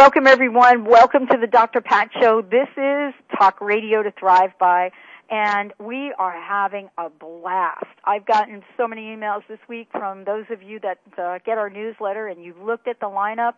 Welcome 0.00 0.26
everyone. 0.26 0.86
Welcome 0.86 1.26
to 1.26 1.36
the 1.38 1.46
Dr. 1.46 1.82
Pat 1.82 2.08
Show. 2.18 2.40
This 2.40 2.68
is 2.74 3.12
Talk 3.38 3.60
Radio 3.60 4.02
to 4.02 4.10
Thrive 4.10 4.52
By, 4.58 4.92
and 5.28 5.74
we 5.78 6.14
are 6.18 6.40
having 6.40 6.88
a 6.96 7.10
blast. 7.10 7.84
I've 8.04 8.24
gotten 8.24 8.62
so 8.78 8.88
many 8.88 9.14
emails 9.14 9.42
this 9.46 9.58
week 9.68 9.88
from 9.92 10.24
those 10.24 10.46
of 10.48 10.62
you 10.62 10.80
that 10.80 11.00
uh, 11.18 11.38
get 11.44 11.58
our 11.58 11.68
newsletter 11.68 12.28
and 12.28 12.42
you've 12.42 12.62
looked 12.62 12.88
at 12.88 12.98
the 12.98 13.08
lineup 13.08 13.56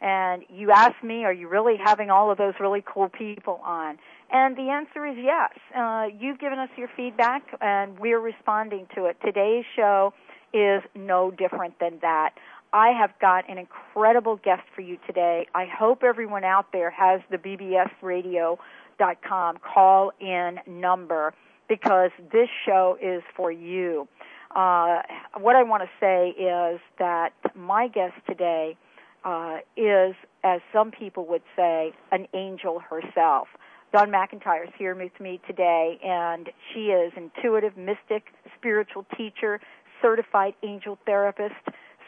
and 0.00 0.44
you 0.48 0.70
asked 0.70 1.04
me, 1.04 1.24
are 1.24 1.32
you 1.32 1.46
really 1.46 1.76
having 1.76 2.08
all 2.08 2.30
of 2.30 2.38
those 2.38 2.54
really 2.58 2.82
cool 2.82 3.10
people 3.10 3.60
on? 3.62 3.98
And 4.30 4.56
the 4.56 4.70
answer 4.70 5.04
is 5.04 5.18
yes. 5.22 5.50
Uh, 5.76 6.06
you've 6.18 6.38
given 6.38 6.58
us 6.58 6.70
your 6.74 6.88
feedback 6.96 7.42
and 7.60 7.98
we're 7.98 8.18
responding 8.18 8.86
to 8.94 9.04
it. 9.04 9.18
Today's 9.22 9.66
show 9.76 10.14
is 10.54 10.82
no 10.94 11.30
different 11.30 11.78
than 11.80 11.98
that. 12.00 12.30
I 12.72 12.92
have 12.98 13.10
got 13.20 13.48
an 13.50 13.58
incredible 13.58 14.36
guest 14.36 14.62
for 14.74 14.80
you 14.80 14.96
today. 15.06 15.46
I 15.54 15.66
hope 15.66 16.02
everyone 16.02 16.44
out 16.44 16.72
there 16.72 16.88
has 16.90 17.20
the 17.30 17.36
bbsradio.com 17.36 19.58
call 19.58 20.12
in 20.18 20.58
number 20.66 21.34
because 21.68 22.10
this 22.32 22.48
show 22.64 22.96
is 23.00 23.22
for 23.36 23.52
you. 23.52 24.08
Uh, 24.54 25.02
what 25.38 25.56
I 25.56 25.62
want 25.62 25.82
to 25.82 25.88
say 26.00 26.30
is 26.30 26.80
that 26.98 27.32
my 27.54 27.88
guest 27.88 28.14
today 28.26 28.78
uh, 29.24 29.58
is, 29.76 30.14
as 30.42 30.62
some 30.72 30.90
people 30.90 31.26
would 31.26 31.42
say, 31.54 31.92
an 32.10 32.26
angel 32.34 32.80
herself. 32.80 33.48
Dawn 33.92 34.10
McIntyre 34.10 34.64
is 34.64 34.72
here 34.78 34.94
with 34.94 35.20
me 35.20 35.38
today, 35.46 36.00
and 36.02 36.48
she 36.72 36.86
is 36.86 37.12
intuitive, 37.16 37.76
mystic, 37.76 38.32
spiritual 38.56 39.04
teacher, 39.16 39.60
certified 40.00 40.54
angel 40.62 40.98
therapist 41.04 41.54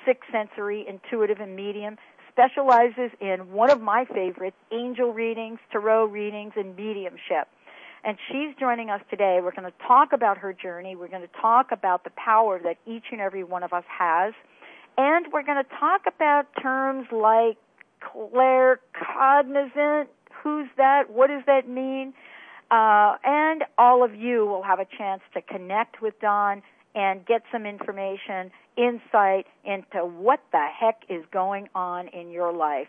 sixth 0.07 0.31
sensory, 0.31 0.87
intuitive, 0.89 1.41
and 1.41 1.57
medium, 1.57 1.97
specializes 2.31 3.11
in 3.21 3.53
one 3.53 3.71
of 3.71 3.81
my 3.81 4.05
favorites, 4.13 4.57
angel 4.73 5.13
readings, 5.13 5.59
tarot 5.71 6.07
readings, 6.07 6.53
and 6.57 6.77
mediumship. 6.77 7.49
And 8.05 8.19
she's 8.29 8.55
joining 8.61 8.91
us 8.91 9.01
today. 9.09 9.41
We're 9.43 9.53
going 9.53 9.71
to 9.71 9.87
talk 9.87 10.13
about 10.13 10.39
her 10.39 10.53
journey. 10.53 10.95
We're 10.95 11.09
going 11.09 11.23
to 11.23 11.41
talk 11.41 11.73
about 11.73 12.05
the 12.05 12.11
power 12.11 12.61
that 12.63 12.77
each 12.87 13.05
and 13.13 13.21
every 13.21 13.45
one 13.45 13.63
of 13.63 13.73
us 13.73 13.85
has. 13.89 14.35
And 14.99 15.27
we're 15.33 15.43
going 15.43 15.63
to 15.63 15.71
talk 15.81 16.03
about 16.07 16.47
terms 16.61 17.07
like 17.11 17.57
claircognizant. 18.03 20.09
Who's 20.43 20.69
that? 20.77 21.09
What 21.09 21.29
does 21.29 21.45
that 21.47 21.69
mean? 21.69 22.13
Uh, 22.71 23.17
and 23.25 23.65
all 23.79 24.05
of 24.05 24.15
you 24.15 24.45
will 24.45 24.63
have 24.63 24.81
a 24.81 24.87
chance 24.99 25.23
to 25.33 25.41
connect 25.41 26.03
with 26.03 26.21
Dawn 26.21 26.63
and 26.95 27.25
get 27.27 27.43
some 27.51 27.67
information, 27.67 28.51
insight 28.77 29.47
into 29.65 30.05
what 30.05 30.41
the 30.53 30.67
heck 30.79 31.03
is 31.09 31.25
going 31.33 31.69
on 31.75 32.09
in 32.09 32.31
your 32.31 32.53
life. 32.53 32.89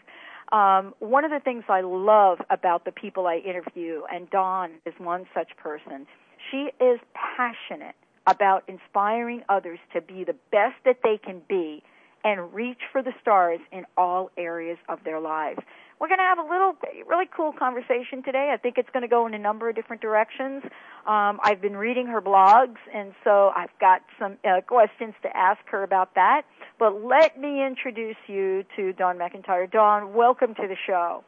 Um, 0.52 0.94
one 1.00 1.26
of 1.26 1.32
the 1.32 1.40
things 1.40 1.64
I 1.70 1.82
love 1.82 2.40
about 2.50 2.86
the 2.86 2.92
people 2.92 3.26
I 3.26 3.38
interview, 3.38 4.02
and 4.12 4.30
Dawn 4.30 4.72
is 4.86 4.94
one 5.00 5.26
such 5.34 5.50
person, 5.58 6.06
she 6.52 6.70
is 6.80 7.00
passionate 7.14 7.96
about 8.28 8.64
inspiring 8.68 9.44
others 9.50 9.80
to 9.94 10.02
be 10.02 10.24
the 10.24 10.36
best 10.52 10.76
that 10.86 10.98
they 11.04 11.18
can 11.18 11.42
be 11.48 11.84
and 12.24 12.54
reach 12.54 12.80
for 12.92 13.04
the 13.04 13.14
stars 13.22 13.60
in 13.72 13.86
all 13.98 14.32
areas 14.38 14.78
of 14.90 15.00
their 15.04 15.20
lives. 15.20 15.60
We're 16.00 16.10
going 16.10 16.20
to 16.20 16.24
have 16.24 16.40
a 16.40 16.44
little 16.44 16.76
really 17.08 17.30
cool 17.36 17.54
conversation 17.54 18.22
today. 18.22 18.52
I 18.54 18.58
think 18.58 18.78
it's 18.78 18.90
going 18.92 19.04
to 19.04 19.08
go 19.08 19.26
in 19.28 19.34
a 19.34 19.40
number 19.40 19.70
of 19.70 19.76
different 19.76 20.02
directions. 20.02 20.64
Um, 21.08 21.40
I've 21.42 21.62
been 21.62 21.78
reading 21.78 22.08
her 22.08 22.22
blogs, 22.22 22.76
and 22.94 23.14
so 23.24 23.52
I've 23.56 23.70
got 23.80 24.02
some 24.20 24.38
uh, 24.44 24.62
questions 24.62 25.14
to 25.22 25.36
ask 25.36 25.62
her 25.68 25.84
about 25.84 26.14
that. 26.16 26.42
But 26.78 27.06
let 27.06 27.40
me 27.40 27.66
introduce 27.66 28.18
you 28.28 28.66
to 28.76 28.92
Dawn 28.92 29.18
McIntyre. 29.18 29.72
Dawn, 29.72 30.14
welcome 30.14 30.54
to 30.56 30.68
the 30.68 30.76
show. 30.86 31.24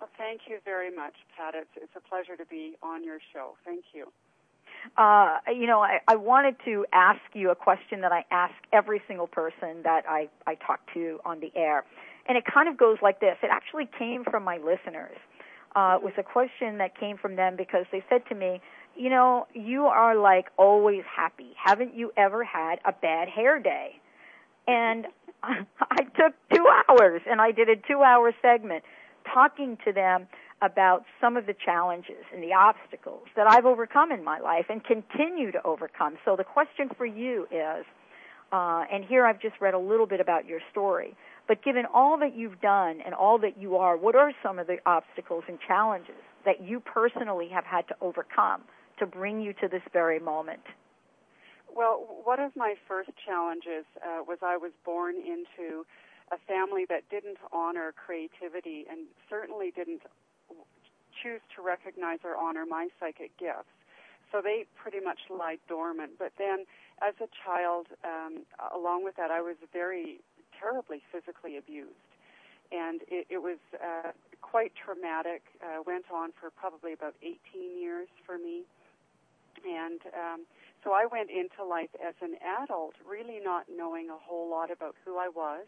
Well, 0.00 0.10
thank 0.18 0.42
you 0.48 0.58
very 0.64 0.94
much, 0.94 1.14
Pat. 1.36 1.54
It's, 1.54 1.70
it's 1.76 1.94
a 1.94 2.00
pleasure 2.08 2.36
to 2.36 2.44
be 2.46 2.74
on 2.82 3.04
your 3.04 3.18
show. 3.32 3.52
Thank 3.64 3.84
you. 3.94 4.08
Uh, 4.96 5.38
you 5.46 5.68
know, 5.68 5.80
I, 5.80 6.00
I 6.08 6.16
wanted 6.16 6.56
to 6.64 6.84
ask 6.92 7.20
you 7.34 7.50
a 7.50 7.54
question 7.54 8.00
that 8.00 8.10
I 8.10 8.24
ask 8.32 8.54
every 8.72 9.00
single 9.06 9.28
person 9.28 9.82
that 9.84 10.02
I, 10.08 10.28
I 10.44 10.56
talk 10.56 10.80
to 10.94 11.20
on 11.24 11.38
the 11.38 11.52
air. 11.54 11.84
And 12.28 12.38
it 12.38 12.44
kind 12.44 12.68
of 12.68 12.76
goes 12.76 12.98
like 13.02 13.20
this. 13.20 13.36
It 13.42 13.50
actually 13.50 13.88
came 13.98 14.24
from 14.24 14.44
my 14.44 14.58
listeners. 14.58 15.16
Uh, 15.74 15.96
it 15.96 16.02
was 16.02 16.12
a 16.18 16.22
question 16.22 16.78
that 16.78 16.98
came 16.98 17.16
from 17.16 17.36
them 17.36 17.56
because 17.56 17.86
they 17.90 18.04
said 18.08 18.22
to 18.28 18.34
me, 18.34 18.60
you 18.96 19.08
know, 19.08 19.46
you 19.54 19.86
are 19.86 20.16
like 20.16 20.46
always 20.58 21.02
happy. 21.14 21.54
Haven't 21.62 21.94
you 21.94 22.12
ever 22.16 22.44
had 22.44 22.76
a 22.84 22.92
bad 22.92 23.28
hair 23.28 23.58
day? 23.58 24.00
And 24.66 25.06
I 25.42 26.02
took 26.16 26.34
two 26.54 26.66
hours 26.88 27.22
and 27.28 27.40
I 27.40 27.52
did 27.52 27.68
a 27.68 27.76
two 27.76 28.02
hour 28.02 28.32
segment 28.42 28.84
talking 29.32 29.78
to 29.84 29.92
them 29.92 30.26
about 30.60 31.04
some 31.20 31.36
of 31.36 31.46
the 31.46 31.54
challenges 31.54 32.24
and 32.32 32.42
the 32.42 32.52
obstacles 32.52 33.24
that 33.34 33.48
I've 33.48 33.66
overcome 33.66 34.12
in 34.12 34.22
my 34.22 34.38
life 34.38 34.66
and 34.68 34.82
continue 34.84 35.50
to 35.50 35.62
overcome. 35.66 36.16
So 36.24 36.36
the 36.36 36.44
question 36.44 36.88
for 36.96 37.04
you 37.04 37.48
is, 37.50 37.84
uh, 38.52 38.84
and 38.92 39.04
here 39.04 39.26
I've 39.26 39.40
just 39.40 39.56
read 39.60 39.74
a 39.74 39.78
little 39.78 40.06
bit 40.06 40.20
about 40.20 40.46
your 40.46 40.60
story, 40.70 41.16
but 41.48 41.62
given 41.62 41.84
all 41.92 42.18
that 42.18 42.36
you've 42.36 42.60
done 42.60 43.00
and 43.04 43.14
all 43.14 43.38
that 43.38 43.58
you 43.58 43.76
are, 43.76 43.96
what 43.96 44.14
are 44.14 44.32
some 44.42 44.58
of 44.58 44.66
the 44.66 44.78
obstacles 44.86 45.44
and 45.48 45.58
challenges 45.66 46.22
that 46.44 46.62
you 46.62 46.80
personally 46.80 47.48
have 47.52 47.64
had 47.64 47.86
to 47.88 47.94
overcome 48.00 48.62
to 48.98 49.06
bring 49.06 49.40
you 49.40 49.52
to 49.54 49.68
this 49.68 49.82
very 49.92 50.18
moment? 50.18 50.62
Well, 51.74 52.20
one 52.24 52.40
of 52.40 52.54
my 52.54 52.74
first 52.86 53.10
challenges 53.26 53.84
uh, 54.04 54.22
was 54.26 54.38
I 54.42 54.56
was 54.56 54.72
born 54.84 55.16
into 55.16 55.84
a 56.30 56.38
family 56.46 56.84
that 56.88 57.08
didn't 57.10 57.38
honor 57.52 57.92
creativity 57.96 58.84
and 58.90 59.06
certainly 59.28 59.72
didn't 59.74 60.02
choose 61.22 61.40
to 61.56 61.62
recognize 61.62 62.18
or 62.24 62.36
honor 62.36 62.64
my 62.68 62.88
psychic 62.98 63.36
gifts. 63.38 63.72
So 64.30 64.40
they 64.42 64.64
pretty 64.80 65.00
much 65.00 65.18
lie 65.28 65.58
dormant. 65.68 66.12
But 66.18 66.32
then, 66.38 66.64
as 67.02 67.14
a 67.20 67.28
child, 67.44 67.86
um, 68.04 68.44
along 68.74 69.04
with 69.04 69.16
that, 69.16 69.30
I 69.30 69.40
was 69.40 69.56
very 69.72 70.20
terribly 70.62 71.02
physically 71.10 71.56
abused. 71.56 71.90
And 72.70 73.02
it, 73.08 73.26
it 73.28 73.42
was 73.42 73.58
uh, 73.74 74.12
quite 74.40 74.72
traumatic. 74.78 75.42
Uh, 75.60 75.82
went 75.84 76.06
on 76.14 76.30
for 76.38 76.50
probably 76.50 76.92
about 76.92 77.14
18 77.22 77.36
years 77.80 78.08
for 78.24 78.38
me. 78.38 78.62
And 79.66 80.00
um, 80.14 80.40
so 80.84 80.92
I 80.92 81.06
went 81.06 81.30
into 81.30 81.64
life 81.64 81.90
as 82.00 82.14
an 82.22 82.36
adult, 82.62 82.94
really 83.06 83.40
not 83.42 83.66
knowing 83.74 84.08
a 84.10 84.16
whole 84.16 84.48
lot 84.48 84.70
about 84.70 84.94
who 85.04 85.18
I 85.18 85.28
was, 85.28 85.66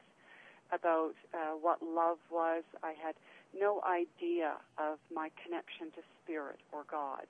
about 0.73 1.15
uh, 1.35 1.55
what 1.61 1.83
love 1.83 2.19
was. 2.31 2.65
I 2.83 2.95
had 2.97 3.15
no 3.53 3.83
idea 3.83 4.55
of 4.79 4.99
my 5.15 5.31
connection 5.43 5.91
to 5.95 6.03
spirit 6.23 6.59
or 6.73 6.85
God. 6.91 7.27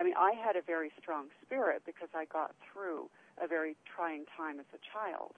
I 0.00 0.04
mean, 0.04 0.14
I 0.16 0.32
had 0.32 0.56
a 0.56 0.62
very 0.62 0.90
strong 1.00 1.26
spirit 1.44 1.82
because 1.84 2.08
I 2.14 2.24
got 2.24 2.54
through 2.72 3.10
a 3.42 3.46
very 3.46 3.76
trying 3.84 4.24
time 4.36 4.58
as 4.58 4.66
a 4.74 4.78
child. 4.82 5.34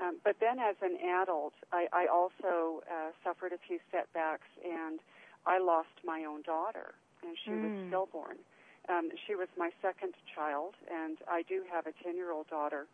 Um, 0.00 0.18
but 0.22 0.36
then 0.40 0.58
as 0.58 0.76
an 0.82 0.96
adult, 1.00 1.54
I, 1.72 1.88
I 1.92 2.06
also 2.06 2.82
uh, 2.86 3.10
suffered 3.24 3.52
a 3.52 3.58
few 3.66 3.78
setbacks 3.90 4.46
and 4.64 5.00
I 5.46 5.58
lost 5.58 5.94
my 6.04 6.24
own 6.24 6.42
daughter 6.42 6.94
and 7.22 7.36
she 7.44 7.50
mm. 7.50 7.62
was 7.62 7.72
hmm. 7.72 7.88
stillborn. 7.88 8.38
Um, 8.88 9.10
she 9.26 9.34
was 9.34 9.48
my 9.58 9.70
second 9.82 10.14
child 10.34 10.74
and 10.90 11.18
I 11.28 11.42
do 11.42 11.62
have 11.72 11.86
a 11.86 11.92
10 12.04 12.16
year 12.16 12.32
old 12.32 12.48
daughter. 12.48 12.86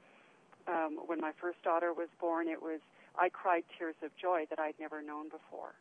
Um, 0.67 0.99
when 1.07 1.21
my 1.21 1.33
first 1.39 1.63
daughter 1.63 1.93
was 1.93 2.09
born, 2.19 2.49
it 2.49 2.63
was, 2.63 2.81
I 3.19 3.29
cried 3.29 3.65
tears 3.77 3.97
of 4.03 4.11
joy 4.17 4.47
that 4.49 4.59
I'd 4.59 4.81
never 4.81 5.03
known 5.03 5.29
before. 5.29 5.77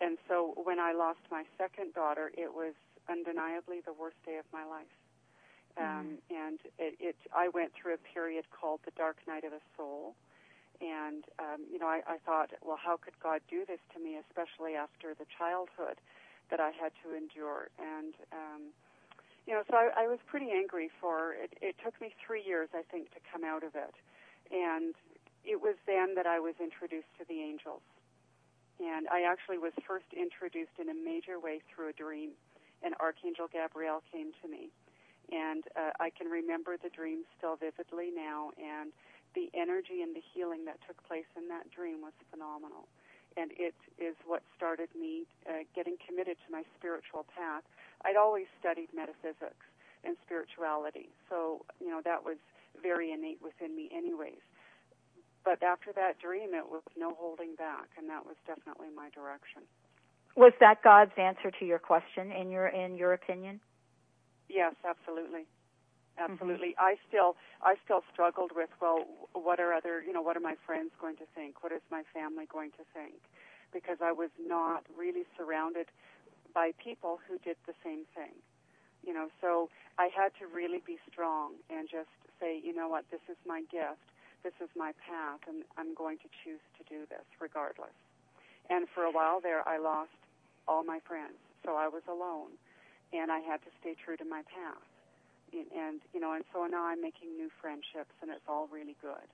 And 0.00 0.18
so 0.28 0.52
when 0.62 0.78
I 0.78 0.92
lost 0.92 1.20
my 1.30 1.44
second 1.56 1.94
daughter, 1.94 2.32
it 2.36 2.52
was 2.52 2.74
undeniably 3.08 3.80
the 3.86 3.92
worst 3.92 4.16
day 4.26 4.36
of 4.36 4.44
my 4.52 4.64
life. 4.64 4.90
Um, 5.78 6.18
mm. 6.30 6.48
And 6.48 6.58
it, 6.78 6.96
it, 7.00 7.16
I 7.34 7.48
went 7.48 7.72
through 7.74 7.94
a 7.94 8.02
period 8.12 8.44
called 8.50 8.80
the 8.84 8.92
dark 8.96 9.16
night 9.28 9.44
of 9.44 9.52
the 9.52 9.64
soul. 9.76 10.14
And, 10.80 11.24
um, 11.38 11.64
you 11.72 11.78
know, 11.78 11.86
I, 11.86 12.02
I 12.06 12.18
thought, 12.24 12.50
well, 12.64 12.78
how 12.78 12.96
could 12.96 13.14
God 13.22 13.40
do 13.48 13.64
this 13.66 13.80
to 13.94 14.00
me, 14.00 14.16
especially 14.20 14.74
after 14.74 15.14
the 15.14 15.26
childhood 15.26 15.98
that 16.50 16.60
I 16.60 16.70
had 16.70 16.92
to 17.04 17.16
endure? 17.16 17.68
And, 17.78 18.14
um, 18.32 18.62
you 19.46 19.54
know, 19.54 19.62
so 19.70 19.76
I, 19.76 20.04
I 20.04 20.06
was 20.06 20.18
pretty 20.26 20.50
angry 20.50 20.90
for 21.00 21.32
it. 21.32 21.54
It 21.62 21.76
took 21.82 21.98
me 22.00 22.12
three 22.24 22.42
years, 22.44 22.68
I 22.74 22.82
think, 22.82 23.14
to 23.14 23.20
come 23.32 23.44
out 23.44 23.62
of 23.62 23.74
it. 23.74 23.94
And 24.50 24.94
it 25.44 25.62
was 25.62 25.76
then 25.86 26.14
that 26.16 26.26
I 26.26 26.40
was 26.40 26.54
introduced 26.60 27.08
to 27.18 27.24
the 27.28 27.40
angels. 27.40 27.82
And 28.78 29.08
I 29.08 29.22
actually 29.22 29.56
was 29.56 29.72
first 29.86 30.06
introduced 30.12 30.76
in 30.78 30.90
a 30.90 30.94
major 30.94 31.40
way 31.40 31.62
through 31.70 31.88
a 31.88 31.96
dream. 31.96 32.36
And 32.82 32.94
Archangel 33.00 33.48
Gabriel 33.48 34.02
came 34.12 34.32
to 34.42 34.48
me. 34.48 34.68
And 35.32 35.64
uh, 35.74 35.90
I 35.98 36.10
can 36.10 36.28
remember 36.28 36.76
the 36.76 36.90
dream 36.90 37.24
still 37.38 37.56
vividly 37.56 38.10
now. 38.14 38.50
And 38.58 38.92
the 39.36 39.52
energy 39.52 40.00
and 40.00 40.16
the 40.16 40.24
healing 40.32 40.64
that 40.64 40.80
took 40.88 40.96
place 41.04 41.28
in 41.36 41.46
that 41.52 41.68
dream 41.70 42.00
was 42.00 42.16
phenomenal. 42.32 42.88
And 43.36 43.52
it 43.52 43.76
is 44.00 44.16
what 44.24 44.40
started 44.56 44.88
me 44.96 45.28
uh, 45.44 45.68
getting 45.76 46.00
committed 46.00 46.40
to 46.40 46.48
my 46.48 46.64
spiritual 46.80 47.28
path. 47.36 47.62
I'd 48.00 48.16
always 48.16 48.48
studied 48.58 48.88
metaphysics 48.96 49.68
and 50.02 50.16
spirituality. 50.24 51.12
So, 51.28 51.68
you 51.76 51.92
know, 51.92 52.00
that 52.00 52.24
was 52.24 52.40
very 52.80 53.12
innate 53.12 53.44
within 53.44 53.76
me, 53.76 53.92
anyways 53.92 54.40
but 55.46 55.62
after 55.62 55.92
that 55.94 56.18
dream, 56.18 56.52
it 56.54 56.68
was 56.68 56.82
no 56.98 57.14
holding 57.14 57.54
back, 57.54 57.86
and 57.96 58.10
that 58.10 58.26
was 58.26 58.34
definitely 58.48 58.88
my 58.94 59.08
direction. 59.14 59.62
Was 60.34 60.52
that 60.58 60.82
God's 60.82 61.12
answer 61.16 61.52
to 61.60 61.64
your 61.64 61.78
question 61.78 62.32
in 62.32 62.50
your 62.50 62.66
in 62.66 62.96
your 62.96 63.12
opinion? 63.14 63.60
Yes, 64.48 64.74
absolutely. 64.84 65.46
Absolutely. 66.18 66.72
Mm-hmm. 66.76 66.88
I 66.88 66.96
still 67.08 67.36
I 67.62 67.76
still 67.84 68.02
struggled 68.12 68.52
with 68.54 68.70
well 68.80 69.04
what 69.32 69.60
are 69.60 69.72
other 69.72 70.02
you 70.02 70.12
know 70.12 70.22
what 70.22 70.36
are 70.36 70.44
my 70.44 70.56
friends 70.64 70.90
going 71.00 71.16
to 71.16 71.28
think? 71.34 71.62
What 71.62 71.72
is 71.72 71.82
my 71.90 72.02
family 72.12 72.48
going 72.50 72.70
to 72.72 72.84
think? 72.94 73.20
Because 73.72 73.98
I 74.00 74.12
was 74.12 74.30
not 74.40 74.84
really 74.96 75.24
surrounded 75.36 75.86
by 76.54 76.72
people 76.82 77.20
who 77.28 77.38
did 77.44 77.56
the 77.66 77.74
same 77.84 78.08
thing. 78.16 78.32
You 79.04 79.12
know, 79.12 79.28
so 79.40 79.68
I 79.98 80.08
had 80.08 80.32
to 80.40 80.46
really 80.48 80.82
be 80.84 80.98
strong 81.12 81.52
and 81.70 81.88
just 81.88 82.10
say, 82.40 82.58
you 82.58 82.74
know 82.74 82.88
what, 82.88 83.04
this 83.10 83.22
is 83.28 83.36
my 83.46 83.62
gift. 83.70 84.02
This 84.42 84.56
is 84.60 84.68
my 84.76 84.92
path 85.04 85.40
and 85.48 85.64
I'm 85.76 85.94
going 85.94 86.18
to 86.18 86.28
choose 86.44 86.64
to 86.78 86.82
do 86.88 87.04
this 87.08 87.24
regardless. 87.40 87.94
And 88.70 88.88
for 88.94 89.04
a 89.04 89.12
while 89.12 89.40
there 89.40 89.66
I 89.68 89.78
lost 89.78 90.16
all 90.66 90.82
my 90.82 90.98
friends. 91.06 91.36
So 91.64 91.76
I 91.76 91.88
was 91.88 92.02
alone 92.08 92.56
and 93.12 93.30
I 93.30 93.40
had 93.40 93.60
to 93.62 93.70
stay 93.80 93.94
true 93.94 94.16
to 94.16 94.24
my 94.24 94.42
path 94.48 94.82
and 95.52 96.00
you 96.12 96.20
know, 96.20 96.32
and 96.32 96.44
so 96.52 96.66
now 96.66 96.84
I'm 96.84 97.00
making 97.00 97.36
new 97.36 97.50
friendships, 97.60 98.12
and 98.22 98.30
it's 98.30 98.44
all 98.48 98.68
really 98.72 98.96
good. 99.00 99.26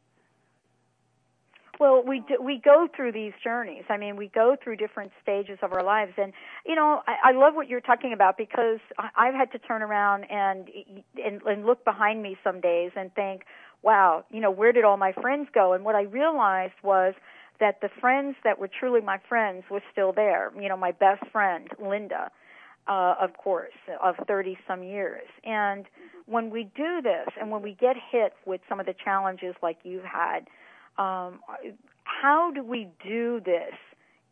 Well, 1.81 2.03
we 2.07 2.21
do, 2.21 2.41
we 2.41 2.61
go 2.63 2.87
through 2.95 3.13
these 3.13 3.33
journeys. 3.43 3.85
I 3.89 3.97
mean, 3.97 4.17
we 4.17 4.29
go 4.29 4.57
through 4.63 4.77
different 4.77 5.11
stages 5.23 5.59
of 5.63 5.73
our 5.73 5.83
lives, 5.83 6.13
and 6.17 6.33
you 6.67 6.75
know, 6.75 7.03
I, 7.07 7.31
I 7.31 7.33
love 7.33 7.55
what 7.55 7.69
you're 7.69 7.81
talking 7.81 8.13
about 8.13 8.37
because 8.37 8.79
I, 8.99 9.09
I've 9.17 9.35
had 9.35 9.51
to 9.53 9.59
turn 9.59 9.83
around 9.83 10.25
and, 10.25 10.69
and 11.25 11.43
and 11.43 11.67
look 11.67 11.85
behind 11.85 12.23
me 12.23 12.37
some 12.45 12.61
days 12.61 12.93
and 12.95 13.13
think, 13.15 13.43
wow, 13.83 14.25
you 14.31 14.41
know, 14.41 14.51
where 14.51 14.73
did 14.73 14.85
all 14.85 14.97
my 14.97 15.13
friends 15.13 15.49
go? 15.55 15.73
And 15.73 15.85
what 15.85 15.95
I 15.95 16.03
realized 16.03 16.75
was 16.83 17.15
that 17.59 17.81
the 17.81 17.89
friends 18.01 18.37
that 18.45 18.59
were 18.59 18.69
truly 18.69 19.01
my 19.01 19.19
friends 19.29 19.65
were 19.71 19.83
still 19.91 20.13
there. 20.13 20.53
You 20.61 20.69
know, 20.69 20.77
my 20.77 20.93
best 20.93 21.27
friend, 21.33 21.69
Linda 21.81 22.31
uh, 22.89 23.15
of 23.21 23.37
course, 23.37 23.73
of 24.03 24.17
30 24.27 24.59
some 24.67 24.83
years. 24.83 25.29
And 25.45 25.87
when 26.27 26.51
we 26.51 26.65
do 26.77 27.01
this 27.03 27.29
and 27.41 27.51
when 27.51 27.63
we 27.63 27.77
get 27.81 27.97
hit 28.11 28.33
with 28.47 28.61
some 28.69 28.81
of 28.81 28.87
the 28.87 28.95
challenges 29.05 29.55
like 29.63 29.79
you've 29.85 30.05
had, 30.05 30.49
um, 30.99 31.41
how 32.05 32.51
do 32.55 32.63
we 32.63 32.89
do 33.05 33.41
this 33.45 33.75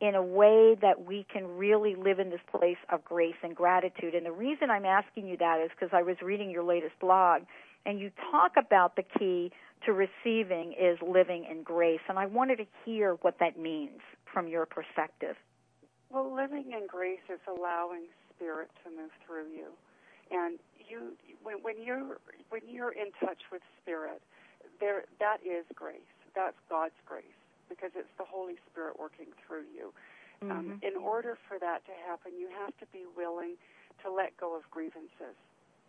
in 0.00 0.14
a 0.14 0.22
way 0.22 0.76
that 0.80 1.04
we 1.04 1.26
can 1.32 1.46
really 1.46 1.94
live 1.94 2.18
in 2.18 2.30
this 2.30 2.40
place 2.50 2.78
of 2.90 3.04
grace 3.04 3.36
and 3.42 3.54
gratitude? 3.54 4.14
And 4.14 4.26
the 4.26 4.32
reason 4.32 4.70
I'm 4.70 4.84
asking 4.84 5.28
you 5.28 5.36
that 5.38 5.60
is 5.64 5.70
because 5.70 5.90
I 5.92 6.02
was 6.02 6.16
reading 6.22 6.50
your 6.50 6.64
latest 6.64 6.98
blog 7.00 7.42
and 7.86 7.98
you 7.98 8.10
talk 8.30 8.52
about 8.56 8.96
the 8.96 9.02
key 9.18 9.52
to 9.86 9.92
receiving 9.92 10.74
is 10.78 10.98
living 11.00 11.46
in 11.50 11.62
grace. 11.62 12.00
And 12.08 12.18
I 12.18 12.26
wanted 12.26 12.56
to 12.56 12.66
hear 12.84 13.14
what 13.22 13.38
that 13.40 13.58
means 13.58 14.00
from 14.32 14.48
your 14.48 14.66
perspective. 14.66 15.36
Well, 16.10 16.34
living 16.34 16.72
in 16.72 16.86
grace 16.86 17.20
is 17.32 17.40
allowing 17.48 18.06
spirit 18.40 18.72
to 18.84 18.88
move 18.88 19.12
through 19.20 19.52
you. 19.52 19.68
And 20.32 20.56
you, 20.80 21.12
when, 21.44 21.60
when 21.60 21.76
you're 21.84 22.16
when 22.48 22.64
you're 22.64 22.96
in 22.96 23.12
touch 23.20 23.44
with 23.52 23.60
spirit, 23.82 24.22
there 24.80 25.04
that 25.20 25.44
is 25.44 25.68
grace. 25.76 26.00
That's 26.32 26.56
God's 26.72 26.96
grace 27.04 27.36
because 27.68 27.92
it's 27.94 28.10
the 28.16 28.24
Holy 28.24 28.56
Spirit 28.70 28.98
working 28.98 29.28
through 29.44 29.68
you. 29.68 29.92
Um, 30.42 30.48
mm-hmm. 30.48 30.72
Um, 30.72 30.80
in 30.80 30.96
order 30.96 31.36
for 31.46 31.60
that 31.60 31.84
to 31.84 31.92
happen, 32.08 32.32
you 32.38 32.48
have 32.48 32.72
to 32.80 32.86
be 32.96 33.04
willing 33.12 33.60
to 34.02 34.08
let 34.08 34.32
go 34.40 34.56
of 34.56 34.64
grievances, 34.72 35.36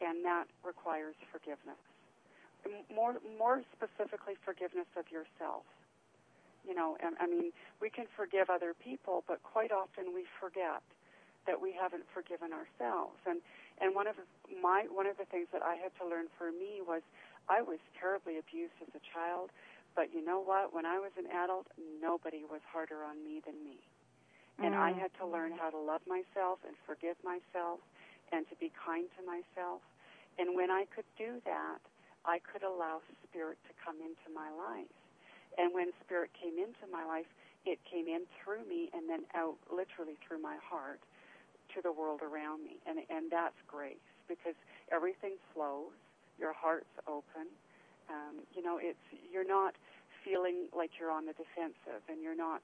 and 0.03 0.25
that 0.25 0.45
requires 0.65 1.15
forgiveness. 1.31 1.79
More, 2.93 3.15
more 3.39 3.63
specifically, 3.73 4.35
forgiveness 4.43 4.89
of 4.99 5.09
yourself. 5.09 5.63
You 6.67 6.75
know, 6.75 6.93
I 7.01 7.25
mean, 7.25 7.49
we 7.81 7.89
can 7.89 8.05
forgive 8.13 8.51
other 8.51 8.75
people, 8.77 9.23
but 9.25 9.41
quite 9.41 9.71
often 9.71 10.13
we 10.13 10.29
forget 10.37 10.85
that 11.47 11.59
we 11.59 11.73
haven't 11.73 12.05
forgiven 12.13 12.51
ourselves. 12.53 13.17
And 13.25 13.41
and 13.81 13.95
one 13.95 14.05
of 14.05 14.15
my 14.61 14.85
one 14.91 15.07
of 15.07 15.17
the 15.17 15.25
things 15.25 15.47
that 15.53 15.63
I 15.63 15.75
had 15.75 15.91
to 16.01 16.05
learn 16.05 16.27
for 16.37 16.51
me 16.51 16.81
was 16.85 17.01
I 17.49 17.61
was 17.61 17.79
terribly 17.97 18.37
abused 18.37 18.77
as 18.81 18.93
a 18.93 19.01
child, 19.01 19.49
but 19.95 20.13
you 20.13 20.23
know 20.23 20.39
what? 20.39 20.73
When 20.73 20.85
I 20.85 20.99
was 20.99 21.11
an 21.17 21.25
adult, 21.27 21.67
nobody 21.99 22.45
was 22.45 22.61
harder 22.69 23.03
on 23.03 23.23
me 23.25 23.41
than 23.45 23.57
me. 23.65 23.81
And 24.61 24.75
mm. 24.75 24.79
I 24.79 24.91
had 24.93 25.09
to 25.17 25.25
learn 25.25 25.57
how 25.57 25.69
to 25.69 25.79
love 25.79 26.01
myself 26.05 26.61
and 26.67 26.77
forgive 26.85 27.17
myself 27.25 27.81
and 28.31 28.47
to 28.49 28.55
be 28.61 28.71
kind 28.77 29.09
to 29.17 29.21
myself. 29.25 29.81
And 30.37 30.55
when 30.55 30.69
I 30.69 30.85
could 30.93 31.07
do 31.17 31.41
that, 31.45 31.81
I 32.23 32.39
could 32.39 32.63
allow 32.63 33.01
spirit 33.25 33.57
to 33.67 33.73
come 33.81 33.97
into 33.97 34.29
my 34.29 34.53
life. 34.53 34.93
And 35.57 35.73
when 35.73 35.91
spirit 36.05 36.29
came 36.37 36.55
into 36.61 36.85
my 36.91 37.03
life, 37.03 37.27
it 37.65 37.79
came 37.89 38.07
in 38.07 38.23
through 38.39 38.63
me 38.69 38.89
and 38.93 39.09
then 39.09 39.25
out 39.35 39.57
literally 39.69 40.15
through 40.23 40.41
my 40.41 40.57
heart 40.61 41.01
to 41.75 41.81
the 41.81 41.91
world 41.91 42.21
around 42.21 42.63
me. 42.63 42.77
And, 42.87 42.99
and 43.09 43.31
that's 43.31 43.57
grace 43.67 44.03
because 44.27 44.55
everything 44.91 45.35
flows, 45.53 45.95
your 46.39 46.53
heart's 46.53 46.93
open. 47.07 47.47
Um, 48.09 48.43
you 48.55 48.63
know, 48.63 48.79
it's, 48.81 48.99
you're 49.31 49.47
not 49.47 49.75
feeling 50.25 50.67
like 50.75 50.91
you're 50.99 51.11
on 51.11 51.25
the 51.25 51.33
defensive 51.33 52.01
and 52.09 52.21
you're 52.21 52.35
not, 52.35 52.61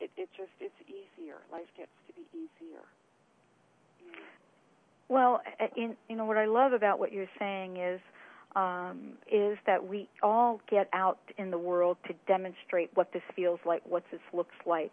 it, 0.00 0.10
it 0.16 0.28
just, 0.36 0.52
it's 0.60 0.74
easier. 0.86 1.38
Life 1.52 1.68
gets 1.76 1.90
to 2.08 2.12
be 2.14 2.26
easier. 2.32 2.84
Yeah. 4.06 4.20
Well, 5.08 5.42
in, 5.76 5.96
you 6.08 6.16
know, 6.16 6.24
what 6.24 6.36
I 6.36 6.46
love 6.46 6.72
about 6.72 6.98
what 6.98 7.12
you're 7.12 7.30
saying 7.38 7.76
is, 7.76 8.00
um, 8.56 9.14
is 9.30 9.58
that 9.66 9.84
we 9.86 10.08
all 10.22 10.60
get 10.70 10.88
out 10.92 11.18
in 11.38 11.50
the 11.50 11.58
world 11.58 11.96
to 12.06 12.14
demonstrate 12.28 12.90
what 12.94 13.12
this 13.12 13.22
feels 13.34 13.58
like, 13.66 13.82
what 13.84 14.04
this 14.10 14.20
looks 14.32 14.54
like. 14.64 14.92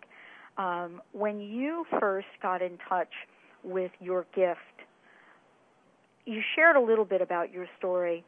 Um, 0.58 1.02
when 1.14 1.40
you 1.40 1.86
first 2.00 2.28
got 2.42 2.62
in 2.62 2.78
touch 2.90 3.14
with 3.64 3.92
your 4.00 4.26
gift. 4.36 4.60
You 6.26 6.42
shared 6.56 6.76
a 6.76 6.82
little 6.82 7.06
bit 7.06 7.22
about 7.22 7.52
your 7.52 7.68
story. 7.78 8.24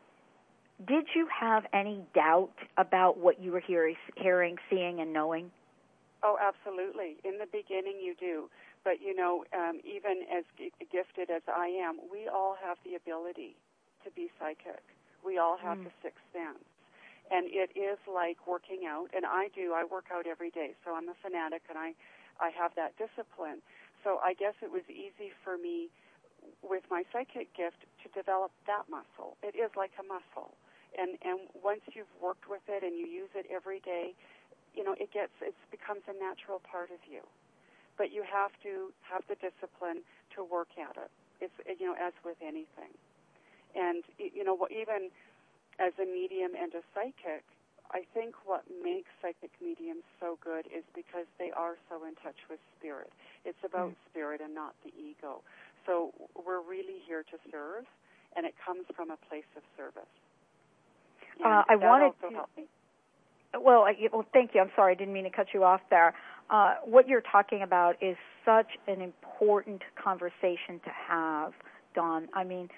Did 0.87 1.05
you 1.15 1.27
have 1.39 1.63
any 1.73 2.01
doubt 2.15 2.55
about 2.77 3.17
what 3.17 3.41
you 3.41 3.51
were 3.51 3.59
hearing, 3.59 3.95
hearing 4.17 4.57
seeing, 4.69 4.99
and 4.99 5.13
knowing? 5.13 5.51
Oh, 6.23 6.37
absolutely. 6.41 7.17
In 7.23 7.37
the 7.37 7.45
beginning, 7.51 7.99
you 8.01 8.15
do. 8.19 8.49
But, 8.83 8.99
you 8.99 9.15
know, 9.15 9.45
um, 9.53 9.79
even 9.83 10.23
as 10.31 10.43
g- 10.57 10.71
gifted 10.91 11.29
as 11.29 11.43
I 11.47 11.67
am, 11.67 11.99
we 12.11 12.27
all 12.27 12.55
have 12.59 12.77
the 12.83 12.95
ability 12.95 13.55
to 14.03 14.11
be 14.11 14.29
psychic. 14.39 14.83
We 15.23 15.37
all 15.37 15.57
have 15.57 15.77
mm. 15.77 15.85
the 15.85 15.91
sixth 16.01 16.23
sense. 16.33 16.63
And 17.31 17.47
it 17.47 17.71
is 17.79 17.97
like 18.11 18.43
working 18.45 18.83
out, 18.87 19.07
and 19.15 19.25
I 19.25 19.47
do. 19.55 19.71
I 19.73 19.85
work 19.87 20.11
out 20.11 20.27
every 20.27 20.51
day, 20.51 20.75
so 20.83 20.93
I'm 20.95 21.07
a 21.07 21.15
fanatic, 21.23 21.63
and 21.69 21.77
I, 21.77 21.95
I 22.39 22.51
have 22.51 22.75
that 22.75 22.97
discipline 22.99 23.63
so 24.03 24.19
I 24.23 24.33
guess 24.33 24.53
it 24.61 24.71
was 24.71 24.83
easy 24.89 25.31
for 25.43 25.57
me 25.57 25.89
with 26.61 26.83
my 26.91 27.03
psychic 27.11 27.51
gift 27.55 27.87
to 28.03 28.07
develop 28.11 28.51
that 28.67 28.87
muscle. 28.91 29.39
It 29.43 29.55
is 29.55 29.71
like 29.75 29.91
a 29.99 30.05
muscle. 30.05 30.55
And 30.99 31.17
and 31.25 31.49
once 31.55 31.81
you've 31.95 32.11
worked 32.21 32.47
with 32.49 32.61
it 32.67 32.83
and 32.83 32.93
you 32.93 33.07
use 33.07 33.31
it 33.33 33.47
every 33.49 33.79
day, 33.81 34.13
you 34.75 34.83
know, 34.83 34.93
it 34.99 35.11
gets 35.11 35.33
it 35.41 35.55
becomes 35.71 36.03
a 36.07 36.13
natural 36.13 36.61
part 36.61 36.91
of 36.91 37.01
you. 37.09 37.23
But 37.97 38.11
you 38.11 38.23
have 38.25 38.51
to 38.63 38.93
have 39.01 39.23
the 39.29 39.37
discipline 39.37 40.05
to 40.35 40.43
work 40.43 40.69
at 40.77 40.97
it. 40.97 41.11
It's 41.41 41.57
you 41.79 41.87
know, 41.87 41.95
as 41.97 42.13
with 42.23 42.37
anything. 42.41 42.93
And 43.73 44.03
you 44.19 44.43
know, 44.43 44.57
even 44.69 45.09
as 45.79 45.93
a 45.97 46.05
medium 46.05 46.53
and 46.53 46.73
a 46.77 46.85
psychic, 46.93 47.41
I 47.93 48.05
think 48.13 48.33
what 48.45 48.65
makes 48.69 49.09
psychic 49.21 49.53
mediums 49.61 50.05
so 50.19 50.37
good 50.41 50.65
is 50.69 50.85
because 50.93 51.29
they 51.37 51.49
are 51.53 51.77
so 51.89 52.05
in 52.05 52.13
touch 52.21 52.37
with 52.49 52.59
spirit. 52.77 53.13
It's 53.45 53.57
about 53.63 53.89
mm. 53.89 53.95
spirit 54.09 54.41
and 54.43 54.55
not 54.55 54.73
the 54.83 54.91
ego. 54.97 55.41
So 55.85 56.13
we're 56.45 56.61
really 56.61 56.99
here 57.05 57.23
to 57.23 57.37
serve, 57.51 57.85
and 58.35 58.45
it 58.45 58.53
comes 58.65 58.85
from 58.95 59.11
a 59.11 59.17
place 59.29 59.47
of 59.57 59.63
service. 59.77 60.09
Uh, 61.43 61.63
I 61.67 61.75
wanted 61.75 62.13
to. 62.21 63.59
Well, 63.59 63.83
I, 63.83 63.93
well, 64.11 64.25
thank 64.33 64.51
you. 64.55 64.61
I'm 64.61 64.71
sorry, 64.75 64.93
I 64.93 64.95
didn't 64.95 65.13
mean 65.13 65.25
to 65.25 65.29
cut 65.29 65.47
you 65.53 65.63
off 65.63 65.81
there. 65.89 66.13
Uh, 66.49 66.75
what 66.85 67.07
you're 67.07 67.21
talking 67.21 67.61
about 67.61 68.01
is 68.01 68.15
such 68.45 68.71
an 68.87 69.01
important 69.01 69.81
conversation 70.01 70.79
to 70.83 70.89
have, 71.07 71.53
Dawn. 71.93 72.27
I 72.33 72.43
mean, 72.43 72.69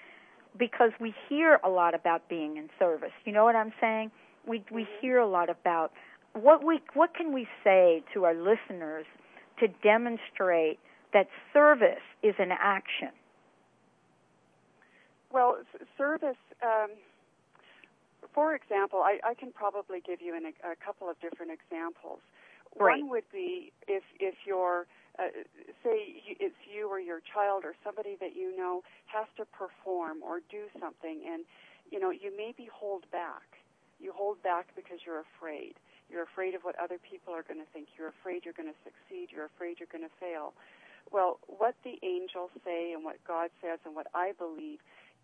because 0.58 0.90
we 1.00 1.14
hear 1.28 1.60
a 1.64 1.68
lot 1.68 1.94
about 1.94 2.28
being 2.28 2.56
in 2.56 2.68
service. 2.78 3.12
You 3.24 3.32
know 3.32 3.44
what 3.44 3.56
I'm 3.56 3.72
saying? 3.80 4.10
we 4.46 4.62
we 4.70 4.82
mm-hmm. 4.82 4.90
hear 5.00 5.18
a 5.18 5.28
lot 5.28 5.50
about 5.50 5.92
what 6.32 6.64
we 6.64 6.80
what 6.94 7.14
can 7.14 7.32
we 7.32 7.46
say 7.64 8.02
to 8.14 8.24
our 8.24 8.34
listeners 8.34 9.06
to 9.60 9.68
demonstrate 9.82 10.78
that 11.12 11.28
service 11.52 12.04
is 12.22 12.34
an 12.38 12.50
action. 12.52 13.10
Well, 15.32 15.58
service. 15.96 16.36
Um, 16.62 16.90
for 18.34 18.54
example, 18.54 19.00
I, 19.00 19.18
I, 19.24 19.34
can 19.34 19.50
probably 19.52 20.00
give 20.00 20.20
you 20.20 20.36
an, 20.36 20.52
a 20.64 20.76
couple 20.84 21.08
of 21.08 21.18
different 21.20 21.52
examples. 21.52 22.20
Right. 22.78 23.00
One 23.00 23.10
would 23.10 23.24
be 23.32 23.72
if 23.88 24.02
if 24.20 24.34
you're 24.46 24.86
uh, 25.18 25.32
say 25.82 26.20
it's 26.40 26.54
you 26.68 26.88
or 26.88 27.00
your 27.00 27.20
child 27.20 27.64
or 27.64 27.74
somebody 27.84 28.16
that 28.20 28.36
you 28.36 28.56
know 28.56 28.82
has 29.06 29.26
to 29.38 29.44
perform 29.46 30.22
or 30.22 30.40
do 30.50 30.68
something, 30.80 31.22
and 31.26 31.44
you 31.90 31.98
know 31.98 32.10
you 32.10 32.32
maybe 32.36 32.68
hold 32.72 33.10
back 33.10 33.56
you 33.98 34.12
hold 34.14 34.42
back 34.42 34.68
because 34.76 34.98
you're 35.04 35.24
afraid. 35.36 35.74
You're 36.10 36.22
afraid 36.22 36.54
of 36.54 36.62
what 36.62 36.78
other 36.78 36.98
people 36.98 37.34
are 37.34 37.42
going 37.42 37.60
to 37.60 37.70
think. 37.72 37.88
You're 37.98 38.08
afraid 38.08 38.44
you're 38.44 38.56
going 38.56 38.70
to 38.70 38.80
succeed. 38.84 39.34
You're 39.34 39.46
afraid 39.46 39.78
you're 39.78 39.90
going 39.90 40.06
to 40.06 40.16
fail. 40.20 40.54
Well, 41.10 41.38
what 41.46 41.74
the 41.84 41.98
angels 42.02 42.50
say 42.64 42.92
and 42.92 43.04
what 43.04 43.22
God 43.26 43.50
says 43.62 43.78
and 43.84 43.94
what 43.94 44.06
I 44.14 44.32
believe 44.38 44.78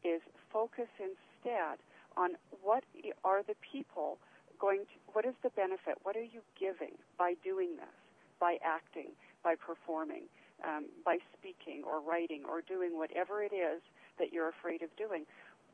is 0.04 0.20
focus 0.52 0.90
instead 0.98 1.78
on 2.16 2.36
what 2.62 2.84
are 3.24 3.42
the 3.42 3.54
people 3.60 4.18
going 4.60 4.80
to, 4.80 4.96
what 5.12 5.24
is 5.24 5.34
the 5.42 5.50
benefit? 5.50 5.98
What 6.02 6.16
are 6.16 6.22
you 6.22 6.40
giving 6.58 6.94
by 7.18 7.34
doing 7.42 7.76
this, 7.76 7.96
by 8.38 8.58
acting, 8.62 9.10
by 9.42 9.54
performing, 9.54 10.30
um, 10.62 10.86
by 11.04 11.18
speaking 11.38 11.82
or 11.82 12.00
writing 12.00 12.42
or 12.46 12.62
doing 12.62 12.96
whatever 12.96 13.42
it 13.42 13.52
is 13.52 13.82
that 14.18 14.32
you're 14.32 14.48
afraid 14.48 14.82
of 14.82 14.90
doing? 14.96 15.26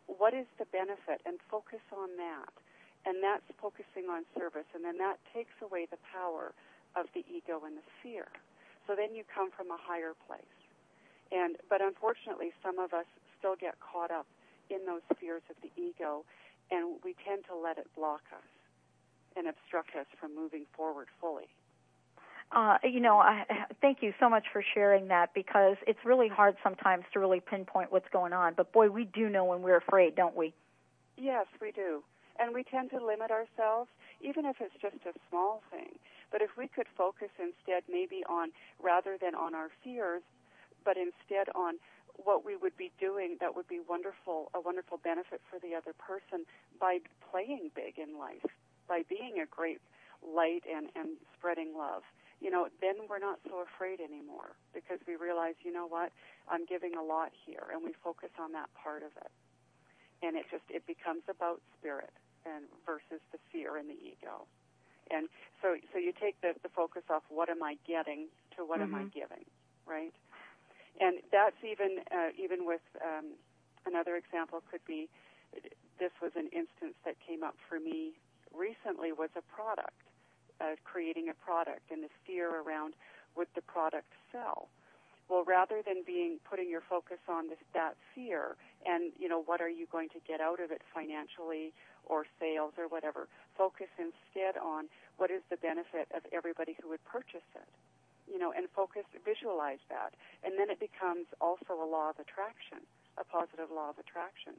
What 0.06 0.32
is 0.32 0.46
the 0.58 0.64
benefit? 0.72 1.20
And 1.26 1.36
focus 1.50 1.84
on 1.92 2.16
that. 2.16 2.52
And 3.06 3.22
that's 3.22 3.46
focusing 3.60 4.10
on 4.10 4.24
service. 4.36 4.66
And 4.74 4.84
then 4.84 4.98
that 4.98 5.18
takes 5.34 5.54
away 5.62 5.86
the 5.90 5.98
power 6.12 6.52
of 6.96 7.06
the 7.14 7.24
ego 7.30 7.62
and 7.64 7.76
the 7.76 7.86
fear. 8.02 8.26
So 8.86 8.96
then 8.96 9.14
you 9.14 9.22
come 9.28 9.50
from 9.50 9.70
a 9.70 9.78
higher 9.78 10.12
place. 10.26 10.58
And 11.30 11.56
but 11.68 11.80
unfortunately, 11.80 12.52
some 12.64 12.78
of 12.78 12.92
us 12.92 13.06
still 13.38 13.54
get 13.54 13.76
caught 13.80 14.10
up 14.10 14.26
in 14.70 14.84
those 14.86 15.04
fears 15.20 15.42
of 15.50 15.56
the 15.62 15.70
ego, 15.80 16.24
and 16.70 16.96
we 17.04 17.14
tend 17.26 17.44
to 17.48 17.56
let 17.56 17.78
it 17.78 17.86
block 17.94 18.22
us 18.32 18.48
and 19.36 19.46
obstruct 19.46 19.94
us 19.94 20.06
from 20.18 20.34
moving 20.34 20.64
forward 20.76 21.08
fully. 21.20 21.48
Uh, 22.50 22.78
you 22.82 23.00
know, 23.00 23.18
I, 23.18 23.44
thank 23.80 23.98
you 24.02 24.14
so 24.18 24.28
much 24.28 24.44
for 24.52 24.64
sharing 24.74 25.08
that 25.08 25.34
because 25.34 25.76
it's 25.86 25.98
really 26.04 26.28
hard 26.28 26.56
sometimes 26.62 27.04
to 27.12 27.20
really 27.20 27.40
pinpoint 27.40 27.92
what's 27.92 28.08
going 28.10 28.32
on. 28.32 28.54
But 28.56 28.72
boy, 28.72 28.88
we 28.88 29.04
do 29.04 29.28
know 29.28 29.44
when 29.44 29.60
we're 29.60 29.76
afraid, 29.76 30.16
don't 30.16 30.34
we? 30.34 30.54
Yes, 31.18 31.46
we 31.60 31.72
do. 31.72 32.02
And 32.38 32.54
we 32.54 32.62
tend 32.62 32.90
to 32.90 33.04
limit 33.04 33.30
ourselves, 33.30 33.90
even 34.20 34.46
if 34.46 34.56
it's 34.60 34.74
just 34.80 35.02
a 35.06 35.18
small 35.28 35.62
thing. 35.70 35.98
But 36.30 36.42
if 36.42 36.50
we 36.56 36.68
could 36.68 36.86
focus 36.96 37.30
instead 37.38 37.82
maybe 37.90 38.22
on, 38.28 38.50
rather 38.82 39.18
than 39.20 39.34
on 39.34 39.54
our 39.54 39.70
fears, 39.82 40.22
but 40.84 40.96
instead 40.96 41.48
on 41.54 41.74
what 42.14 42.44
we 42.44 42.56
would 42.56 42.76
be 42.76 42.90
doing 42.98 43.36
that 43.40 43.54
would 43.54 43.68
be 43.68 43.80
wonderful, 43.88 44.50
a 44.54 44.60
wonderful 44.60 44.98
benefit 45.02 45.40
for 45.50 45.58
the 45.58 45.74
other 45.74 45.94
person 45.98 46.46
by 46.80 46.98
playing 47.30 47.70
big 47.74 47.98
in 47.98 48.18
life, 48.18 48.46
by 48.88 49.02
being 49.08 49.38
a 49.42 49.46
great 49.46 49.80
light 50.22 50.62
and, 50.66 50.90
and 50.94 51.18
spreading 51.36 51.74
love. 51.76 52.02
You 52.40 52.50
know, 52.50 52.68
then 52.80 52.94
we're 53.08 53.18
not 53.18 53.38
so 53.46 53.62
afraid 53.66 53.98
anymore 54.00 54.54
because 54.74 54.98
we 55.06 55.16
realize, 55.16 55.54
you 55.62 55.72
know 55.72 55.86
what, 55.86 56.12
I'm 56.48 56.66
giving 56.66 56.94
a 56.94 57.02
lot 57.02 57.30
here 57.46 57.66
and 57.72 57.82
we 57.82 57.94
focus 58.02 58.30
on 58.38 58.52
that 58.52 58.70
part 58.74 59.02
of 59.02 59.10
it. 59.18 59.30
And 60.22 60.36
it 60.36 60.46
just, 60.50 60.66
it 60.70 60.86
becomes 60.86 61.22
about 61.28 61.62
spirit 61.78 62.10
and 62.48 62.64
versus 62.86 63.20
the 63.32 63.38
fear 63.52 63.76
and 63.76 63.88
the 63.88 63.98
ego. 64.00 64.48
And 65.10 65.28
so, 65.62 65.76
so 65.92 65.98
you 65.98 66.12
take 66.12 66.40
the, 66.40 66.54
the 66.62 66.68
focus 66.68 67.02
off 67.10 67.22
what 67.28 67.48
am 67.48 67.62
I 67.62 67.76
getting 67.86 68.28
to 68.56 68.64
what 68.64 68.80
mm-hmm. 68.80 68.94
am 68.94 69.00
I 69.00 69.04
mm-hmm. 69.04 69.18
giving, 69.18 69.44
right? 69.86 70.12
And 71.00 71.20
that's 71.30 71.56
even 71.62 72.02
uh, 72.10 72.34
even 72.36 72.66
with 72.66 72.82
um, 73.00 73.38
another 73.86 74.16
example 74.16 74.62
could 74.70 74.84
be 74.86 75.08
this 75.98 76.12
was 76.20 76.32
an 76.36 76.48
instance 76.52 76.94
that 77.04 77.16
came 77.24 77.42
up 77.42 77.56
for 77.68 77.78
me 77.80 78.18
recently 78.54 79.12
was 79.12 79.30
a 79.36 79.42
product, 79.42 79.98
uh, 80.60 80.74
creating 80.84 81.28
a 81.28 81.34
product 81.34 81.90
and 81.90 82.02
the 82.02 82.12
fear 82.26 82.50
around 82.62 82.94
would 83.36 83.48
the 83.54 83.62
product 83.62 84.10
sell. 84.32 84.68
Well, 85.28 85.44
rather 85.44 85.82
than 85.84 86.02
being 86.06 86.38
putting 86.48 86.70
your 86.70 86.80
focus 86.80 87.18
on 87.28 87.48
this, 87.48 87.58
that 87.74 87.94
fear 88.14 88.56
and 88.86 89.12
you 89.18 89.28
know 89.28 89.42
what 89.44 89.60
are 89.60 89.68
you 89.68 89.86
going 89.90 90.08
to 90.10 90.20
get 90.26 90.40
out 90.40 90.60
of 90.60 90.70
it 90.70 90.82
financially 90.94 91.72
or 92.08 92.24
sales 92.40 92.72
or 92.76 92.88
whatever, 92.88 93.28
focus 93.56 93.88
instead 93.98 94.56
on 94.56 94.88
what 95.16 95.30
is 95.30 95.42
the 95.50 95.56
benefit 95.56 96.08
of 96.16 96.22
everybody 96.32 96.76
who 96.80 96.88
would 96.88 97.04
purchase 97.04 97.46
it. 97.54 97.68
You 98.28 98.38
know, 98.38 98.52
and 98.52 98.68
focus, 98.76 99.04
visualize 99.24 99.80
that, 99.88 100.12
and 100.44 100.58
then 100.58 100.68
it 100.68 100.78
becomes 100.78 101.24
also 101.40 101.72
a 101.72 101.88
law 101.88 102.10
of 102.10 102.20
attraction, 102.20 102.84
a 103.16 103.24
positive 103.24 103.72
law 103.72 103.88
of 103.88 103.96
attraction. 103.96 104.52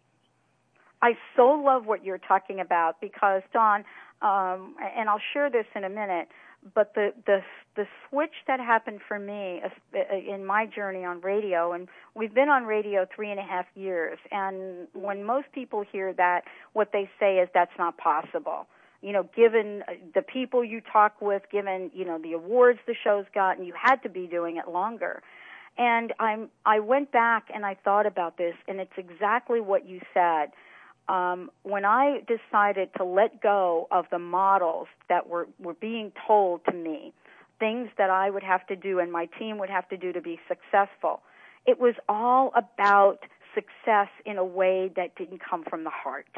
I 1.01 1.13
so 1.35 1.51
love 1.51 1.85
what 1.85 2.03
you're 2.03 2.17
talking 2.17 2.59
about 2.59 2.99
because 2.99 3.41
Dawn, 3.53 3.85
um, 4.21 4.75
and 4.97 5.07
I'll 5.07 5.21
share 5.33 5.49
this 5.49 5.65
in 5.75 5.83
a 5.83 5.89
minute 5.89 6.27
but 6.73 6.93
the 6.93 7.13
the 7.25 7.39
the 7.75 7.85
switch 8.09 8.33
that 8.47 8.59
happened 8.59 8.99
for 9.07 9.17
me 9.19 9.61
uh, 9.63 9.99
in 10.15 10.45
my 10.45 10.65
journey 10.65 11.05
on 11.05 11.21
radio 11.21 11.71
and 11.71 11.87
we've 12.15 12.33
been 12.33 12.49
on 12.49 12.65
radio 12.65 13.07
three 13.15 13.31
and 13.31 13.39
a 13.39 13.43
half 13.43 13.65
years 13.75 14.17
and 14.31 14.87
when 14.93 15.23
most 15.23 15.47
people 15.53 15.83
hear 15.89 16.13
that 16.13 16.43
what 16.73 16.89
they 16.91 17.09
say 17.19 17.37
is 17.37 17.49
that's 17.53 17.77
not 17.77 17.97
possible. 17.97 18.67
You 19.01 19.13
know 19.13 19.29
given 19.35 19.83
uh, 19.87 19.93
the 20.13 20.21
people 20.21 20.63
you 20.63 20.81
talk 20.81 21.21
with 21.21 21.43
given 21.51 21.91
you 21.93 22.05
know 22.05 22.19
the 22.21 22.33
awards 22.33 22.79
the 22.85 22.95
show's 23.03 23.25
gotten 23.33 23.63
you 23.65 23.73
had 23.81 23.97
to 24.03 24.09
be 24.09 24.27
doing 24.27 24.57
it 24.57 24.67
longer. 24.69 25.21
And 25.77 26.13
i'm 26.19 26.49
i 26.65 26.79
went 26.79 27.11
back 27.11 27.47
and 27.53 27.65
i 27.65 27.75
thought 27.75 28.05
about 28.05 28.37
this 28.37 28.55
and 28.67 28.79
it's 28.79 28.97
exactly 28.97 29.61
what 29.61 29.87
you 29.87 30.01
said 30.13 30.51
um, 31.09 31.49
when 31.63 31.85
I 31.85 32.21
decided 32.27 32.89
to 32.97 33.03
let 33.03 33.41
go 33.41 33.87
of 33.91 34.05
the 34.11 34.19
models 34.19 34.87
that 35.09 35.27
were, 35.27 35.47
were 35.59 35.73
being 35.73 36.11
told 36.27 36.63
to 36.65 36.71
me, 36.71 37.13
things 37.59 37.89
that 37.97 38.09
I 38.09 38.29
would 38.29 38.43
have 38.43 38.65
to 38.67 38.75
do 38.75 38.99
and 38.99 39.11
my 39.11 39.27
team 39.37 39.57
would 39.57 39.69
have 39.69 39.89
to 39.89 39.97
do 39.97 40.13
to 40.13 40.21
be 40.21 40.39
successful, 40.47 41.21
it 41.65 41.79
was 41.79 41.95
all 42.07 42.53
about 42.55 43.19
success 43.55 44.07
in 44.25 44.37
a 44.37 44.45
way 44.45 44.91
that 44.95 45.15
didn't 45.15 45.41
come 45.43 45.63
from 45.63 45.83
the 45.83 45.89
heart. 45.89 46.29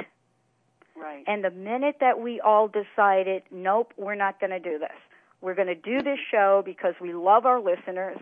Right. 0.96 1.24
And 1.28 1.44
the 1.44 1.52
minute 1.52 1.98
that 2.00 2.20
we 2.20 2.40
all 2.40 2.70
decided, 2.70 3.44
nope, 3.52 3.94
we're 3.98 4.16
not 4.16 4.40
going 4.40 4.52
to 4.52 4.60
do 4.60 4.80
this. 4.80 4.90
We're 5.42 5.56
going 5.56 5.68
to 5.68 5.76
do 5.76 6.02
this 6.02 6.20
show 6.32 6.62
because 6.66 6.94
we 7.02 7.14
love 7.14 7.46
our 7.46 7.60
listeners 7.60 8.18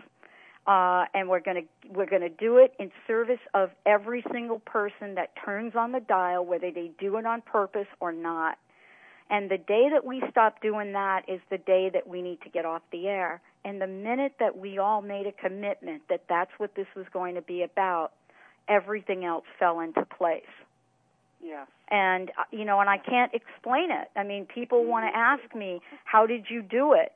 uh, 0.66 1.04
and 1.14 1.28
we're 1.28 1.40
going 1.40 1.62
to 1.62 1.90
we're 1.90 2.06
going 2.06 2.22
to 2.22 2.28
do 2.28 2.58
it 2.58 2.74
in 2.78 2.90
service 3.06 3.40
of 3.54 3.70
every 3.86 4.24
single 4.32 4.58
person 4.60 5.14
that 5.14 5.32
turns 5.42 5.74
on 5.74 5.92
the 5.92 6.00
dial, 6.00 6.44
whether 6.44 6.70
they 6.70 6.90
do 6.98 7.16
it 7.16 7.26
on 7.26 7.40
purpose 7.40 7.88
or 7.98 8.12
not. 8.12 8.58
And 9.30 9.50
the 9.50 9.58
day 9.58 9.88
that 9.92 10.04
we 10.04 10.22
stop 10.30 10.60
doing 10.60 10.92
that 10.92 11.22
is 11.28 11.40
the 11.50 11.58
day 11.58 11.88
that 11.92 12.06
we 12.06 12.20
need 12.20 12.40
to 12.42 12.48
get 12.48 12.64
off 12.64 12.82
the 12.90 13.06
air. 13.06 13.40
And 13.64 13.80
the 13.80 13.86
minute 13.86 14.34
that 14.40 14.58
we 14.58 14.78
all 14.78 15.02
made 15.02 15.26
a 15.26 15.32
commitment 15.32 16.02
that 16.08 16.24
that's 16.28 16.50
what 16.58 16.74
this 16.74 16.86
was 16.96 17.06
going 17.12 17.36
to 17.36 17.42
be 17.42 17.62
about, 17.62 18.12
everything 18.68 19.24
else 19.24 19.44
fell 19.58 19.80
into 19.80 20.04
place. 20.04 20.42
Yes. 21.42 21.68
And 21.90 22.30
uh, 22.30 22.44
you 22.50 22.64
know, 22.64 22.80
and 22.80 22.90
I 22.90 22.98
can't 22.98 23.32
explain 23.32 23.90
it. 23.90 24.08
I 24.14 24.24
mean, 24.24 24.46
people 24.46 24.84
want 24.84 25.12
to 25.12 25.16
ask 25.16 25.54
me, 25.54 25.80
"How 26.04 26.26
did 26.26 26.46
you 26.50 26.62
do 26.62 26.92
it?" 26.92 27.12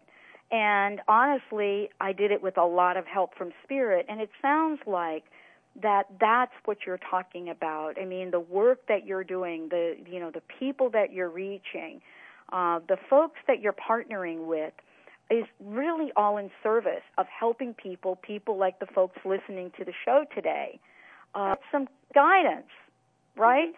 And 0.50 1.00
honestly, 1.08 1.90
I 2.00 2.12
did 2.12 2.30
it 2.30 2.42
with 2.42 2.58
a 2.58 2.64
lot 2.64 2.96
of 2.96 3.06
help 3.06 3.36
from 3.36 3.52
Spirit. 3.64 4.06
And 4.08 4.20
it 4.20 4.30
sounds 4.40 4.80
like 4.86 5.24
that 5.82 6.04
that's 6.20 6.52
what 6.64 6.78
you're 6.86 7.00
talking 7.10 7.48
about. 7.48 7.94
I 8.00 8.04
mean, 8.04 8.30
the 8.30 8.40
work 8.40 8.86
that 8.88 9.06
you're 9.06 9.24
doing, 9.24 9.68
the 9.70 9.96
you 10.08 10.20
know, 10.20 10.30
the 10.30 10.42
people 10.60 10.90
that 10.90 11.12
you're 11.12 11.30
reaching, 11.30 12.00
uh, 12.52 12.80
the 12.88 12.96
folks 13.10 13.40
that 13.48 13.60
you're 13.60 13.74
partnering 13.74 14.46
with 14.46 14.72
is 15.30 15.44
really 15.58 16.12
all 16.16 16.36
in 16.36 16.50
service 16.62 17.02
of 17.18 17.26
helping 17.26 17.74
people, 17.74 18.16
people 18.16 18.56
like 18.56 18.78
the 18.78 18.86
folks 18.86 19.18
listening 19.24 19.72
to 19.78 19.84
the 19.84 19.92
show 20.04 20.24
today, 20.34 20.78
uh, 21.34 21.56
some 21.72 21.88
guidance, 22.14 22.68
right? 23.36 23.74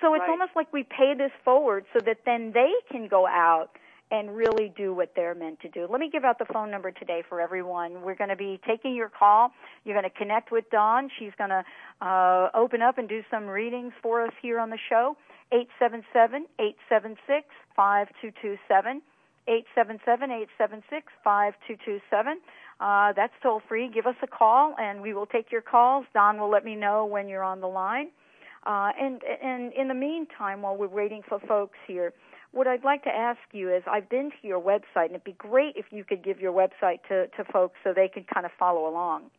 So 0.00 0.14
it's 0.14 0.20
right. 0.20 0.30
almost 0.30 0.52
like 0.54 0.72
we 0.72 0.82
pay 0.82 1.14
this 1.16 1.30
forward 1.44 1.86
so 1.92 2.00
that 2.00 2.18
then 2.26 2.52
they 2.52 2.72
can 2.90 3.08
go 3.08 3.26
out 3.26 3.70
and 4.12 4.36
really 4.36 4.72
do 4.76 4.94
what 4.94 5.10
they're 5.16 5.34
meant 5.34 5.58
to 5.60 5.68
do. 5.70 5.88
Let 5.90 5.98
me 5.98 6.10
give 6.12 6.22
out 6.22 6.38
the 6.38 6.44
phone 6.52 6.70
number 6.70 6.92
today 6.92 7.22
for 7.28 7.40
everyone. 7.40 8.02
We're 8.02 8.14
going 8.14 8.30
to 8.30 8.36
be 8.36 8.60
taking 8.68 8.94
your 8.94 9.08
call. 9.08 9.50
You're 9.84 9.98
going 9.98 10.08
to 10.08 10.16
connect 10.16 10.52
with 10.52 10.66
Dawn. 10.70 11.10
She's 11.18 11.32
going 11.38 11.50
to 11.50 11.64
uh, 12.06 12.50
open 12.54 12.82
up 12.82 12.98
and 12.98 13.08
do 13.08 13.22
some 13.30 13.46
readings 13.46 13.94
for 14.02 14.22
us 14.22 14.32
here 14.42 14.60
on 14.60 14.68
the 14.68 14.78
show. 14.88 15.16
877 15.50 16.46
876 16.60 17.46
5227. 17.74 19.02
877-876-5227. 19.48 22.34
Uh, 22.78 23.12
that's 23.12 23.32
toll 23.42 23.60
free. 23.68 23.90
Give 23.92 24.06
us 24.06 24.14
a 24.22 24.28
call 24.28 24.76
and 24.78 25.02
we 25.02 25.14
will 25.14 25.26
take 25.26 25.50
your 25.50 25.62
calls. 25.62 26.06
Dawn 26.14 26.38
will 26.38 26.48
let 26.48 26.64
me 26.64 26.76
know 26.76 27.06
when 27.06 27.28
you're 27.28 27.42
on 27.42 27.60
the 27.60 27.66
line. 27.66 28.10
Uh, 28.64 28.92
and, 28.96 29.20
and 29.42 29.72
in 29.72 29.88
the 29.88 29.94
meantime, 29.94 30.62
while 30.62 30.76
we're 30.76 30.86
waiting 30.86 31.22
for 31.28 31.40
folks 31.40 31.76
here, 31.88 32.12
what 32.52 32.66
I'd 32.66 32.84
like 32.84 33.02
to 33.04 33.10
ask 33.10 33.40
you 33.52 33.74
is 33.74 33.82
I've 33.90 34.08
been 34.08 34.30
to 34.30 34.46
your 34.46 34.60
website, 34.60 35.06
and 35.06 35.12
it'd 35.12 35.24
be 35.24 35.32
great 35.32 35.74
if 35.76 35.86
you 35.90 36.04
could 36.04 36.22
give 36.22 36.40
your 36.40 36.52
website 36.52 36.98
to, 37.08 37.26
to 37.28 37.44
folks 37.50 37.76
so 37.82 37.92
they 37.94 38.08
can 38.08 38.24
kind 38.32 38.46
of 38.46 38.52
follow 38.58 38.88
along. 38.88 39.30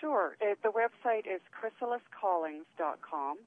Sure. 0.00 0.36
It, 0.40 0.58
the 0.62 0.70
website 0.70 1.26
is 1.26 1.40
crystaliscallings.com, 1.50 3.38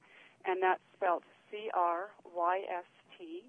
and 0.44 0.62
that's 0.62 0.80
spelled 0.96 1.22
C 1.50 1.70
R 1.74 2.10
Y 2.34 2.60
S 2.70 2.84
T 3.18 3.42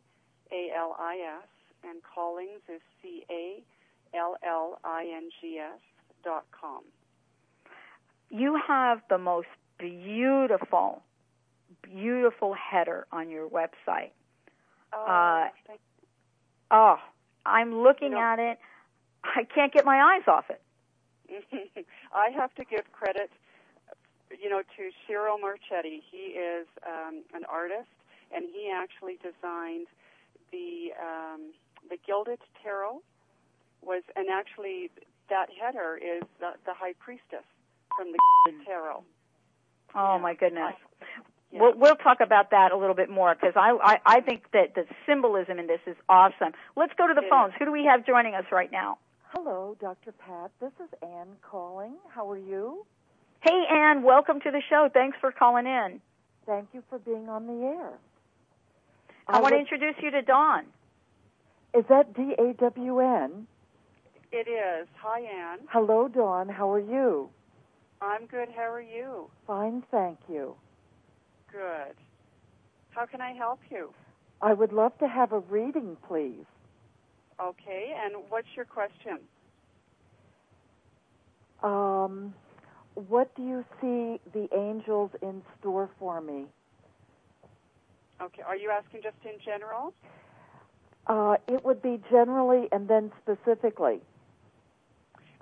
A 0.51 0.69
L 0.77 0.95
I 0.97 1.39
S, 1.41 1.47
and 1.83 2.01
Callings 2.03 2.61
is 2.73 2.81
C 3.01 3.25
A 3.29 3.61
L 4.15 4.37
L 4.47 4.79
I 4.85 5.05
N 5.13 5.29
G 5.41 5.59
S 5.59 5.79
dot 6.23 6.45
com. 6.51 6.83
You 8.29 8.59
have 8.65 9.01
the 9.09 9.17
most 9.17 9.47
beautiful, 9.77 11.03
beautiful 11.83 12.53
header 12.53 13.05
on 13.11 13.29
your 13.29 13.49
website. 13.49 14.11
Oh, 14.95 15.05
uh, 15.05 15.73
oh 16.71 16.97
I'm 17.45 17.81
looking 17.81 18.13
at 18.13 18.39
it. 18.39 18.59
I 19.23 19.43
can't 19.43 19.73
get 19.73 19.85
my 19.85 19.99
eyes 19.99 20.27
off 20.27 20.45
it. 20.49 20.61
I 22.13 22.29
have 22.29 22.53
to 22.55 22.65
give 22.65 22.91
credit, 22.91 23.31
you 24.41 24.49
know, 24.49 24.61
to 24.61 24.89
Ciro 25.07 25.37
Marchetti. 25.37 26.01
He 26.11 26.37
is 26.37 26.67
um, 26.85 27.23
an 27.33 27.43
artist, 27.49 27.89
and 28.33 28.45
he 28.53 28.71
actually 28.73 29.17
designed 29.17 29.87
the 30.51 30.91
um, 31.01 31.53
the 31.89 31.97
Gilded 32.05 32.39
Tarot. 32.61 33.01
Was 33.81 34.03
and 34.15 34.29
actually 34.29 34.89
that 35.29 35.47
header 35.59 35.97
is 35.97 36.23
the, 36.39 36.51
the 36.65 36.73
High 36.73 36.93
Priestess 36.99 37.47
from 37.97 38.11
the 38.11 38.19
Gilded 38.45 38.65
Tarot. 38.65 39.03
Oh 39.95 40.15
yeah. 40.15 40.21
my 40.21 40.33
goodness. 40.33 40.73
Yeah. 41.53 41.59
We'll, 41.61 41.73
we'll 41.77 41.95
talk 41.95 42.19
about 42.19 42.49
that 42.49 42.71
a 42.71 42.77
little 42.77 42.95
bit 42.95 43.11
more 43.11 43.35
because 43.35 43.53
I, 43.55 43.77
I 43.83 44.17
I 44.17 44.21
think 44.21 44.45
that 44.53 44.73
the 44.73 44.85
symbolism 45.05 45.59
in 45.59 45.67
this 45.67 45.81
is 45.85 45.95
awesome. 46.09 46.53
Let's 46.75 46.93
go 46.97 47.07
to 47.07 47.13
the 47.13 47.21
it 47.21 47.29
phones. 47.29 47.53
Who 47.59 47.65
do 47.65 47.71
we 47.71 47.85
have 47.85 48.05
joining 48.07 48.33
us 48.33 48.45
right 48.51 48.71
now? 48.71 48.97
Hello, 49.29 49.77
Dr. 49.79 50.13
Pat. 50.13 50.51
This 50.59 50.71
is 50.83 50.89
Ann 51.03 51.27
calling. 51.43 51.93
How 52.09 52.29
are 52.31 52.37
you? 52.39 52.85
Hey, 53.41 53.65
Ann. 53.69 54.01
Welcome 54.01 54.39
to 54.41 54.49
the 54.51 54.61
show. 54.67 54.89
Thanks 54.91 55.15
for 55.21 55.31
calling 55.31 55.67
in. 55.67 56.01
Thank 56.47 56.69
you 56.73 56.83
for 56.89 56.97
being 56.97 57.29
on 57.29 57.45
the 57.45 57.65
air. 57.65 57.91
I, 59.27 59.37
I 59.37 59.41
want 59.41 59.53
to 59.53 59.59
introduce 59.59 59.95
you 60.01 60.09
to 60.09 60.23
Dawn. 60.23 60.65
Is 61.77 61.85
that 61.89 62.15
D 62.15 62.33
A 62.39 62.53
W 62.53 62.99
N? 62.99 63.45
It 64.31 64.47
is. 64.47 64.87
Hi, 65.03 65.19
Ann. 65.19 65.59
Hello, 65.69 66.07
Dawn. 66.07 66.49
How 66.49 66.71
are 66.71 66.79
you? 66.79 67.29
I'm 68.01 68.25
good. 68.25 68.49
How 68.55 68.71
are 68.71 68.81
you? 68.81 69.29
Fine, 69.45 69.83
thank 69.91 70.17
you. 70.27 70.55
Good. 71.53 71.95
How 72.89 73.05
can 73.05 73.21
I 73.21 73.33
help 73.33 73.59
you? 73.69 73.93
I 74.41 74.53
would 74.53 74.73
love 74.73 74.97
to 74.97 75.07
have 75.07 75.31
a 75.31 75.39
reading, 75.39 75.97
please. 76.07 76.45
Okay, 77.39 77.93
and 78.03 78.23
what's 78.29 78.47
your 78.55 78.65
question? 78.65 79.19
Um, 81.61 82.33
what 82.95 83.33
do 83.35 83.43
you 83.43 83.63
see 83.79 84.19
the 84.33 84.47
angels 84.57 85.11
in 85.21 85.43
store 85.59 85.89
for 85.99 86.21
me? 86.21 86.45
Okay, 88.19 88.41
are 88.41 88.57
you 88.57 88.71
asking 88.71 89.01
just 89.03 89.17
in 89.23 89.39
general? 89.45 89.93
Uh, 91.05 91.35
it 91.47 91.63
would 91.63 91.81
be 91.81 92.01
generally 92.09 92.67
and 92.71 92.87
then 92.87 93.11
specifically. 93.21 94.01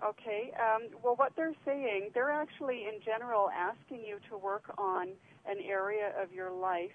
Okay. 0.04 0.52
Um, 0.58 0.90
well, 1.04 1.16
what 1.16 1.34
they're 1.36 1.54
saying, 1.64 2.10
they're 2.14 2.32
actually 2.32 2.86
in 2.90 3.00
general 3.06 3.50
asking 3.50 4.02
you 4.02 4.18
to 4.30 4.38
work 4.38 4.64
on 4.78 5.10
an 5.46 5.58
area 5.66 6.14
of 6.22 6.32
your 6.34 6.52
life. 6.52 6.92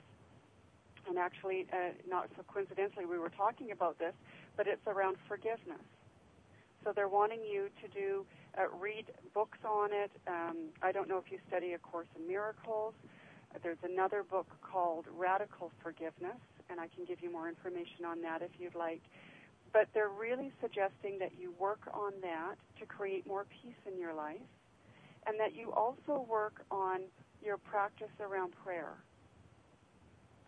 And 1.08 1.18
actually, 1.18 1.66
uh, 1.72 1.92
not 2.08 2.28
so 2.36 2.42
coincidentally, 2.48 3.06
we 3.06 3.18
were 3.18 3.30
talking 3.30 3.70
about 3.70 3.98
this, 3.98 4.14
but 4.56 4.66
it's 4.66 4.84
around 4.86 5.16
forgiveness. 5.28 5.84
So 6.84 6.92
they're 6.94 7.08
wanting 7.08 7.40
you 7.40 7.68
to 7.82 7.88
do 7.88 8.26
uh, 8.58 8.68
read 8.76 9.06
books 9.34 9.58
on 9.64 9.90
it. 9.92 10.10
Um, 10.26 10.56
I 10.82 10.92
don't 10.92 11.08
know 11.08 11.18
if 11.18 11.30
you 11.30 11.38
study 11.48 11.72
A 11.74 11.78
Course 11.78 12.08
in 12.18 12.26
Miracles. 12.26 12.94
There's 13.62 13.82
another 13.82 14.22
book 14.22 14.48
called 14.62 15.06
Radical 15.16 15.70
Forgiveness, 15.82 16.40
and 16.70 16.80
I 16.80 16.88
can 16.88 17.04
give 17.04 17.22
you 17.22 17.30
more 17.30 17.48
information 17.48 18.04
on 18.06 18.20
that 18.22 18.42
if 18.42 18.50
you'd 18.58 18.74
like 18.74 19.02
but 19.76 19.88
they're 19.92 20.08
really 20.08 20.50
suggesting 20.62 21.18
that 21.18 21.32
you 21.38 21.52
work 21.58 21.80
on 21.92 22.12
that 22.22 22.54
to 22.80 22.86
create 22.86 23.26
more 23.26 23.44
peace 23.62 23.76
in 23.86 23.98
your 23.98 24.14
life 24.14 24.40
and 25.26 25.38
that 25.38 25.54
you 25.54 25.70
also 25.72 26.24
work 26.28 26.64
on 26.70 27.00
your 27.44 27.56
practice 27.58 28.12
around 28.20 28.52
prayer. 28.64 28.94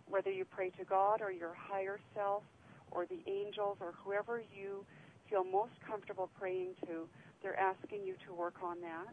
Whether 0.08 0.30
you 0.30 0.44
pray 0.44 0.70
to 0.78 0.84
God 0.84 1.20
or 1.20 1.30
your 1.30 1.54
higher 1.54 2.00
self 2.14 2.42
or 2.90 3.06
the 3.06 3.20
angels 3.26 3.76
or 3.80 3.94
whoever 4.02 4.42
you 4.54 4.84
feel 5.28 5.44
most 5.44 5.72
comfortable 5.86 6.30
praying 6.38 6.74
to, 6.86 7.08
they're 7.42 7.58
asking 7.58 8.04
you 8.04 8.14
to 8.26 8.34
work 8.34 8.54
on 8.62 8.80
that. 8.80 9.12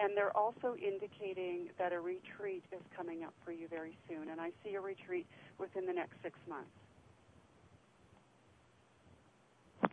And 0.00 0.16
they're 0.16 0.36
also 0.36 0.74
indicating 0.76 1.68
that 1.78 1.92
a 1.92 2.00
retreat 2.00 2.64
is 2.72 2.82
coming 2.96 3.22
up 3.22 3.32
for 3.44 3.52
you 3.52 3.68
very 3.68 3.96
soon. 4.08 4.28
And 4.28 4.40
I 4.40 4.50
see 4.64 4.74
a 4.74 4.80
retreat 4.80 5.26
within 5.58 5.86
the 5.86 5.92
next 5.92 6.14
six 6.22 6.38
months. 6.48 6.68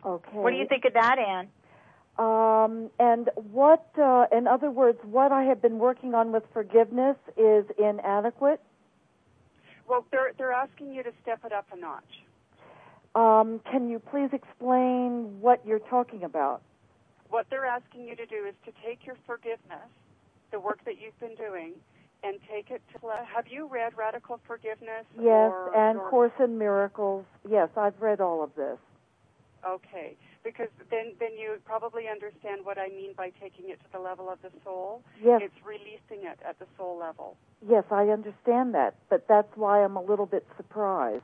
Okay. 0.04 0.30
What 0.32 0.50
do 0.50 0.56
you 0.56 0.66
think 0.68 0.84
of 0.84 0.94
that, 0.94 1.18
Anne? 1.18 1.48
Um, 2.18 2.90
and 2.98 3.30
what, 3.34 3.86
uh, 3.98 4.26
in 4.36 4.46
other 4.46 4.70
words, 4.70 4.98
what 5.02 5.32
I 5.32 5.44
have 5.44 5.62
been 5.62 5.78
working 5.78 6.14
on 6.14 6.30
with 6.30 6.42
forgiveness 6.52 7.16
is 7.36 7.64
inadequate. 7.78 8.60
Well, 9.88 10.04
they're 10.10 10.32
they're 10.36 10.52
asking 10.52 10.92
you 10.92 11.02
to 11.02 11.12
step 11.22 11.40
it 11.44 11.52
up 11.52 11.66
a 11.72 11.76
notch. 11.76 12.22
Um, 13.14 13.60
can 13.70 13.88
you 13.90 13.98
please 13.98 14.30
explain 14.32 15.40
what 15.40 15.66
you're 15.66 15.78
talking 15.78 16.22
about? 16.22 16.62
What 17.28 17.46
they're 17.50 17.66
asking 17.66 18.04
you 18.04 18.16
to 18.16 18.26
do 18.26 18.46
is 18.46 18.54
to 18.66 18.72
take 18.86 19.04
your 19.06 19.16
forgiveness, 19.26 19.88
the 20.50 20.60
work 20.60 20.80
that 20.84 20.94
you've 21.00 21.18
been 21.18 21.34
doing, 21.34 21.72
and 22.22 22.38
take 22.50 22.70
it 22.70 22.82
to. 22.92 22.98
Have 23.34 23.46
you 23.48 23.66
read 23.66 23.92
Radical 23.96 24.38
Forgiveness? 24.46 25.04
Yes, 25.16 25.50
or, 25.50 25.74
and 25.76 25.98
or, 25.98 26.10
Course 26.10 26.32
in 26.42 26.58
Miracles. 26.58 27.24
Yes, 27.48 27.68
I've 27.76 28.00
read 28.00 28.20
all 28.20 28.42
of 28.42 28.54
this. 28.54 28.78
Okay, 29.66 30.16
because 30.44 30.68
then 30.90 31.14
then 31.20 31.36
you 31.38 31.56
probably 31.64 32.08
understand 32.08 32.64
what 32.64 32.78
I 32.78 32.88
mean 32.88 33.12
by 33.16 33.30
taking 33.40 33.70
it 33.70 33.80
to 33.80 33.86
the 33.92 33.98
level 33.98 34.30
of 34.30 34.40
the 34.42 34.50
soul. 34.64 35.02
Yes. 35.22 35.40
It's 35.44 35.66
releasing 35.66 36.26
it 36.26 36.38
at 36.46 36.58
the 36.58 36.66
soul 36.76 36.98
level. 36.98 37.36
Yes, 37.68 37.84
I 37.90 38.08
understand 38.08 38.74
that, 38.74 38.94
but 39.08 39.26
that's 39.28 39.56
why 39.56 39.84
I'm 39.84 39.96
a 39.96 40.02
little 40.02 40.26
bit 40.26 40.46
surprised. 40.56 41.22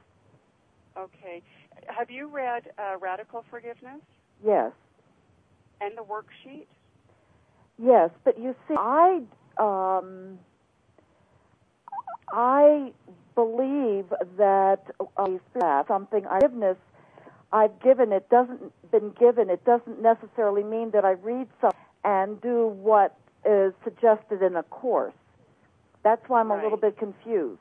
Okay. 0.96 1.42
Have 1.86 2.10
you 2.10 2.28
read 2.28 2.70
uh, 2.78 2.98
Radical 2.98 3.44
Forgiveness? 3.50 4.00
Yes. 4.44 4.72
And 5.80 5.96
the 5.96 6.02
worksheet? 6.02 6.66
Yes, 7.78 8.10
but 8.24 8.38
you 8.38 8.54
see, 8.66 8.74
I 8.76 9.20
um, 9.58 10.38
I 12.32 12.92
believe 13.34 14.06
that 14.36 14.82
uh, 15.16 15.84
something 15.86 16.24
forgiveness 16.24 16.76
I've 17.52 17.80
given 17.80 18.12
it 18.12 18.28
doesn't 18.28 18.72
been 18.90 19.10
given. 19.18 19.50
It 19.50 19.64
doesn't 19.64 20.02
necessarily 20.02 20.62
mean 20.62 20.90
that 20.92 21.04
I 21.04 21.12
read 21.12 21.48
something 21.60 21.78
and 22.04 22.40
do 22.40 22.66
what 22.66 23.16
is 23.44 23.72
suggested 23.84 24.42
in 24.42 24.56
a 24.56 24.62
course. 24.64 25.14
That's 26.02 26.22
why 26.28 26.40
I'm 26.40 26.50
right. 26.50 26.60
a 26.60 26.62
little 26.62 26.78
bit 26.78 26.98
confused. 26.98 27.60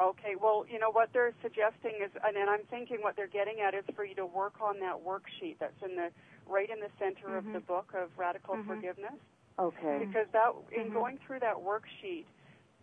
Okay, 0.00 0.34
well, 0.40 0.64
you 0.68 0.78
know 0.78 0.90
what 0.90 1.10
they're 1.12 1.34
suggesting 1.42 1.92
is, 2.02 2.10
and, 2.26 2.36
and 2.36 2.50
I'm 2.50 2.64
thinking 2.70 2.98
what 3.02 3.14
they're 3.14 3.28
getting 3.28 3.60
at 3.60 3.74
is 3.74 3.84
for 3.94 4.04
you 4.04 4.14
to 4.16 4.26
work 4.26 4.54
on 4.60 4.80
that 4.80 4.96
worksheet 5.04 5.56
that's 5.60 5.80
in 5.84 5.94
the 5.96 6.10
right 6.48 6.68
in 6.68 6.80
the 6.80 6.88
center 6.98 7.28
mm-hmm. 7.28 7.36
of 7.36 7.44
the 7.44 7.58
mm-hmm. 7.60 7.72
book 7.72 7.92
of 7.94 8.08
Radical 8.16 8.56
mm-hmm. 8.56 8.68
Forgiveness. 8.68 9.14
Okay. 9.58 10.04
Because 10.04 10.26
that, 10.32 10.52
in 10.72 10.86
mm-hmm. 10.86 10.94
going 10.94 11.18
through 11.26 11.40
that 11.40 11.54
worksheet, 11.54 12.24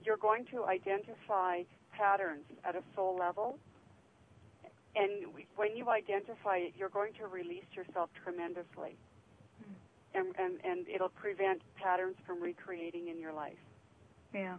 you're 0.05 0.17
going 0.17 0.45
to 0.51 0.65
identify 0.65 1.63
patterns 1.91 2.45
at 2.63 2.75
a 2.75 2.83
soul 2.95 3.17
level 3.19 3.57
and 4.99 5.12
when 5.55 5.75
you 5.75 5.89
identify 5.89 6.57
it, 6.57 6.73
you're 6.77 6.89
going 6.89 7.13
to 7.13 7.27
release 7.27 7.65
yourself 7.73 8.09
tremendously. 8.23 8.97
Mm. 9.63 9.75
And, 10.15 10.27
and, 10.38 10.59
and 10.63 10.88
it'll 10.88 11.09
prevent 11.09 11.62
patterns 11.81 12.15
from 12.25 12.41
recreating 12.41 13.07
in 13.07 13.19
your 13.19 13.33
life. 13.33 13.57
Yeah. 14.33 14.57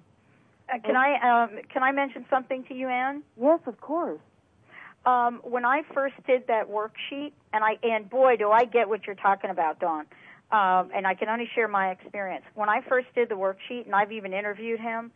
Uh, 0.72 0.78
can 0.84 0.96
I 0.96 1.44
um, 1.44 1.50
can 1.72 1.82
I 1.82 1.92
mention 1.92 2.24
something 2.30 2.64
to 2.68 2.74
you, 2.74 2.88
Anne? 2.88 3.22
Yes, 3.40 3.60
of 3.66 3.80
course. 3.80 4.20
Um, 5.04 5.40
when 5.42 5.64
I 5.64 5.82
first 5.94 6.14
did 6.26 6.46
that 6.48 6.68
worksheet, 6.68 7.32
and 7.52 7.64
I 7.64 7.78
and 7.82 8.08
boy, 8.08 8.36
do 8.36 8.50
I 8.50 8.64
get 8.64 8.88
what 8.88 9.06
you're 9.06 9.16
talking 9.16 9.50
about, 9.50 9.80
Dawn. 9.80 10.06
Um, 10.52 10.90
and 10.94 11.06
I 11.06 11.14
can 11.14 11.28
only 11.28 11.48
share 11.54 11.68
my 11.68 11.90
experience. 11.90 12.44
When 12.54 12.68
I 12.68 12.80
first 12.88 13.06
did 13.14 13.28
the 13.28 13.36
worksheet, 13.36 13.86
and 13.86 13.94
I've 13.94 14.10
even 14.10 14.32
interviewed 14.32 14.80
him, 14.80 15.12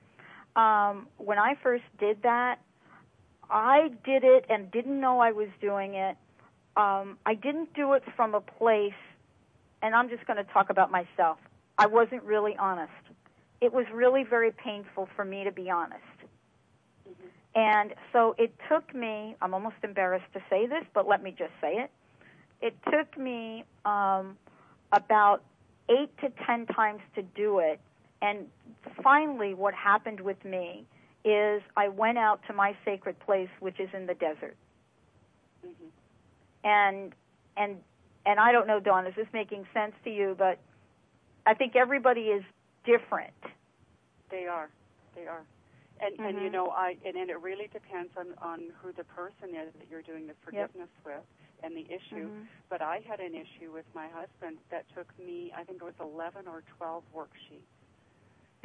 um, 0.54 1.08
when 1.18 1.38
I 1.38 1.56
first 1.60 1.82
did 1.98 2.22
that, 2.22 2.60
I 3.50 3.90
did 4.04 4.24
it 4.24 4.46
and 4.48 4.70
didn't 4.70 5.00
know 5.00 5.20
I 5.20 5.33
was 5.33 5.48
doing 5.61 5.94
it. 5.94 6.16
Um, 6.76 7.18
I 7.24 7.35
didn't 7.35 7.72
do 7.74 7.92
it 7.92 8.02
from 8.16 8.35
a 8.35 8.40
place, 8.40 8.92
and 9.83 9.94
I'm 9.94 10.09
just 10.09 10.26
going 10.26 10.37
to 10.37 10.52
talk 10.52 10.70
about 10.70 10.90
myself. 10.90 11.38
I 11.78 11.87
wasn't 11.87 12.22
really 12.24 12.57
honest. 12.59 12.92
It 13.61 13.72
was 13.72 13.87
really 13.92 14.24
very 14.24 14.50
painful 14.50 15.09
for 15.14 15.24
me 15.24 15.44
to 15.44 15.52
be 15.52 15.70
honest. 15.70 16.02
Mm-hmm. 17.09 17.61
And 17.61 17.94
so 18.12 18.35
it 18.38 18.52
took 18.68 18.94
me, 18.94 19.37
I'm 19.40 19.54
almost 19.54 19.76
embarrassed 19.83 20.33
to 20.35 20.42
say 20.50 20.66
this, 20.66 20.85
but 20.92 21.07
let 21.07 21.22
me 21.22 21.30
just 21.30 21.52
say 21.61 21.74
it. 21.74 21.90
It 22.61 22.76
took 22.90 23.16
me 23.18 23.64
um, 23.85 24.37
about 24.92 25.42
eight 25.88 26.16
to 26.18 26.33
ten 26.46 26.66
times 26.66 27.00
to 27.14 27.22
do 27.22 27.59
it. 27.59 27.80
And 28.22 28.46
finally, 29.02 29.54
what 29.54 29.74
happened 29.74 30.20
with 30.20 30.42
me 30.44 30.87
is 31.24 31.62
I 31.76 31.88
went 31.88 32.18
out 32.18 32.40
to 32.48 32.52
my 32.52 32.76
sacred 32.84 33.18
place, 33.20 33.48
which 33.60 33.80
is 33.80 33.88
in 33.94 34.06
the 34.06 34.14
desert. 34.14 34.56
Mm-hmm. 35.64 35.88
And 36.64 37.12
and 37.56 37.76
and 38.26 38.40
I 38.40 38.52
don't 38.52 38.66
know, 38.66 38.80
Dawn, 38.80 39.06
is 39.06 39.14
this 39.16 39.26
making 39.32 39.66
sense 39.72 39.92
to 40.04 40.10
you? 40.10 40.34
But 40.38 40.58
I 41.46 41.54
think 41.54 41.76
everybody 41.76 42.22
is 42.22 42.42
different. 42.84 43.34
They 44.30 44.46
are. 44.46 44.70
They 45.14 45.26
are. 45.26 45.44
And 46.00 46.14
mm-hmm. 46.14 46.24
and 46.24 46.34
you 46.37 46.44
mm-hmm. 46.44 46.52
know, 46.52 46.68
I 46.68 46.96
and, 47.04 47.16
and 47.16 47.30
it 47.30 47.40
really 47.40 47.68
depends 47.72 48.10
on 48.16 48.26
on 48.42 48.60
who 48.82 48.92
the 48.92 49.04
person 49.04 49.50
is 49.50 49.72
that 49.78 49.87
you're 49.90 50.02
doing 50.02 50.26
the 50.26 50.34
forgiveness 50.44 50.88
yep. 51.04 51.04
with 51.04 51.24
and 51.64 51.74
the 51.74 51.87
issue. 51.88 52.28
Mhm. 52.28 52.46
But 52.68 52.82
I 52.82 53.00
had 53.08 53.20
an 53.20 53.34
issue 53.34 53.72
with 53.72 53.87
my 53.94 54.08
husband 54.08 54.58
that 54.70 54.84
took 54.94 55.08
me, 55.18 55.50
I 55.56 55.64
think 55.64 55.80
it 55.80 55.84
was 55.84 55.94
11 55.98 56.46
or 56.46 56.62
12 56.76 57.02
worksheets. 57.14 57.73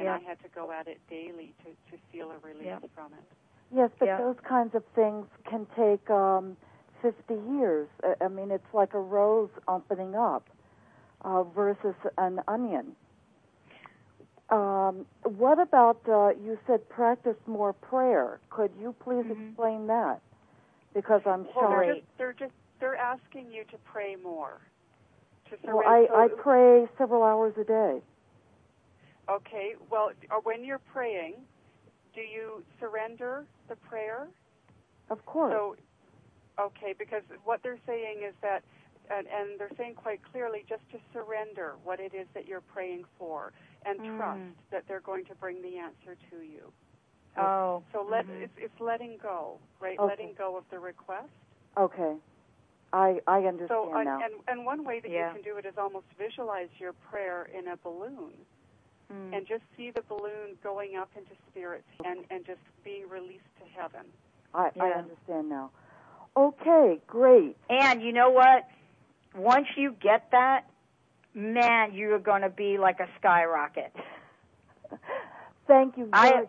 And 0.00 0.08
Yeah. 0.08 0.14
I 0.16 0.18
had 0.18 0.40
to 0.42 0.48
go 0.54 0.72
at 0.72 0.88
it 0.88 0.98
daily 1.10 1.54
to, 1.64 1.70
to 1.94 2.02
feel 2.10 2.30
a 2.32 2.38
release 2.38 2.66
Yeah. 2.66 2.78
from 2.94 3.12
it. 3.12 3.24
Yes, 3.72 3.90
but 3.98 4.06
Yeah. 4.06 4.18
those 4.18 4.36
kinds 4.48 4.74
of 4.74 4.82
things 4.94 5.26
can 5.48 5.66
take 5.76 6.08
um, 6.10 6.56
50 7.02 7.34
years. 7.34 7.88
I- 8.02 8.24
I 8.24 8.28
mean, 8.28 8.50
it's 8.50 8.72
like 8.74 8.94
a 8.94 8.98
rose 9.00 9.50
opening 9.68 10.14
up 10.16 10.48
uh, 11.22 11.44
versus 11.44 11.94
an 12.18 12.40
onion. 12.48 12.96
Um, 14.48 15.06
what 15.22 15.60
about 15.60 16.00
uh, 16.08 16.30
you 16.30 16.58
said 16.66 16.88
practice 16.88 17.36
more 17.46 17.72
prayer? 17.72 18.40
Could 18.50 18.72
you 18.80 18.94
please 19.04 19.24
Mhm. 19.26 19.48
explain 19.50 19.86
that? 19.86 20.20
Because 20.94 21.20
I'm 21.26 21.44
Well, 21.54 21.70
they're 21.70 21.94
just, 21.94 22.06
they're 22.18 22.32
just, 22.32 22.54
they're 22.80 22.96
asking 22.96 23.52
you 23.52 23.64
to 23.64 23.78
pray 23.78 24.16
more. 24.16 24.60
To 25.50 25.56
Well, 25.62 25.82
I, 25.86 26.06
surrender. 26.08 26.14
I 26.16 26.28
pray 26.42 26.88
several 26.98 27.22
hours 27.22 27.54
a 27.58 27.64
day. 27.64 28.02
Okay, 29.30 29.74
well, 29.90 30.10
uh, 30.30 30.40
when 30.42 30.64
you're 30.64 30.80
praying, 30.92 31.34
do 32.14 32.20
you 32.20 32.64
surrender 32.80 33.44
the 33.68 33.76
prayer? 33.76 34.26
Of 35.08 35.24
course. 35.26 35.52
So, 35.52 35.76
okay, 36.60 36.94
because 36.98 37.22
what 37.44 37.60
they're 37.62 37.78
saying 37.86 38.22
is 38.26 38.34
that, 38.42 38.62
and, 39.10 39.26
and 39.28 39.58
they're 39.58 39.70
saying 39.78 39.94
quite 39.94 40.20
clearly, 40.32 40.64
just 40.68 40.82
to 40.90 40.98
surrender 41.12 41.74
what 41.84 42.00
it 42.00 42.12
is 42.14 42.26
that 42.34 42.46
you're 42.48 42.60
praying 42.60 43.04
for, 43.18 43.52
and 43.86 44.00
Mm. 44.00 44.16
trust 44.16 44.40
that 44.72 44.84
they're 44.88 45.00
going 45.00 45.24
to 45.26 45.34
bring 45.36 45.62
the 45.62 45.78
answer 45.78 46.16
to 46.30 46.36
you. 46.42 46.72
Oh. 47.36 47.84
So 47.92 48.02
let 48.08 48.26
Mhm. 48.26 48.42
it's, 48.42 48.52
it's 48.56 48.80
letting 48.80 49.16
go, 49.22 49.60
right? 49.80 49.98
Okay. 49.98 50.06
Letting 50.08 50.34
go 50.34 50.56
of 50.56 50.64
the 50.70 50.78
request. 50.80 51.30
okay. 51.76 52.16
I 52.92 53.20
I 53.28 53.38
understand 53.46 53.68
So, 53.68 53.94
and, 53.94 54.04
now. 54.04 54.20
and 54.24 54.34
and 54.48 54.66
one 54.66 54.82
way 54.84 54.98
that 54.98 55.08
Yeah. 55.10 55.28
you 55.28 55.34
can 55.34 55.42
do 55.42 55.56
it 55.58 55.64
is 55.64 55.78
almost 55.78 56.06
visualize 56.18 56.68
your 56.78 56.92
prayer 56.92 57.44
in 57.56 57.68
a 57.68 57.76
balloon, 57.76 58.34
Mm. 59.12 59.36
and 59.36 59.46
just 59.46 59.62
see 59.76 59.90
the 59.90 60.02
balloon 60.02 60.56
going 60.62 60.96
up 60.96 61.10
into 61.16 61.32
spirit 61.50 61.82
and 62.04 62.20
and 62.30 62.46
just 62.46 62.60
being 62.84 63.08
released 63.08 63.42
to 63.58 63.64
heaven. 63.80 64.06
I, 64.54 64.70
I 64.80 64.90
understand 64.90 65.48
now. 65.48 65.70
Okay, 66.36 67.00
great. 67.06 67.56
And 67.68 68.02
you 68.02 68.12
know 68.12 68.30
what? 68.30 68.68
Once 69.34 69.66
you 69.76 69.96
get 70.00 70.30
that, 70.30 70.62
man, 71.34 71.92
you 71.92 72.14
are 72.14 72.20
going 72.20 72.42
to 72.42 72.50
be 72.50 72.78
like 72.78 73.00
a 73.00 73.08
skyrocket. 73.18 73.92
Thank 75.66 75.96
you 75.96 76.08
I, 76.12 76.46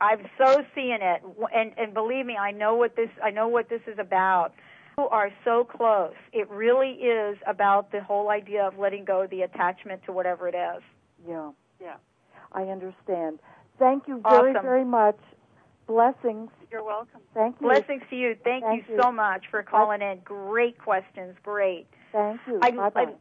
I'm 0.00 0.26
so 0.38 0.64
seeing 0.74 0.98
it, 1.00 1.22
and 1.54 1.72
and 1.78 1.94
believe 1.94 2.26
me, 2.26 2.36
I 2.36 2.50
know 2.50 2.74
what 2.74 2.96
this 2.96 3.10
I 3.22 3.30
know 3.30 3.48
what 3.48 3.68
this 3.68 3.82
is 3.86 3.98
about. 3.98 4.52
You 4.98 5.08
are 5.08 5.30
so 5.44 5.64
close. 5.64 6.14
It 6.32 6.48
really 6.50 6.90
is 6.90 7.38
about 7.46 7.90
the 7.90 8.02
whole 8.02 8.30
idea 8.30 8.66
of 8.66 8.78
letting 8.78 9.04
go 9.04 9.22
of 9.22 9.30
the 9.30 9.42
attachment 9.42 10.02
to 10.06 10.12
whatever 10.12 10.46
it 10.46 10.54
is. 10.54 10.82
Yeah. 11.28 11.50
Yeah. 11.80 11.96
I 12.52 12.62
understand. 12.64 13.38
Thank 13.78 14.06
you 14.08 14.20
very, 14.28 14.50
Awesome. 14.52 14.62
very 14.62 14.84
much. 14.84 15.18
Blessings. 15.86 16.50
You're 16.70 16.84
welcome. 16.84 17.20
Thank 17.34 17.56
you. 17.60 17.66
Blessings 17.66 18.02
to 18.10 18.16
you. 18.16 18.36
Thank, 18.42 18.64
Thank 18.64 18.88
you, 18.88 18.94
you. 18.94 19.02
so 19.02 19.12
much 19.12 19.44
for 19.50 19.62
calling 19.62 20.00
in. 20.02 20.20
Great 20.24 20.78
questions. 20.78 21.36
Great. 21.42 21.86
Thank 22.12 22.40
you. 22.46 22.58
I- 22.62 22.70
bye 22.70 22.90
bye. 22.90 23.02
I- 23.02 23.14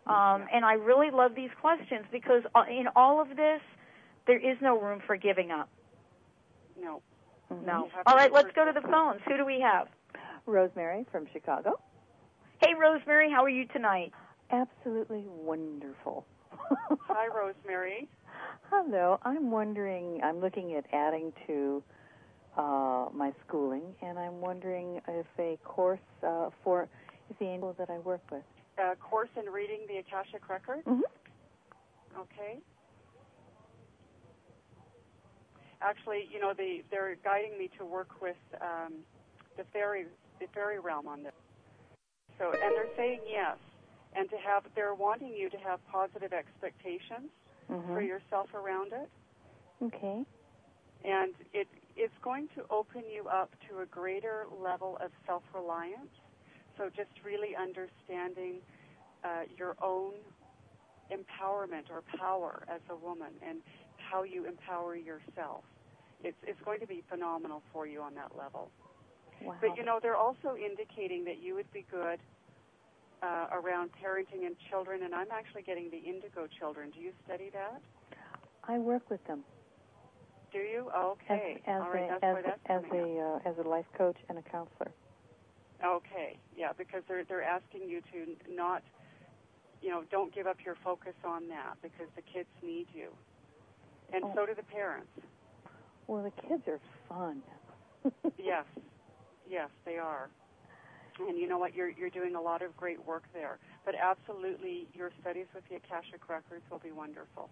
Um. 0.07 0.47
And 0.51 0.65
I 0.65 0.73
really 0.73 1.11
love 1.11 1.35
these 1.35 1.51
questions 1.61 2.05
because 2.11 2.43
uh, 2.55 2.63
in 2.69 2.87
all 2.95 3.21
of 3.21 3.35
this, 3.35 3.61
there 4.25 4.37
is 4.39 4.57
no 4.61 4.79
room 4.79 5.01
for 5.05 5.15
giving 5.17 5.51
up. 5.51 5.69
No. 6.81 7.01
No. 7.49 7.85
You 7.85 7.91
have 7.95 8.03
All 8.05 8.13
to 8.13 8.17
right, 8.17 8.29
be 8.29 8.35
let's 8.35 8.51
go 8.53 8.65
to 8.65 8.71
the 8.73 8.85
phones. 8.87 9.21
Who 9.27 9.37
do 9.37 9.45
we 9.45 9.59
have? 9.61 9.87
Rosemary 10.45 11.05
from 11.11 11.27
Chicago. 11.33 11.79
Hey, 12.61 12.73
Rosemary, 12.79 13.29
how 13.29 13.43
are 13.43 13.49
you 13.49 13.65
tonight? 13.67 14.11
Absolutely 14.51 15.23
wonderful. 15.27 16.25
Hi, 17.07 17.27
Rosemary. 17.27 18.07
Hello. 18.69 19.19
I'm 19.23 19.51
wondering, 19.51 20.21
I'm 20.23 20.39
looking 20.39 20.75
at 20.75 20.85
adding 20.93 21.33
to 21.47 21.83
uh, 22.57 23.07
my 23.13 23.31
schooling, 23.45 23.83
and 24.01 24.17
I'm 24.17 24.41
wondering 24.41 25.01
if 25.07 25.25
a 25.37 25.57
course 25.63 25.99
uh, 26.25 26.49
for 26.63 26.87
the 27.39 27.45
angel 27.45 27.75
that 27.77 27.89
I 27.89 27.99
work 27.99 28.21
with. 28.31 28.43
A 28.79 28.95
course 28.95 29.29
in 29.37 29.51
reading 29.51 29.79
the 29.87 29.97
Akashic 29.97 30.49
Record. 30.49 30.83
Mm-hmm. 30.85 31.01
Okay. 32.19 32.59
Actually, 35.87 36.27
you 36.33 36.39
know, 36.39 36.53
they 36.57 36.83
they're 36.91 37.15
guiding 37.23 37.57
me 37.57 37.69
to 37.77 37.85
work 37.85 38.09
with 38.21 38.35
um, 38.61 38.93
the 39.57 39.63
fairy 39.71 40.05
the 40.39 40.47
fairy 40.53 40.79
realm 40.79 41.07
on 41.07 41.23
this. 41.23 41.33
So, 42.37 42.51
and 42.51 42.75
they're 42.75 42.93
saying 42.97 43.21
yes, 43.29 43.57
and 44.15 44.29
to 44.29 44.35
have 44.37 44.63
they're 44.75 44.93
wanting 44.93 45.33
you 45.33 45.49
to 45.49 45.57
have 45.57 45.79
positive 45.91 46.33
expectations 46.33 47.31
Mm-hmm. 47.71 47.93
for 47.93 48.01
yourself 48.01 48.47
around 48.53 48.93
it, 48.93 49.09
Okay. 49.83 50.23
and 51.03 51.33
it 51.53 51.67
it's 51.97 52.13
going 52.23 52.47
to 52.55 52.63
open 52.69 53.03
you 53.13 53.27
up 53.27 53.51
to 53.69 53.79
a 53.81 53.85
greater 53.85 54.45
level 54.63 54.97
of 55.03 55.11
self 55.25 55.43
reliance. 55.53 56.11
So, 56.77 56.89
just 56.95 57.09
really 57.25 57.55
understanding 57.55 58.61
uh, 59.23 59.43
your 59.57 59.75
own 59.81 60.13
empowerment 61.11 61.89
or 61.91 62.03
power 62.17 62.63
as 62.69 62.81
a 62.89 62.95
woman 62.95 63.31
and 63.47 63.59
how 64.11 64.23
you 64.23 64.45
empower 64.45 64.95
yourself. 64.95 65.63
It's, 66.23 66.37
it's 66.43 66.59
going 66.65 66.79
to 66.79 66.87
be 66.87 67.03
phenomenal 67.09 67.61
for 67.71 67.85
you 67.87 68.01
on 68.01 68.15
that 68.15 68.31
level. 68.37 68.69
Wow. 69.41 69.55
But 69.61 69.77
you 69.77 69.83
know, 69.83 69.99
they're 70.01 70.15
also 70.17 70.55
indicating 70.57 71.23
that 71.25 71.39
you 71.41 71.53
would 71.55 71.71
be 71.71 71.85
good 71.91 72.19
uh, 73.21 73.47
around 73.51 73.91
parenting 74.03 74.45
and 74.45 74.55
children, 74.69 75.03
and 75.03 75.13
I'm 75.13 75.31
actually 75.31 75.61
getting 75.61 75.89
the 75.91 75.97
indigo 75.97 76.47
children. 76.59 76.91
Do 76.91 76.99
you 76.99 77.11
study 77.25 77.49
that? 77.53 77.81
I 78.67 78.79
work 78.79 79.09
with 79.09 79.25
them 79.27 79.43
Do 80.51 80.57
you? 80.59 80.89
Okay. 80.95 81.61
as 81.67 81.81
All 81.81 81.89
right, 81.91 82.09
a 82.09 82.19
that's 82.19 82.23
as 82.23 82.43
a, 82.45 82.71
as 82.71 82.83
a 82.91 83.19
uh, 83.45 83.49
as 83.49 83.55
a 83.63 83.67
life 83.67 83.85
coach 83.97 84.17
and 84.29 84.37
a 84.37 84.41
counselor. 84.41 84.91
Okay, 85.85 86.37
yeah, 86.57 86.71
because 86.77 87.03
they're 87.07 87.23
they're 87.23 87.43
asking 87.43 87.87
you 87.87 88.01
to 88.11 88.53
not, 88.53 88.81
you 89.81 89.89
know, 89.89 90.03
don't 90.09 90.33
give 90.33 90.47
up 90.47 90.57
your 90.65 90.75
focus 90.83 91.13
on 91.23 91.47
that 91.49 91.75
because 91.81 92.07
the 92.15 92.23
kids 92.23 92.49
need 92.63 92.87
you, 92.93 93.09
and 94.11 94.23
Oh. 94.25 94.31
so 94.35 94.45
do 94.47 94.55
the 94.55 94.63
parents. 94.63 95.11
Well, 96.07 96.23
the 96.23 96.31
kids 96.47 96.63
are 96.67 96.79
fun. 97.09 97.41
Yes, 98.37 98.65
yes, 99.49 99.69
they 99.85 99.97
are. 99.97 100.29
And 101.19 101.37
you 101.37 101.49
know 101.49 101.57
what? 101.57 101.75
You're 101.75 101.89
you're 101.89 102.09
doing 102.11 102.35
a 102.35 102.41
lot 102.41 102.61
of 102.61 102.75
great 102.77 103.03
work 103.05 103.23
there. 103.33 103.57
But 103.85 103.95
absolutely, 104.01 104.87
your 104.93 105.11
studies 105.19 105.47
with 105.53 105.63
the 105.69 105.75
Akashic 105.75 106.29
records 106.29 106.63
will 106.71 106.79
be 106.79 106.91
wonderful. 106.91 107.49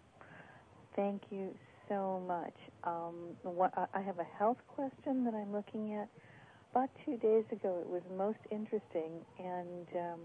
Thank 0.95 1.23
you 1.31 1.49
so 1.89 2.23
much. 2.27 2.53
Um, 2.85 3.35
what, 3.43 3.73
I- 3.93 4.01
have 4.01 4.19
a 4.19 4.27
health 4.37 4.57
question 4.67 5.25
that 5.25 5.33
I'm 5.33 5.51
looking 5.51 5.93
at. 5.95 6.07
About 6.71 6.89
two 7.05 7.17
days 7.17 7.43
ago, 7.51 7.79
it 7.81 7.89
was 7.89 8.01
most 8.15 8.39
interesting, 8.51 9.25
and 9.39 9.87
um, 9.95 10.19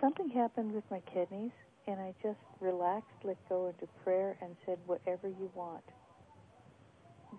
something 0.00 0.28
happened 0.30 0.72
with 0.72 0.84
my 0.90 1.00
kidneys, 1.12 1.52
and 1.86 2.00
I 2.00 2.14
just 2.22 2.38
relaxed, 2.60 3.10
let 3.24 3.36
go 3.48 3.66
into 3.66 3.86
prayer, 4.04 4.36
and 4.40 4.56
said, 4.64 4.78
"Whatever 4.86 5.28
you 5.28 5.50
want." 5.54 5.84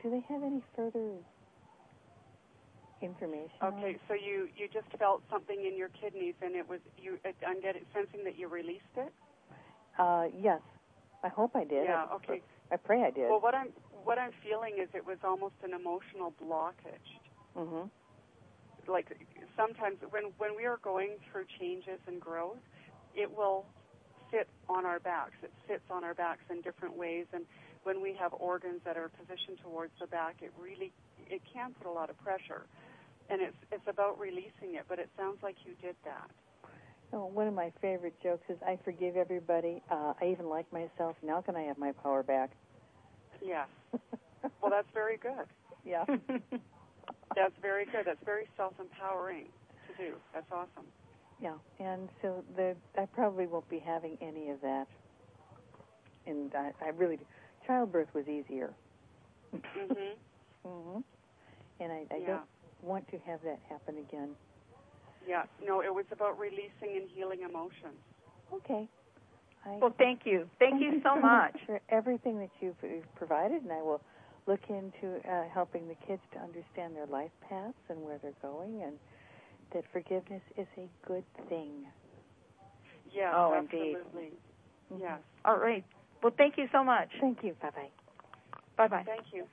Do 0.01 0.09
they 0.09 0.23
have 0.29 0.43
any 0.43 0.61
further 0.75 1.13
information? 3.01 3.55
Okay, 3.63 3.97
so 4.07 4.13
you 4.13 4.49
you 4.55 4.67
just 4.71 4.87
felt 4.97 5.23
something 5.29 5.65
in 5.65 5.77
your 5.77 5.89
kidneys, 5.89 6.35
and 6.41 6.55
it 6.55 6.67
was 6.67 6.79
you. 6.97 7.17
I'm 7.47 7.61
getting 7.61 7.83
sensing 7.93 8.23
that 8.23 8.37
you 8.37 8.47
released 8.47 8.95
it. 8.97 9.13
Uh, 9.97 10.25
yes. 10.37 10.61
I 11.23 11.29
hope 11.29 11.55
I 11.55 11.63
did. 11.63 11.85
Yeah. 11.85 12.05
I, 12.09 12.15
Okay. 12.15 12.41
I 12.71 12.77
pray 12.77 13.03
I 13.03 13.11
did. 13.11 13.29
Well, 13.29 13.41
what 13.41 13.55
I'm 13.55 13.69
what 14.03 14.17
I'm 14.19 14.31
feeling 14.43 14.77
is 14.81 14.89
it 14.93 15.05
was 15.05 15.17
almost 15.23 15.55
an 15.63 15.73
emotional 15.73 16.33
blockage. 16.43 17.09
mm-hmm. 17.55 17.87
like 18.91 19.07
sometimes 19.57 19.97
when 20.09 20.25
when 20.37 20.55
we 20.55 20.65
are 20.65 20.77
going 20.83 21.17
through 21.31 21.45
changes 21.59 21.99
and 22.07 22.19
growth, 22.19 22.57
it 23.15 23.29
will 23.35 23.65
sit 24.31 24.47
on 24.69 24.85
our 24.85 24.99
backs. 24.99 25.37
It 25.43 25.53
sits 25.67 25.83
on 25.89 26.03
our 26.03 26.13
backs 26.13 26.43
in 26.49 26.61
different 26.61 26.95
ways, 26.97 27.25
and 27.33 27.45
when 27.85 28.01
we 28.01 28.13
have 28.19 28.33
organs 28.33 28.81
that 28.83 28.97
are 28.97 29.09
positioned 29.09 29.59
towards 29.63 29.93
the 30.01 30.07
back, 30.07 30.37
it 30.41 30.51
really 30.59 30.91
it 31.29 31.41
can 31.53 31.71
put 31.73 31.87
a 31.87 31.91
lot 31.91 32.09
of 32.09 32.17
pressure, 32.17 32.65
and 33.29 33.41
it's 33.41 33.55
it's 33.71 33.87
about 33.87 34.19
releasing 34.19 34.73
it. 34.73 34.85
But 34.89 34.99
it 34.99 35.09
sounds 35.15 35.37
like 35.43 35.55
you 35.65 35.73
did 35.81 35.95
that. 36.03 36.29
Oh, 37.13 37.27
one 37.27 37.47
of 37.47 37.53
my 37.53 37.71
favorite 37.81 38.15
jokes 38.21 38.43
is 38.49 38.57
I 38.65 38.77
forgive 38.83 39.15
everybody. 39.15 39.81
Uh, 39.89 40.13
I 40.19 40.25
even 40.31 40.49
like 40.49 40.65
myself. 40.73 41.15
Now 41.23 41.41
can 41.41 41.55
I 41.55 41.61
have 41.61 41.77
my 41.77 41.91
power 41.91 42.23
back? 42.23 42.51
Yes. 43.41 43.67
well, 44.61 44.71
that's 44.71 44.89
very 44.93 45.17
good. 45.17 45.45
Yeah. 45.85 46.03
that's 47.35 47.53
very 47.61 47.85
good. 47.85 48.05
That's 48.05 48.23
very 48.25 48.47
self-empowering 48.57 49.45
to 49.87 50.03
do. 50.03 50.15
That's 50.33 50.51
awesome. 50.51 50.87
Yeah, 51.39 51.55
and 51.79 52.09
so 52.21 52.43
the 52.55 52.75
I 52.97 53.05
probably 53.05 53.45
won't 53.45 53.69
be 53.69 53.79
having 53.79 54.17
any 54.21 54.49
of 54.49 54.61
that. 54.61 54.87
And 56.27 56.51
I, 56.55 56.71
I 56.83 56.89
really, 56.89 57.19
childbirth 57.67 58.07
was 58.13 58.27
easier. 58.27 58.73
Mhm. 59.53 60.13
mhm. 60.65 61.03
And 61.79 61.91
I, 61.91 62.05
I 62.11 62.19
yeah. 62.19 62.27
don't 62.27 62.41
want 62.81 63.07
to 63.09 63.17
have 63.19 63.41
that 63.43 63.59
happen 63.69 63.97
again. 63.97 64.29
Yeah. 65.27 65.43
No, 65.65 65.81
it 65.81 65.93
was 65.93 66.05
about 66.11 66.39
releasing 66.39 66.95
and 66.95 67.09
healing 67.13 67.39
emotions. 67.47 67.97
Okay. 68.53 68.87
I, 69.65 69.77
Well, 69.81 69.93
thank 69.97 70.21
you. 70.25 70.49
Thank 70.59 70.81
you 70.81 71.01
so 71.03 71.15
much. 71.19 71.57
for 71.65 71.81
everything 71.89 72.37
that 72.39 72.49
you've, 72.61 72.75
you've 72.83 73.15
provided, 73.15 73.63
and 73.63 73.71
I 73.71 73.81
will 73.81 74.01
look 74.47 74.61
into 74.69 75.17
uh, 75.27 75.45
helping 75.51 75.87
the 75.87 75.95
kids 76.07 76.21
to 76.33 76.39
understand 76.39 76.95
their 76.95 77.07
life 77.07 77.31
paths 77.49 77.73
and 77.89 78.01
where 78.03 78.19
they're 78.21 78.31
going, 78.41 78.83
and 78.83 78.93
that 79.73 79.83
forgiveness 79.91 80.43
is 80.55 80.67
a 80.77 80.87
good 81.07 81.23
thing. 81.49 81.85
Yes, 83.13 83.33
Oh, 83.35 83.53
absolutely. 83.55 83.97
indeed. 84.23 84.37
Mhm. 84.93 84.99
Yes. 85.01 85.19
All 85.45 85.57
right. 85.57 85.83
Well, 86.25 86.33
thank 86.35 86.57
you 86.57 86.65
so 86.71 86.83
much. 86.83 87.09
Thank 87.21 87.43
you. 87.43 87.55
Bye 87.61 87.69
bye. 87.69 87.89
Bye 88.77 88.87
bye. 88.87 89.03
Thank 89.05 89.31
you. 89.31 89.43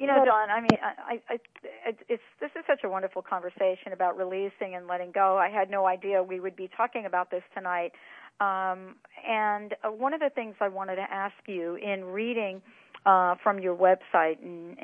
You 0.00 0.08
know, 0.08 0.24
Dawn, 0.24 0.50
I 0.50 0.60
mean, 0.60 0.76
I, 0.82 1.12
I, 1.30 1.34
I, 1.34 1.94
it's 2.08 2.22
this 2.40 2.50
is 2.56 2.64
such 2.66 2.80
a 2.82 2.88
wonderful 2.88 3.22
conversation 3.22 3.92
about 3.92 4.18
releasing 4.18 4.74
and 4.74 4.88
letting 4.88 5.12
go. 5.12 5.38
I 5.38 5.48
had 5.48 5.70
no 5.70 5.86
idea 5.86 6.24
we 6.24 6.40
would 6.40 6.56
be 6.56 6.68
talking 6.76 7.06
about 7.06 7.30
this 7.30 7.44
tonight. 7.54 7.92
Um, 8.40 8.96
and 9.24 9.76
uh, 9.84 9.92
one 9.92 10.12
of 10.12 10.18
the 10.18 10.30
things 10.34 10.56
I 10.60 10.66
wanted 10.66 10.96
to 10.96 11.06
ask 11.08 11.36
you 11.46 11.76
in 11.76 12.06
reading 12.06 12.60
uh, 13.06 13.36
from 13.40 13.60
your 13.60 13.76
website, 13.76 14.42
and, 14.42 14.76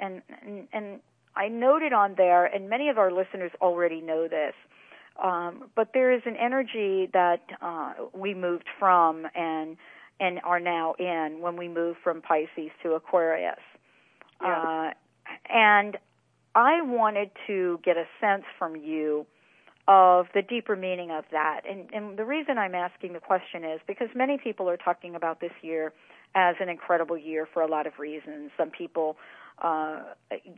and 0.00 0.22
and 0.38 0.68
and 0.72 1.00
I 1.36 1.48
noted 1.48 1.92
on 1.92 2.14
there, 2.16 2.46
and 2.46 2.70
many 2.70 2.88
of 2.88 2.96
our 2.96 3.12
listeners 3.12 3.50
already 3.60 4.00
know 4.00 4.26
this. 4.26 4.54
Um, 5.22 5.64
but 5.74 5.90
there 5.92 6.12
is 6.12 6.22
an 6.24 6.36
energy 6.36 7.10
that 7.12 7.42
uh, 7.60 7.92
we 8.14 8.32
moved 8.34 8.68
from 8.78 9.26
and 9.34 9.76
and 10.20 10.40
are 10.44 10.60
now 10.60 10.94
in 10.98 11.38
when 11.40 11.56
we 11.56 11.68
move 11.68 11.96
from 12.02 12.20
Pisces 12.22 12.70
to 12.82 12.92
Aquarius. 12.92 13.58
Yeah. 14.42 14.90
Uh, 14.90 14.90
and 15.52 15.96
I 16.54 16.82
wanted 16.82 17.30
to 17.46 17.78
get 17.84 17.96
a 17.96 18.04
sense 18.20 18.44
from 18.58 18.76
you 18.76 19.26
of 19.86 20.26
the 20.34 20.42
deeper 20.42 20.76
meaning 20.76 21.10
of 21.10 21.24
that. 21.32 21.62
And, 21.68 21.88
and 21.92 22.18
the 22.18 22.24
reason 22.24 22.58
I'm 22.58 22.74
asking 22.74 23.14
the 23.14 23.20
question 23.20 23.64
is 23.64 23.80
because 23.86 24.08
many 24.14 24.36
people 24.36 24.68
are 24.68 24.76
talking 24.76 25.14
about 25.14 25.40
this 25.40 25.52
year 25.62 25.92
as 26.34 26.56
an 26.60 26.68
incredible 26.68 27.16
year 27.16 27.48
for 27.52 27.62
a 27.62 27.66
lot 27.66 27.86
of 27.86 27.98
reasons. 27.98 28.50
Some 28.56 28.70
people, 28.70 29.16
uh, 29.62 30.00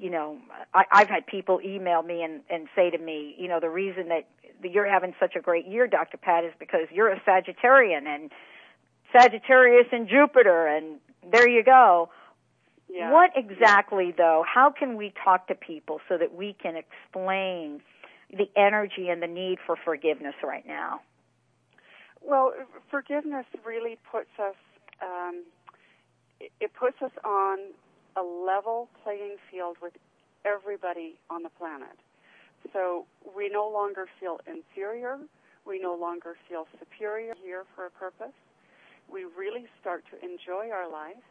you 0.00 0.10
know, 0.10 0.38
I, 0.74 0.84
I've 0.90 1.08
had 1.08 1.26
people 1.26 1.60
email 1.64 2.02
me 2.02 2.22
and, 2.22 2.40
and 2.50 2.66
say 2.74 2.90
to 2.90 2.98
me, 2.98 3.36
you 3.38 3.46
know, 3.46 3.60
the 3.60 3.70
reason 3.70 4.08
that 4.08 4.26
you're 4.64 4.90
having 4.90 5.14
such 5.20 5.36
a 5.36 5.40
great 5.40 5.66
year, 5.66 5.86
Dr. 5.86 6.16
Pat, 6.16 6.44
is 6.44 6.52
because 6.58 6.88
you're 6.92 7.08
a 7.08 7.20
Sagittarian 7.20 8.06
and 8.06 8.30
Sagittarius 9.12 9.86
and 9.92 10.08
Jupiter, 10.08 10.66
and 10.66 11.00
there 11.30 11.48
you 11.48 11.62
go. 11.64 12.10
Yeah. 12.88 13.12
What 13.12 13.30
exactly, 13.36 14.12
though, 14.16 14.44
how 14.52 14.70
can 14.76 14.96
we 14.96 15.12
talk 15.24 15.46
to 15.48 15.54
people 15.54 16.00
so 16.08 16.18
that 16.18 16.34
we 16.34 16.56
can 16.60 16.74
explain 16.76 17.80
the 18.30 18.50
energy 18.56 19.08
and 19.08 19.22
the 19.22 19.26
need 19.28 19.58
for 19.64 19.76
forgiveness 19.76 20.34
right 20.42 20.66
now? 20.66 21.00
Well, 22.20 22.52
forgiveness 22.90 23.46
really 23.64 23.96
puts 24.10 24.30
us 24.38 24.56
um, 25.00 25.44
it- 26.40 26.52
it 26.60 26.74
puts 26.74 27.00
us 27.02 27.12
on 27.24 27.58
a 28.16 28.22
level 28.22 28.88
playing 29.02 29.38
field 29.50 29.78
with 29.80 29.96
everybody 30.44 31.18
on 31.30 31.42
the 31.42 31.48
planet. 31.50 31.98
So 32.72 33.06
we 33.34 33.48
no 33.48 33.68
longer 33.68 34.06
feel 34.18 34.40
inferior. 34.46 35.18
We 35.64 35.78
no 35.78 35.94
longer 35.94 36.36
feel 36.48 36.66
superior 36.78 37.34
here 37.42 37.64
for 37.74 37.86
a 37.86 37.90
purpose. 37.90 38.34
We 39.10 39.24
really 39.24 39.66
start 39.80 40.04
to 40.12 40.16
enjoy 40.22 40.70
our 40.70 40.90
life, 40.90 41.26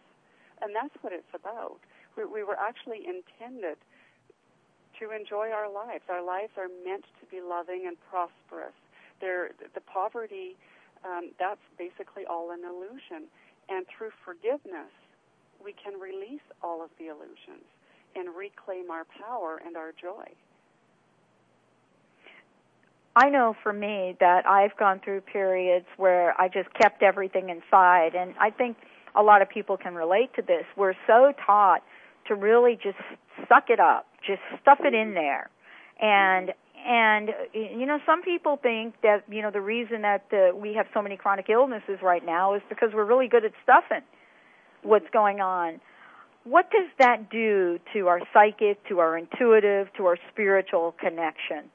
and 0.62 0.76
that's 0.76 0.94
what 1.02 1.14
it's 1.14 1.32
about. 1.34 1.80
We, 2.18 2.26
we 2.26 2.44
were 2.44 2.58
actually 2.60 3.08
intended 3.08 3.78
to 5.00 5.12
enjoy 5.16 5.50
our 5.56 5.72
lives. 5.72 6.04
Our 6.10 6.24
lives 6.24 6.52
are 6.58 6.68
meant 6.84 7.06
to 7.22 7.26
be 7.32 7.40
loving 7.40 7.88
and 7.88 7.96
prosperous. 8.12 8.76
They're, 9.22 9.52
the 9.74 9.82
poverty, 9.82 10.58
um, 11.06 11.32
that's 11.40 11.64
basically 11.78 12.26
all 12.26 12.52
an 12.52 12.68
illusion. 12.68 13.32
And 13.70 13.86
through 13.88 14.12
forgiveness, 14.26 14.92
we 15.64 15.74
can 15.74 16.00
release 16.00 16.44
all 16.62 16.84
of 16.84 16.90
the 17.00 17.08
illusions 17.08 17.68
and 18.16 18.36
reclaim 18.36 18.92
our 18.92 19.06
power 19.06 19.62
and 19.64 19.78
our 19.78 19.92
joy. 19.92 20.28
I 23.16 23.30
know 23.30 23.56
for 23.64 23.74
me 23.74 24.16
that 24.20 24.48
I've 24.48 24.76
gone 24.78 25.02
through 25.04 25.22
periods 25.22 25.86
where 25.98 26.40
I 26.40 26.48
just 26.48 26.70
kept 26.74 27.02
everything 27.04 27.50
inside, 27.50 28.16
and 28.16 28.34
I 28.40 28.52
think 28.52 28.78
a 29.16 29.24
lot 29.24 29.42
of 29.42 29.50
people 29.50 29.78
can 29.78 29.96
relate 29.96 30.34
to 30.36 30.42
this. 30.42 30.66
We're 30.78 30.94
so 31.08 31.34
taught 31.46 31.84
to 32.28 32.36
really 32.36 32.76
just 32.82 32.98
suck 33.48 33.70
it 33.70 33.80
up, 33.80 34.06
just 34.26 34.42
stuff 34.62 34.80
it 34.82 34.94
in 34.94 35.14
there, 35.14 35.50
and 36.00 36.54
and 36.86 37.30
you 37.54 37.86
know 37.86 38.00
some 38.06 38.22
people 38.22 38.58
think 38.62 38.96
that 39.02 39.24
you 39.30 39.42
know 39.42 39.52
the 39.52 39.62
reason 39.62 40.04
that 40.04 40.26
uh, 40.32 40.56
we 40.56 40.74
have 40.76 40.86
so 40.94 41.02
many 41.02 41.18
chronic 41.18 41.50
illnesses 41.50 42.00
right 42.02 42.26
now 42.26 42.54
is 42.54 42.62
because 42.70 42.90
we're 42.94 43.06
really 43.06 43.28
good 43.28 43.44
at 43.44 43.52
stuffing 43.64 44.06
what's 44.84 45.10
going 45.12 45.42
on. 45.42 45.82
What 46.46 46.72
does 46.72 46.90
that 47.00 47.30
do 47.30 47.80
to 47.94 48.08
our 48.08 48.22
psychic, 48.34 48.88
to 48.88 49.00
our 49.00 49.18
intuitive, 49.18 49.88
to 49.98 50.06
our 50.06 50.18
spiritual 50.32 50.96
connection? 51.00 51.70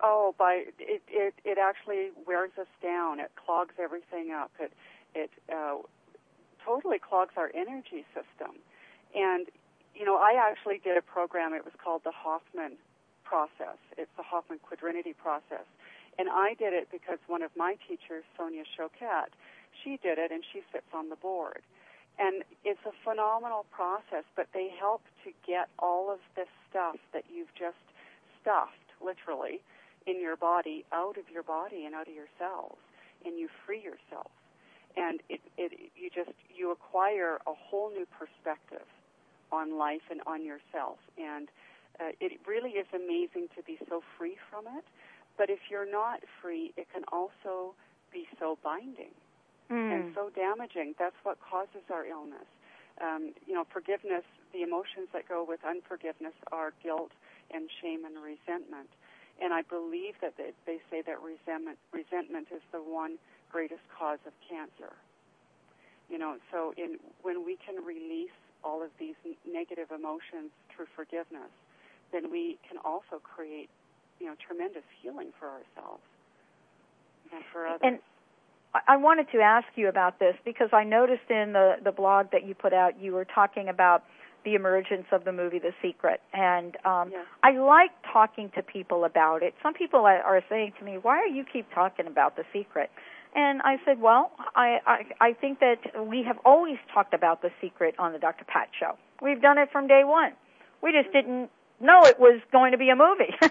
Oh, 0.00 0.34
by 0.38 0.64
it, 0.78 1.02
it 1.08 1.34
it 1.44 1.58
actually 1.58 2.10
wears 2.26 2.50
us 2.60 2.66
down. 2.82 3.20
It 3.20 3.30
clogs 3.36 3.74
everything 3.78 4.32
up. 4.32 4.50
It 4.58 4.72
it 5.14 5.30
uh, 5.52 5.76
totally 6.64 6.98
clogs 6.98 7.34
our 7.36 7.50
energy 7.54 8.04
system. 8.12 8.56
And 9.14 9.46
you 9.94 10.04
know, 10.04 10.16
I 10.16 10.34
actually 10.34 10.78
did 10.82 10.96
a 10.96 11.02
program. 11.02 11.54
It 11.54 11.64
was 11.64 11.74
called 11.82 12.02
the 12.04 12.10
Hoffman 12.12 12.72
process. 13.22 13.78
It's 13.96 14.10
the 14.16 14.22
Hoffman 14.22 14.58
Quadrinity 14.58 15.14
process. 15.14 15.66
And 16.18 16.28
I 16.28 16.54
did 16.54 16.72
it 16.72 16.88
because 16.90 17.18
one 17.26 17.42
of 17.42 17.50
my 17.56 17.76
teachers, 17.88 18.24
Sonia 18.36 18.64
Choquette, 18.78 19.34
she 19.82 19.98
did 20.02 20.18
it 20.18 20.30
and 20.30 20.44
she 20.52 20.62
sits 20.72 20.86
on 20.92 21.08
the 21.08 21.16
board. 21.16 21.62
And 22.18 22.44
it's 22.64 22.80
a 22.86 22.92
phenomenal 23.02 23.66
process, 23.72 24.22
but 24.36 24.46
they 24.54 24.70
help 24.78 25.02
to 25.24 25.32
get 25.46 25.68
all 25.78 26.12
of 26.12 26.20
this 26.36 26.46
stuff 26.70 26.96
that 27.12 27.24
you've 27.32 27.52
just 27.58 27.82
stuffed, 28.40 28.94
literally, 29.02 29.60
in 30.06 30.20
your 30.20 30.36
body 30.36 30.84
out 30.92 31.16
of 31.16 31.24
your 31.32 31.42
body 31.42 31.84
and 31.84 31.94
out 31.94 32.08
of 32.08 32.14
your 32.14 32.28
cells, 32.38 32.78
and 33.24 33.38
you 33.38 33.48
free 33.66 33.82
yourself. 33.82 34.30
And 34.96 35.20
it, 35.28 35.40
it, 35.56 35.72
you 35.96 36.10
just, 36.14 36.36
you 36.54 36.70
acquire 36.70 37.38
a 37.46 37.54
whole 37.54 37.90
new 37.90 38.06
perspective 38.06 38.86
on 39.50 39.76
life 39.78 40.02
and 40.10 40.20
on 40.26 40.44
yourself. 40.44 40.98
And 41.18 41.48
uh, 42.00 42.12
it 42.20 42.40
really 42.46 42.70
is 42.70 42.86
amazing 42.94 43.48
to 43.56 43.62
be 43.62 43.78
so 43.88 44.02
free 44.18 44.36
from 44.50 44.66
it. 44.66 44.84
But 45.36 45.50
if 45.50 45.58
you're 45.70 45.90
not 45.90 46.20
free, 46.40 46.72
it 46.76 46.86
can 46.92 47.02
also 47.10 47.74
be 48.12 48.26
so 48.38 48.58
binding 48.62 49.14
and 49.90 50.04
Mm. 50.04 50.14
so 50.14 50.30
damaging. 50.30 50.94
That's 50.98 51.16
what 51.24 51.38
causes 51.40 51.82
our 51.90 52.06
illness. 52.06 52.46
Um, 53.00 53.34
you 53.46 53.54
know, 53.54 53.64
forgiveness, 53.72 54.22
the 54.52 54.62
emotions 54.62 55.08
that 55.12 55.28
go 55.28 55.44
with 55.46 55.60
unforgiveness 55.64 56.34
are 56.52 56.72
guilt 56.82 57.10
and 57.52 57.68
shame 57.82 58.04
and 58.04 58.14
resentment. 58.22 58.88
And 59.42 59.52
I 59.52 59.62
believe 59.62 60.14
that 60.20 60.34
they, 60.36 60.52
they 60.66 60.78
say 60.90 61.02
that 61.02 61.16
resentment, 61.20 61.78
resentment 61.92 62.48
is 62.54 62.62
the 62.72 62.78
one 62.78 63.18
greatest 63.50 63.82
cause 63.96 64.18
of 64.26 64.32
cancer. 64.48 64.94
You 66.08 66.18
know, 66.18 66.36
so 66.52 66.74
in, 66.76 66.98
when 67.22 67.44
we 67.44 67.56
can 67.64 67.84
release 67.84 68.34
all 68.62 68.82
of 68.82 68.90
these 68.98 69.14
negative 69.46 69.90
emotions 69.90 70.50
through 70.74 70.86
forgiveness, 70.94 71.50
then 72.12 72.30
we 72.30 72.58
can 72.68 72.78
also 72.84 73.20
create, 73.22 73.68
you 74.20 74.26
know, 74.26 74.34
tremendous 74.46 74.84
healing 75.02 75.32
for 75.38 75.48
ourselves 75.48 76.02
and 77.32 77.42
for 77.52 77.66
others. 77.66 77.80
And 77.82 77.98
I 78.88 78.96
wanted 78.96 79.30
to 79.32 79.38
ask 79.38 79.66
you 79.76 79.88
about 79.88 80.18
this 80.18 80.34
because 80.44 80.70
I 80.72 80.82
noticed 80.84 81.30
in 81.30 81.52
the 81.52 81.76
the 81.82 81.92
blog 81.92 82.32
that 82.32 82.44
you 82.44 82.54
put 82.54 82.72
out, 82.72 83.00
you 83.00 83.12
were 83.12 83.24
talking 83.24 83.68
about 83.68 84.04
the 84.44 84.54
emergence 84.54 85.06
of 85.12 85.24
the 85.24 85.32
movie 85.32 85.58
The 85.58 85.72
Secret, 85.82 86.20
and 86.32 86.76
um, 86.84 87.10
Yes. 87.10 87.26
I 87.42 87.52
like 87.58 87.90
talking 88.12 88.50
to 88.56 88.62
people 88.62 89.04
about 89.04 89.42
it. 89.42 89.54
Some 89.62 89.74
people 89.74 90.00
are 90.00 90.20
are 90.22 90.42
saying 90.48 90.72
to 90.78 90.84
me, 90.84 90.98
"Why 91.00 91.18
are 91.18 91.26
you 91.26 91.44
keep 91.50 91.66
talking 91.74 92.06
about 92.06 92.36
The 92.36 92.44
Secret?" 92.52 92.90
And 93.36 93.62
I 93.62 93.78
said, 93.84 94.00
well, 94.00 94.30
I, 94.54 94.78
I, 94.86 95.06
I 95.20 95.32
think 95.32 95.58
that 95.58 96.06
we 96.06 96.22
have 96.22 96.38
always 96.44 96.76
talked 96.92 97.14
about 97.14 97.42
the 97.42 97.50
secret 97.60 97.96
on 97.98 98.12
the 98.12 98.18
Dr. 98.20 98.44
Pat 98.44 98.68
show. 98.78 98.96
We've 99.20 99.42
done 99.42 99.58
it 99.58 99.70
from 99.72 99.88
day 99.88 100.02
one. 100.04 100.34
We 100.82 100.92
just 100.92 101.12
didn't 101.12 101.50
know 101.80 102.04
it 102.04 102.18
was 102.18 102.40
going 102.52 102.72
to 102.72 102.78
be 102.78 102.88
a 102.90 102.96
movie. 102.96 103.34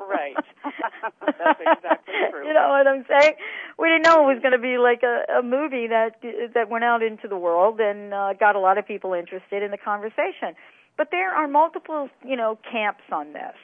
right. 0.00 0.36
That's 1.20 1.60
exactly 1.60 2.14
true. 2.30 2.46
You 2.46 2.54
know 2.54 2.68
what 2.68 2.86
I'm 2.86 3.04
saying? 3.08 3.34
We 3.78 3.88
didn't 3.88 4.02
know 4.02 4.28
it 4.28 4.34
was 4.34 4.42
going 4.42 4.52
to 4.52 4.58
be 4.58 4.78
like 4.78 5.02
a, 5.02 5.40
a 5.40 5.42
movie 5.42 5.86
that 5.88 6.22
that 6.54 6.70
went 6.70 6.84
out 6.84 7.02
into 7.02 7.28
the 7.28 7.36
world 7.36 7.80
and 7.80 8.14
uh, 8.14 8.32
got 8.34 8.56
a 8.56 8.60
lot 8.60 8.78
of 8.78 8.86
people 8.86 9.12
interested 9.12 9.62
in 9.62 9.70
the 9.70 9.78
conversation. 9.78 10.54
But 10.96 11.08
there 11.10 11.34
are 11.34 11.48
multiple, 11.48 12.08
you 12.24 12.36
know, 12.36 12.58
camps 12.70 13.04
on 13.10 13.32
this, 13.32 13.56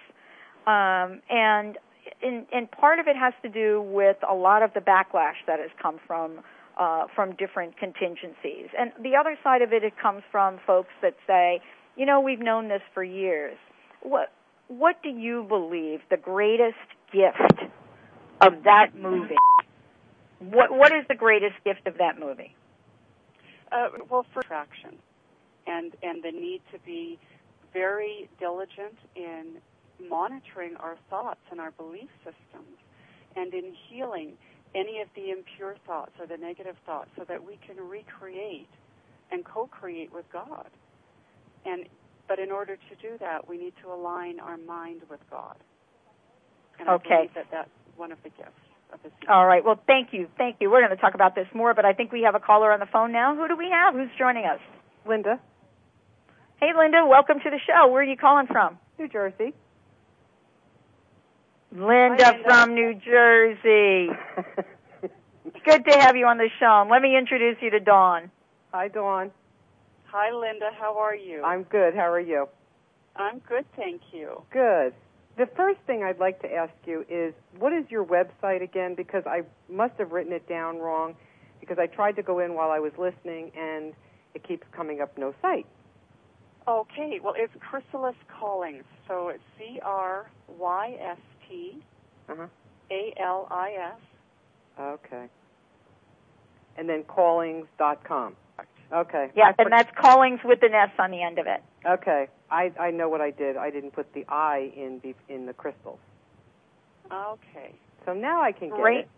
um, 0.66 1.20
and 1.30 1.76
and, 2.22 2.46
and 2.52 2.70
part 2.70 2.98
of 2.98 3.06
it 3.06 3.16
has 3.16 3.34
to 3.42 3.48
do 3.48 3.82
with 3.82 4.16
a 4.28 4.34
lot 4.34 4.62
of 4.62 4.72
the 4.74 4.80
backlash 4.80 5.36
that 5.46 5.60
has 5.60 5.70
come 5.80 6.00
from 6.06 6.40
uh, 6.78 7.06
from 7.14 7.34
different 7.34 7.76
contingencies, 7.76 8.68
and 8.78 8.92
the 9.02 9.16
other 9.16 9.36
side 9.42 9.62
of 9.62 9.72
it, 9.72 9.84
it 9.84 9.92
comes 10.00 10.22
from 10.30 10.58
folks 10.66 10.92
that 11.02 11.14
say, 11.26 11.60
you 11.96 12.06
know, 12.06 12.20
we've 12.20 12.40
known 12.40 12.68
this 12.68 12.82
for 12.94 13.02
years. 13.02 13.58
What 14.02 14.32
what 14.68 15.02
do 15.02 15.08
you 15.08 15.44
believe 15.48 16.00
the 16.10 16.16
greatest 16.18 16.76
gift 17.12 17.62
of 18.40 18.64
that 18.64 18.94
movie? 18.94 19.36
What 20.40 20.70
what 20.70 20.92
is 20.92 21.04
the 21.08 21.14
greatest 21.14 21.54
gift 21.64 21.86
of 21.86 21.98
that 21.98 22.18
movie? 22.18 22.54
Uh, 23.72 23.88
well, 24.08 24.24
for 24.32 24.40
attraction, 24.40 24.96
and 25.66 25.94
and 26.02 26.22
the 26.22 26.30
need 26.30 26.62
to 26.72 26.78
be 26.86 27.18
very 27.72 28.28
diligent 28.38 28.98
in 29.14 29.56
monitoring 30.08 30.76
our 30.76 30.96
thoughts 31.10 31.40
and 31.50 31.60
our 31.60 31.72
belief 31.72 32.08
systems, 32.18 32.78
and 33.36 33.52
in 33.52 33.74
healing 33.88 34.32
any 34.74 35.00
of 35.00 35.08
the 35.16 35.30
impure 35.30 35.76
thoughts 35.86 36.12
or 36.20 36.26
the 36.26 36.36
negative 36.36 36.76
thoughts, 36.86 37.10
so 37.16 37.24
that 37.28 37.44
we 37.44 37.58
can 37.66 37.76
recreate 37.76 38.68
and 39.30 39.44
co-create 39.44 40.12
with 40.12 40.24
God. 40.32 40.68
And 41.66 41.86
but 42.28 42.38
in 42.38 42.52
order 42.52 42.76
to 42.76 42.94
do 43.00 43.16
that, 43.20 43.48
we 43.48 43.56
need 43.58 43.72
to 43.82 43.92
align 43.92 44.38
our 44.38 44.58
mind 44.58 45.02
with 45.10 45.20
God. 45.30 45.56
And 46.78 46.88
okay. 46.88 47.14
I 47.14 47.16
believe 47.16 47.34
that 47.34 47.46
that's 47.50 47.70
one 47.96 48.12
of 48.12 48.18
the 48.22 48.28
gifts 48.30 48.50
of 48.92 49.00
the 49.02 49.32
All 49.32 49.46
right. 49.46 49.64
Well, 49.64 49.80
thank 49.86 50.12
you. 50.12 50.28
Thank 50.36 50.56
you. 50.60 50.70
We're 50.70 50.80
going 50.80 50.96
to 50.96 51.00
talk 51.00 51.14
about 51.14 51.34
this 51.34 51.46
more, 51.54 51.74
but 51.74 51.84
I 51.84 51.92
think 51.92 52.12
we 52.12 52.22
have 52.22 52.34
a 52.34 52.40
caller 52.40 52.72
on 52.72 52.80
the 52.80 52.86
phone 52.86 53.12
now. 53.12 53.34
Who 53.34 53.48
do 53.48 53.56
we 53.56 53.70
have? 53.70 53.94
Who's 53.94 54.10
joining 54.18 54.44
us? 54.44 54.60
Linda. 55.06 55.40
Hey, 56.60 56.70
Linda. 56.76 57.06
Welcome 57.06 57.40
to 57.40 57.50
the 57.50 57.58
show. 57.66 57.88
Where 57.88 58.02
are 58.02 58.04
you 58.04 58.16
calling 58.16 58.46
from? 58.46 58.78
New 58.98 59.08
Jersey. 59.08 59.54
Linda, 61.72 62.24
Hi, 62.24 62.32
Linda. 62.32 62.44
from 62.44 62.74
New 62.74 62.94
Jersey. 62.94 64.10
Good 65.64 65.84
to 65.84 65.98
have 65.98 66.16
you 66.16 66.26
on 66.26 66.38
the 66.38 66.48
show. 66.58 66.86
Let 66.90 67.02
me 67.02 67.16
introduce 67.16 67.56
you 67.60 67.70
to 67.70 67.80
Dawn. 67.80 68.30
Hi, 68.72 68.88
Dawn. 68.88 69.30
Hi, 70.10 70.30
Linda. 70.32 70.70
How 70.78 70.96
are 70.98 71.14
you? 71.14 71.42
I'm 71.42 71.64
good. 71.64 71.94
How 71.94 72.10
are 72.10 72.20
you? 72.20 72.46
I'm 73.16 73.40
good, 73.40 73.64
thank 73.76 74.00
you. 74.12 74.42
Good. 74.52 74.94
The 75.36 75.46
first 75.56 75.80
thing 75.86 76.02
I'd 76.02 76.18
like 76.18 76.40
to 76.42 76.48
ask 76.52 76.72
you 76.86 77.04
is 77.08 77.34
what 77.58 77.72
is 77.72 77.84
your 77.90 78.04
website 78.04 78.62
again? 78.62 78.94
Because 78.96 79.22
I 79.26 79.42
must 79.70 79.94
have 79.98 80.10
written 80.12 80.32
it 80.32 80.48
down 80.48 80.78
wrong 80.78 81.14
because 81.60 81.78
I 81.78 81.86
tried 81.86 82.16
to 82.16 82.22
go 82.22 82.38
in 82.38 82.54
while 82.54 82.70
I 82.70 82.78
was 82.78 82.92
listening 82.98 83.50
and 83.56 83.92
it 84.34 84.46
keeps 84.46 84.66
coming 84.72 85.00
up 85.00 85.16
no 85.18 85.34
site. 85.42 85.66
Okay, 86.66 87.18
well, 87.22 87.34
it's 87.36 87.52
Crystalis 87.56 88.14
Callings. 88.38 88.84
So 89.06 89.28
it's 89.28 89.42
C 89.58 89.80
R 89.84 90.30
Y 90.48 90.96
S 91.00 91.18
T 91.48 91.82
Uh-huh. 92.28 92.46
A 92.90 93.14
L 93.20 93.48
I 93.50 93.92
S. 93.94 94.00
Okay. 94.80 95.26
And 96.76 96.88
then 96.88 97.02
callings.com. 97.04 98.36
Okay. 98.92 99.30
Yeah, 99.34 99.52
put- 99.52 99.66
and 99.66 99.72
that's 99.72 99.90
callings 99.96 100.40
with 100.44 100.62
an 100.62 100.74
S 100.74 100.90
on 100.98 101.10
the 101.10 101.22
end 101.22 101.38
of 101.38 101.46
it. 101.46 101.62
Okay. 101.86 102.28
I 102.50 102.72
I 102.80 102.90
know 102.90 103.08
what 103.08 103.20
I 103.20 103.30
did. 103.30 103.56
I 103.56 103.70
didn't 103.70 103.92
put 103.92 104.12
the 104.14 104.24
I 104.28 104.72
in 104.74 105.00
the, 105.02 105.14
in 105.32 105.46
the 105.46 105.52
crystals. 105.52 105.98
Okay. 107.12 107.74
So 108.06 108.14
now 108.14 108.42
I 108.42 108.52
can 108.52 108.68
get 108.70 108.78
Great. 108.78 108.98
it. 109.00 109.08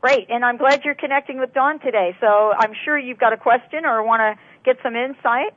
Great, 0.00 0.26
and 0.28 0.44
I'm 0.44 0.58
glad 0.58 0.84
you're 0.84 0.94
connecting 0.94 1.38
with 1.38 1.54
Dawn 1.54 1.80
today. 1.80 2.14
So 2.20 2.52
I'm 2.52 2.74
sure 2.84 2.98
you've 2.98 3.18
got 3.18 3.32
a 3.32 3.38
question 3.38 3.86
or 3.86 4.02
want 4.02 4.20
to 4.20 4.38
get 4.62 4.76
some 4.82 4.94
insight. 4.96 5.54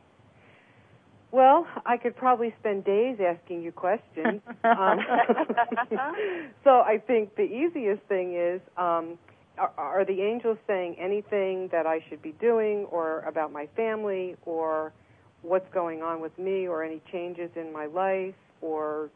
Well, 1.32 1.68
I 1.86 1.98
could 1.98 2.16
probably 2.16 2.56
spend 2.60 2.86
days 2.86 3.18
asking 3.20 3.62
you 3.62 3.74
questions. 3.74 4.42
um, 4.64 5.00
so 6.64 6.80
I 6.80 7.02
think 7.06 7.36
the 7.36 7.44
easiest 7.44 8.02
thing 8.04 8.36
is 8.36 8.62
um, 8.78 9.20
are, 9.58 9.74
are 9.78 10.06
the 10.06 10.22
angels 10.22 10.58
saying 10.68 10.98
anything 11.00 11.70
that 11.72 11.86
I 11.86 12.04
should 12.10 12.22
be 12.22 12.34
doing 12.34 12.86
or 12.92 13.22
about 13.22 13.52
my 13.52 13.68
family 13.76 14.36
or 14.46 14.94
what's 15.42 15.72
going 15.74 16.02
on 16.02 16.22
with 16.22 16.38
me 16.38 16.68
or 16.68 16.84
any 16.84 17.02
changes 17.12 17.50
in 17.56 17.72
my 17.72 17.86
life 17.86 18.36
or 18.62 19.10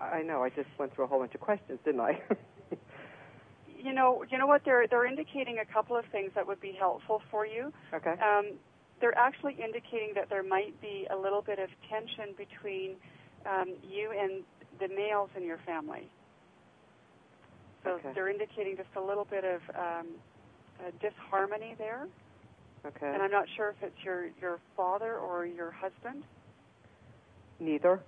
I 0.00 0.22
know 0.22 0.42
I 0.42 0.48
just 0.48 0.68
went 0.78 0.94
through 0.94 1.04
a 1.04 1.06
whole 1.06 1.20
bunch 1.20 1.34
of 1.34 1.40
questions, 1.40 1.78
didn't 1.84 2.00
I? 2.00 2.20
You 3.82 3.92
know, 3.92 4.24
you 4.30 4.38
know 4.38 4.46
what? 4.46 4.62
They're 4.64 4.86
they're 4.86 5.06
indicating 5.06 5.58
a 5.58 5.64
couple 5.64 5.96
of 5.96 6.04
things 6.12 6.30
that 6.36 6.46
would 6.46 6.60
be 6.60 6.72
helpful 6.78 7.20
for 7.32 7.44
you. 7.44 7.72
okay. 7.92 8.12
Um, 8.12 8.52
they're 9.00 9.18
actually 9.18 9.54
indicating 9.54 10.12
that 10.14 10.30
there 10.30 10.44
might 10.44 10.80
be 10.80 11.08
a 11.10 11.16
little 11.16 11.42
bit 11.42 11.58
of 11.58 11.68
tension 11.90 12.32
between 12.38 12.94
um, 13.44 13.74
you 13.82 14.12
and 14.16 14.44
the 14.78 14.86
males 14.94 15.30
in 15.36 15.42
your 15.42 15.58
family. 15.66 16.08
So 17.84 17.90
Okay. 17.94 18.12
they're 18.14 18.28
indicating 18.28 18.76
just 18.76 18.88
a 18.96 19.00
little 19.00 19.24
bit 19.24 19.44
of 19.44 19.60
um, 19.74 20.06
uh, 20.80 20.90
disharmony 21.00 21.74
there, 21.78 22.06
Okay. 22.86 23.06
and 23.12 23.22
I'm 23.22 23.30
not 23.30 23.46
sure 23.56 23.70
if 23.70 23.82
it's 23.82 24.04
your 24.04 24.26
your 24.40 24.58
father 24.76 25.16
or 25.18 25.46
your 25.46 25.70
husband. 25.70 26.24
Neither. 27.60 28.00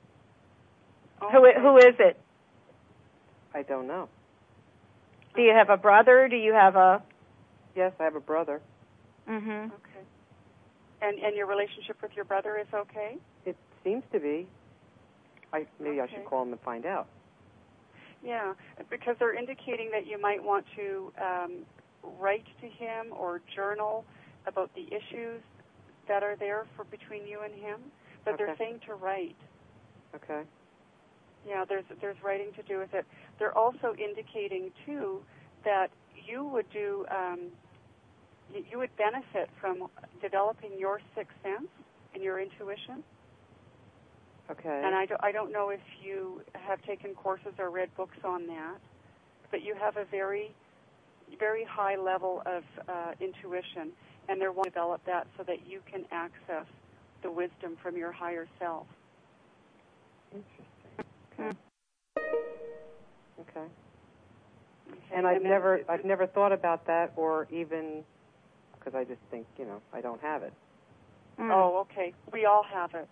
Who 1.20 1.46
i- 1.46 1.58
who 1.58 1.76
is 1.78 1.94
it? 1.98 2.20
I 3.54 3.62
don't 3.62 3.86
know. 3.86 4.08
Do 5.34 5.42
you 5.42 5.52
have 5.52 5.70
a 5.70 5.76
brother? 5.76 6.28
Do 6.28 6.36
you 6.36 6.52
have 6.52 6.76
a? 6.76 7.02
Yes, 7.74 7.92
I 7.98 8.04
have 8.04 8.14
a 8.16 8.20
brother. 8.20 8.60
Mm-hmm. 9.28 9.72
Okay. 9.72 10.04
And 11.02 11.18
and 11.18 11.34
your 11.36 11.46
relationship 11.46 12.00
with 12.02 12.14
your 12.14 12.24
brother 12.24 12.56
is 12.58 12.66
okay? 12.72 13.18
It 13.44 13.56
seems 13.82 14.04
to 14.12 14.20
be. 14.20 14.46
I 15.52 15.66
maybe 15.80 16.00
I 16.00 16.06
should 16.08 16.24
call 16.24 16.42
him 16.42 16.52
and 16.52 16.60
find 16.60 16.86
out. 16.86 17.08
Yeah, 18.24 18.54
because 18.90 19.16
they're 19.18 19.34
indicating 19.38 19.90
that 19.92 20.06
you 20.06 20.20
might 20.20 20.42
want 20.42 20.64
to 20.76 21.12
um, 21.20 21.52
write 22.18 22.46
to 22.60 22.66
him 22.66 23.12
or 23.12 23.40
journal 23.54 24.04
about 24.46 24.70
the 24.74 24.86
issues 24.86 25.42
that 26.08 26.22
are 26.22 26.36
there 26.36 26.66
for 26.76 26.84
between 26.84 27.26
you 27.26 27.40
and 27.44 27.54
him. 27.54 27.80
But 28.24 28.38
they're 28.38 28.56
saying 28.58 28.80
to 28.86 28.94
write. 28.94 29.36
Okay. 30.14 30.42
Yeah, 31.46 31.64
there's 31.68 31.84
there's 32.00 32.16
writing 32.24 32.48
to 32.56 32.62
do 32.62 32.78
with 32.78 32.94
it. 32.94 33.04
They're 33.38 33.56
also 33.56 33.94
indicating 33.98 34.70
too 34.86 35.20
that 35.64 35.88
you 36.26 36.44
would 36.44 36.66
do 36.72 37.04
um, 37.10 37.50
you 38.70 38.78
would 38.78 38.94
benefit 38.96 39.50
from 39.60 39.88
developing 40.22 40.70
your 40.78 41.00
sixth 41.14 41.36
sense 41.42 41.68
and 42.14 42.22
your 42.22 42.40
intuition. 42.40 43.02
Okay. 44.50 44.82
And 44.84 44.94
I, 44.94 45.06
do, 45.06 45.14
I 45.20 45.32
don't 45.32 45.52
know 45.52 45.70
if 45.70 45.80
you 46.02 46.42
have 46.52 46.82
taken 46.82 47.14
courses 47.14 47.52
or 47.58 47.70
read 47.70 47.88
books 47.96 48.18
on 48.24 48.46
that, 48.48 48.76
but 49.50 49.62
you 49.62 49.74
have 49.74 49.96
a 49.96 50.04
very, 50.04 50.54
very 51.38 51.64
high 51.64 51.96
level 51.96 52.42
of 52.44 52.62
uh, 52.88 53.12
intuition, 53.20 53.90
and 54.28 54.40
they're 54.40 54.52
wanting 54.52 54.72
to 54.72 54.74
develop 54.74 55.00
that 55.06 55.26
so 55.38 55.44
that 55.44 55.66
you 55.66 55.80
can 55.90 56.04
access 56.10 56.66
the 57.22 57.30
wisdom 57.30 57.76
from 57.82 57.96
your 57.96 58.12
higher 58.12 58.46
self. 58.58 58.86
Okay. 60.34 61.56
Okay. 63.40 63.66
Okay? 63.66 63.66
And 65.14 65.26
I've 65.26 65.42
then- 65.42 65.50
never 65.50 65.80
I've 65.88 66.04
never 66.04 66.26
thought 66.26 66.52
about 66.52 66.86
that 66.86 67.12
or 67.16 67.46
even 67.50 68.04
because 68.78 68.94
I 68.94 69.04
just 69.04 69.20
think, 69.30 69.46
you 69.58 69.64
know, 69.64 69.80
I 69.92 70.02
don't 70.02 70.20
have 70.20 70.42
it. 70.42 70.52
Mm. 71.40 71.50
Oh, 71.50 71.78
okay. 71.90 72.12
We 72.32 72.44
all 72.44 72.62
have 72.62 72.94
it. 72.94 73.08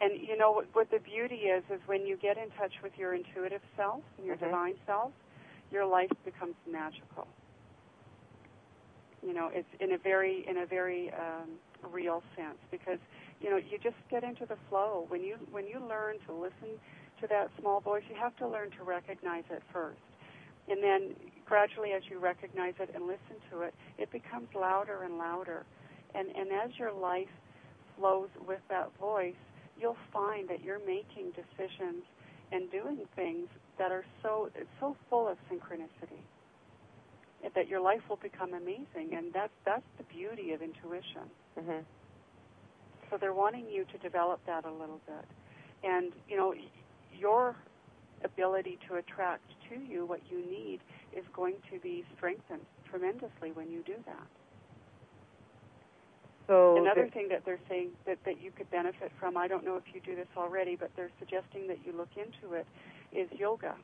And 0.00 0.20
you 0.20 0.36
know 0.36 0.52
what, 0.52 0.66
what 0.74 0.90
the 0.90 1.00
beauty 1.00 1.50
is 1.50 1.64
is 1.72 1.80
when 1.86 2.06
you 2.06 2.16
get 2.16 2.38
in 2.38 2.50
touch 2.50 2.72
with 2.82 2.92
your 2.98 3.14
intuitive 3.14 3.62
self 3.76 4.02
and 4.16 4.26
your 4.26 4.36
Mhm. 4.36 4.40
divine 4.40 4.74
self, 4.86 5.12
your 5.70 5.84
life 5.86 6.10
becomes 6.24 6.54
magical. 6.66 7.26
You 9.22 9.34
know, 9.34 9.48
it's 9.52 9.68
in 9.80 9.92
a 9.92 9.98
very 9.98 10.46
in 10.48 10.58
a 10.58 10.66
very 10.66 11.10
um, 11.12 11.58
real 11.92 12.22
sense 12.36 12.58
because 12.70 12.98
you 13.40 13.50
know 13.50 13.56
you 13.56 13.78
just 13.78 13.96
get 14.08 14.22
into 14.22 14.46
the 14.46 14.56
flow. 14.68 15.06
When 15.08 15.22
you 15.22 15.36
when 15.50 15.66
you 15.66 15.80
learn 15.80 16.20
to 16.26 16.32
listen 16.32 16.78
to 17.20 17.26
that 17.28 17.50
small 17.58 17.80
voice, 17.80 18.04
you 18.08 18.14
have 18.16 18.36
to 18.36 18.46
learn 18.46 18.70
to 18.78 18.84
recognize 18.84 19.44
it 19.50 19.62
first, 19.72 19.98
and 20.68 20.82
then 20.82 21.16
gradually 21.44 21.92
as 21.92 22.02
you 22.08 22.18
recognize 22.20 22.74
it 22.78 22.90
and 22.94 23.06
listen 23.06 23.36
to 23.50 23.62
it, 23.62 23.74
it 23.98 24.10
becomes 24.12 24.48
louder 24.54 25.02
and 25.02 25.18
louder. 25.18 25.66
And 26.14 26.28
and 26.36 26.52
as 26.52 26.78
your 26.78 26.92
life 26.92 27.28
flows 27.96 28.28
with 28.46 28.60
that 28.68 28.96
voice, 29.00 29.34
you'll 29.80 29.96
find 30.12 30.48
that 30.48 30.62
you're 30.62 30.84
making 30.84 31.32
decisions 31.32 32.04
and 32.52 32.70
doing 32.70 32.98
things 33.14 33.48
that 33.78 33.92
are 33.92 34.04
so 34.22 34.50
it's 34.54 34.68
so 34.80 34.96
full 35.10 35.28
of 35.28 35.36
synchronicity. 35.50 36.22
that 37.54 37.68
your 37.68 37.80
life 37.80 38.00
will 38.08 38.16
become 38.16 38.52
amazing, 38.52 39.14
and 39.14 39.32
that's 39.32 39.52
that's 39.64 39.86
the 39.96 40.04
beauty 40.04 40.52
of 40.52 40.60
intuition. 40.60 41.30
Mhm. 41.56 41.84
So 43.10 43.16
they're 43.16 43.32
wanting 43.32 43.68
you 43.68 43.84
to 43.86 43.98
develop 43.98 44.44
that 44.46 44.64
a 44.64 44.70
little 44.72 45.00
bit, 45.06 45.24
and 45.84 46.12
you 46.28 46.36
know 46.36 46.54
your 47.14 47.56
ability 48.24 48.78
to 48.88 48.96
attract 48.96 49.44
to 49.68 49.76
you 49.76 50.04
what 50.04 50.20
you 50.30 50.38
need 50.46 50.80
is 51.12 51.24
going 51.32 51.54
to 51.70 51.78
be 51.78 52.04
strengthened 52.16 52.66
tremendously 52.90 53.52
when 53.52 53.70
you 53.70 53.82
do 53.82 53.94
that. 54.06 54.26
So 56.48 56.76
Another 56.78 57.04
the- 57.04 57.10
thing 57.12 57.28
that 57.28 57.44
they're 57.44 57.60
saying 57.68 57.90
that, 58.06 58.18
that 58.24 58.40
you 58.40 58.50
could 58.50 58.68
benefit 58.70 59.12
from, 59.20 59.36
I 59.36 59.46
don't 59.46 59.64
know 59.64 59.76
if 59.76 59.84
you 59.94 60.00
do 60.00 60.16
this 60.16 60.26
already, 60.36 60.74
but 60.76 60.90
they're 60.96 61.10
suggesting 61.20 61.68
that 61.68 61.78
you 61.86 61.92
look 61.92 62.08
into 62.16 62.54
it, 62.54 62.66
is 63.12 63.28
yoga. 63.38 63.74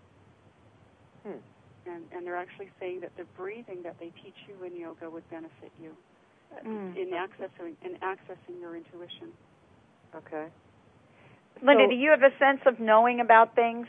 Hmm. 1.24 1.38
And, 1.86 2.04
and 2.12 2.26
they're 2.26 2.36
actually 2.38 2.70
saying 2.80 3.00
that 3.00 3.14
the 3.18 3.24
breathing 3.36 3.82
that 3.82 3.96
they 4.00 4.10
teach 4.24 4.34
you 4.48 4.64
in 4.64 4.74
yoga 4.74 5.08
would 5.10 5.28
benefit 5.30 5.70
you 5.80 5.90
uh, 6.56 6.60
Mm. 6.66 6.96
in 6.96 7.08
accessing 7.10 7.74
in 7.84 7.96
accessing 8.00 8.60
your 8.60 8.76
intuition. 8.76 9.32
Okay. 10.14 10.46
Linda, 11.62 11.84
So- 11.84 11.90
do 11.90 11.96
you 11.96 12.10
have 12.10 12.22
a 12.22 12.36
sense 12.38 12.60
of 12.66 12.80
knowing 12.80 13.20
about 13.20 13.54
things? 13.54 13.86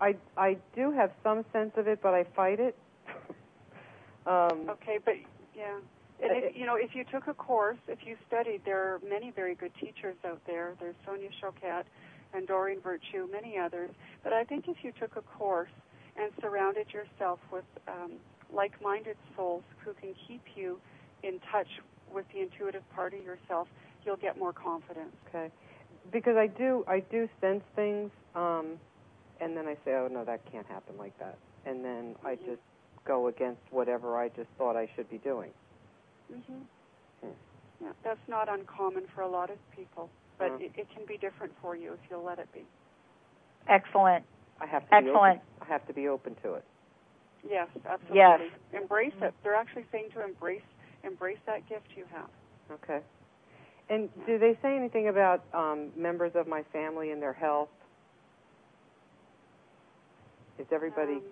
I 0.00 0.16
I 0.36 0.56
do 0.74 0.90
have 0.92 1.10
some 1.22 1.44
sense 1.52 1.72
of 1.76 1.86
it, 1.88 2.00
but 2.00 2.14
I 2.14 2.24
fight 2.24 2.60
it. 2.60 2.76
um, 4.26 4.70
Okay, 4.70 4.98
but 5.04 5.14
yeah. 5.54 5.78
And 6.20 6.32
if, 6.32 6.56
you 6.56 6.66
know, 6.66 6.74
if 6.76 6.94
you 6.94 7.04
took 7.04 7.28
a 7.28 7.34
course, 7.34 7.78
if 7.86 8.00
you 8.04 8.16
studied, 8.26 8.62
there 8.64 8.78
are 8.94 9.00
many 9.08 9.30
very 9.30 9.54
good 9.54 9.72
teachers 9.80 10.16
out 10.26 10.40
there. 10.46 10.74
There's 10.80 10.96
Sonia 11.06 11.28
Choquette 11.40 11.84
and 12.34 12.46
Doreen 12.46 12.80
Virtue, 12.80 13.28
many 13.30 13.56
others. 13.56 13.90
But 14.24 14.32
I 14.32 14.44
think 14.44 14.66
if 14.68 14.78
you 14.82 14.92
took 15.00 15.16
a 15.16 15.22
course 15.22 15.70
and 16.16 16.32
surrounded 16.40 16.88
yourself 16.92 17.38
with 17.52 17.64
um, 17.86 18.12
like-minded 18.52 19.16
souls 19.36 19.62
who 19.84 19.92
can 19.94 20.14
keep 20.26 20.42
you 20.56 20.80
in 21.22 21.38
touch 21.52 21.68
with 22.12 22.26
the 22.34 22.40
intuitive 22.40 22.82
part 22.94 23.14
of 23.14 23.22
yourself, 23.22 23.68
you'll 24.04 24.16
get 24.16 24.38
more 24.38 24.52
confidence. 24.52 25.14
Okay. 25.28 25.50
Because 26.10 26.36
I 26.36 26.46
do 26.46 26.84
I 26.88 27.00
do 27.00 27.28
sense 27.40 27.62
things, 27.76 28.10
um, 28.34 28.78
and 29.40 29.56
then 29.56 29.66
I 29.66 29.74
say, 29.84 29.92
oh 29.92 30.08
no, 30.10 30.24
that 30.24 30.40
can't 30.50 30.66
happen 30.66 30.96
like 30.96 31.16
that, 31.18 31.36
and 31.66 31.84
then 31.84 32.16
I 32.24 32.36
Mhm. 32.36 32.46
just 32.46 32.62
go 33.04 33.26
against 33.26 33.60
whatever 33.70 34.16
I 34.16 34.28
just 34.30 34.48
thought 34.56 34.74
I 34.74 34.86
should 34.94 35.10
be 35.10 35.18
doing. 35.18 35.52
Hmm 36.30 36.62
Hmm. 37.22 37.28
Yeah, 37.82 37.92
that's 38.04 38.20
not 38.28 38.48
uncommon 38.48 39.04
for 39.14 39.22
a 39.22 39.28
lot 39.28 39.50
of 39.50 39.58
people, 39.74 40.10
but 40.38 40.48
Uh-huh. 40.52 40.58
it, 40.64 40.72
it 40.76 40.86
can 40.94 41.04
be 41.06 41.16
different 41.18 41.52
for 41.60 41.74
you 41.76 41.92
if 41.94 42.00
you'll 42.10 42.22
let 42.24 42.38
it 42.38 42.50
be. 42.52 42.64
Excellent. 43.68 44.24
I 44.60 44.66
have 44.66 44.82
to 44.84 44.88
be 44.90 45.08
Excellent. 45.08 45.38
open. 45.38 45.62
I 45.62 45.64
have 45.66 45.86
to 45.86 45.92
be 45.92 46.08
open 46.08 46.34
to 46.42 46.54
it. 46.54 46.64
Yes, 47.48 47.68
absolutely. 47.88 48.16
Yes. 48.16 48.40
Embrace 48.72 49.12
it. 49.22 49.34
They're 49.42 49.54
actually 49.54 49.84
saying 49.92 50.10
to 50.14 50.24
embrace 50.24 50.62
embrace 51.04 51.38
that 51.46 51.66
gift 51.68 51.86
you 51.96 52.04
have. 52.12 52.28
Okay. 52.72 53.00
And 53.88 54.08
do 54.26 54.38
they 54.38 54.58
say 54.60 54.76
anything 54.76 55.08
about 55.08 55.44
um, 55.54 55.90
members 55.96 56.32
of 56.34 56.46
my 56.48 56.62
family 56.72 57.10
and 57.12 57.22
their 57.22 57.32
health? 57.32 57.68
Is 60.58 60.66
everybody? 60.72 61.14
Um, 61.14 61.22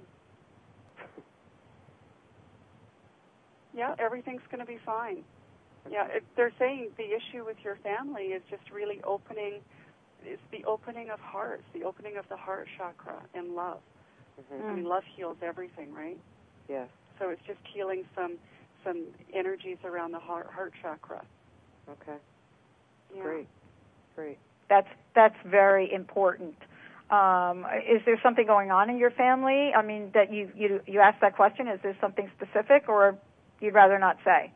yeah, 3.77 3.95
everything's 3.99 4.43
going 4.51 4.61
to 4.61 4.67
be 4.67 4.79
fine. 4.85 5.23
Yeah, 5.91 6.07
it, 6.09 6.25
they're 6.37 6.53
saying 6.59 6.91
the 6.97 7.05
issue 7.05 7.45
with 7.45 7.59
your 7.63 7.77
family 7.77 8.35
is 8.35 8.43
just 8.51 8.63
really 8.73 9.01
opening. 9.05 9.61
It's 10.25 10.43
the 10.51 10.65
opening 10.65 11.11
of 11.11 11.21
hearts, 11.21 11.63
the 11.73 11.85
opening 11.85 12.17
of 12.17 12.25
the 12.29 12.37
heart 12.37 12.67
chakra 12.77 13.23
and 13.35 13.55
love. 13.55 13.79
Mhm. 14.41 14.69
I 14.69 14.75
mean, 14.75 14.85
love 14.85 15.05
heals 15.17 15.37
everything, 15.43 15.95
right? 15.95 16.19
Yes. 16.69 16.89
So 17.19 17.31
it's 17.31 17.43
just 17.47 17.61
healing 17.73 18.05
some 18.15 18.39
some 18.85 19.05
energies 19.33 19.79
around 19.85 20.13
the 20.13 20.19
heart, 20.19 20.49
heart 20.51 20.73
chakra. 20.83 21.23
Okay. 21.89 22.19
Yeah. 23.15 23.23
Great. 23.23 23.49
Great. 24.17 24.39
That's 24.69 24.89
that's 25.15 25.37
very 25.45 25.93
important. 25.93 26.57
Um, 27.11 27.65
is 27.89 28.03
there 28.05 28.19
something 28.23 28.47
going 28.47 28.73
on 28.73 28.91
in 28.91 28.99
your 28.99 29.13
family? 29.13 29.73
I 29.73 29.83
mean, 29.83 30.11
that 30.15 30.33
you 30.33 30.51
you 30.57 30.81
you 30.87 31.01
asked 31.01 31.21
that 31.21 31.37
question. 31.37 31.69
Is 31.69 31.81
there 31.83 31.97
something 32.01 32.29
specific, 32.37 32.89
or 32.89 33.17
you'd 33.61 33.75
rather 33.75 33.99
not 33.99 34.17
say? 34.25 34.53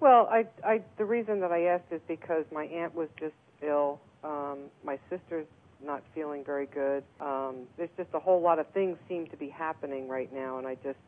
Well, 0.00 0.28
I, 0.30 0.44
I, 0.64 0.82
the 0.98 1.04
reason 1.04 1.40
that 1.40 1.52
I 1.52 1.64
asked 1.64 1.90
is 1.90 2.00
because 2.08 2.44
my 2.52 2.64
aunt 2.64 2.94
was 2.94 3.08
just 3.18 3.34
ill. 3.62 4.00
Um, 4.22 4.70
my 4.84 4.98
sister's 5.08 5.46
not 5.84 6.02
feeling 6.14 6.42
very 6.44 6.66
good. 6.66 7.04
Um, 7.20 7.66
there's 7.76 7.90
just 7.96 8.10
a 8.14 8.18
whole 8.18 8.40
lot 8.40 8.58
of 8.58 8.66
things 8.72 8.96
seem 9.08 9.26
to 9.28 9.36
be 9.36 9.48
happening 9.48 10.08
right 10.08 10.32
now, 10.32 10.58
and 10.58 10.66
I 10.66 10.74
just 10.76 10.98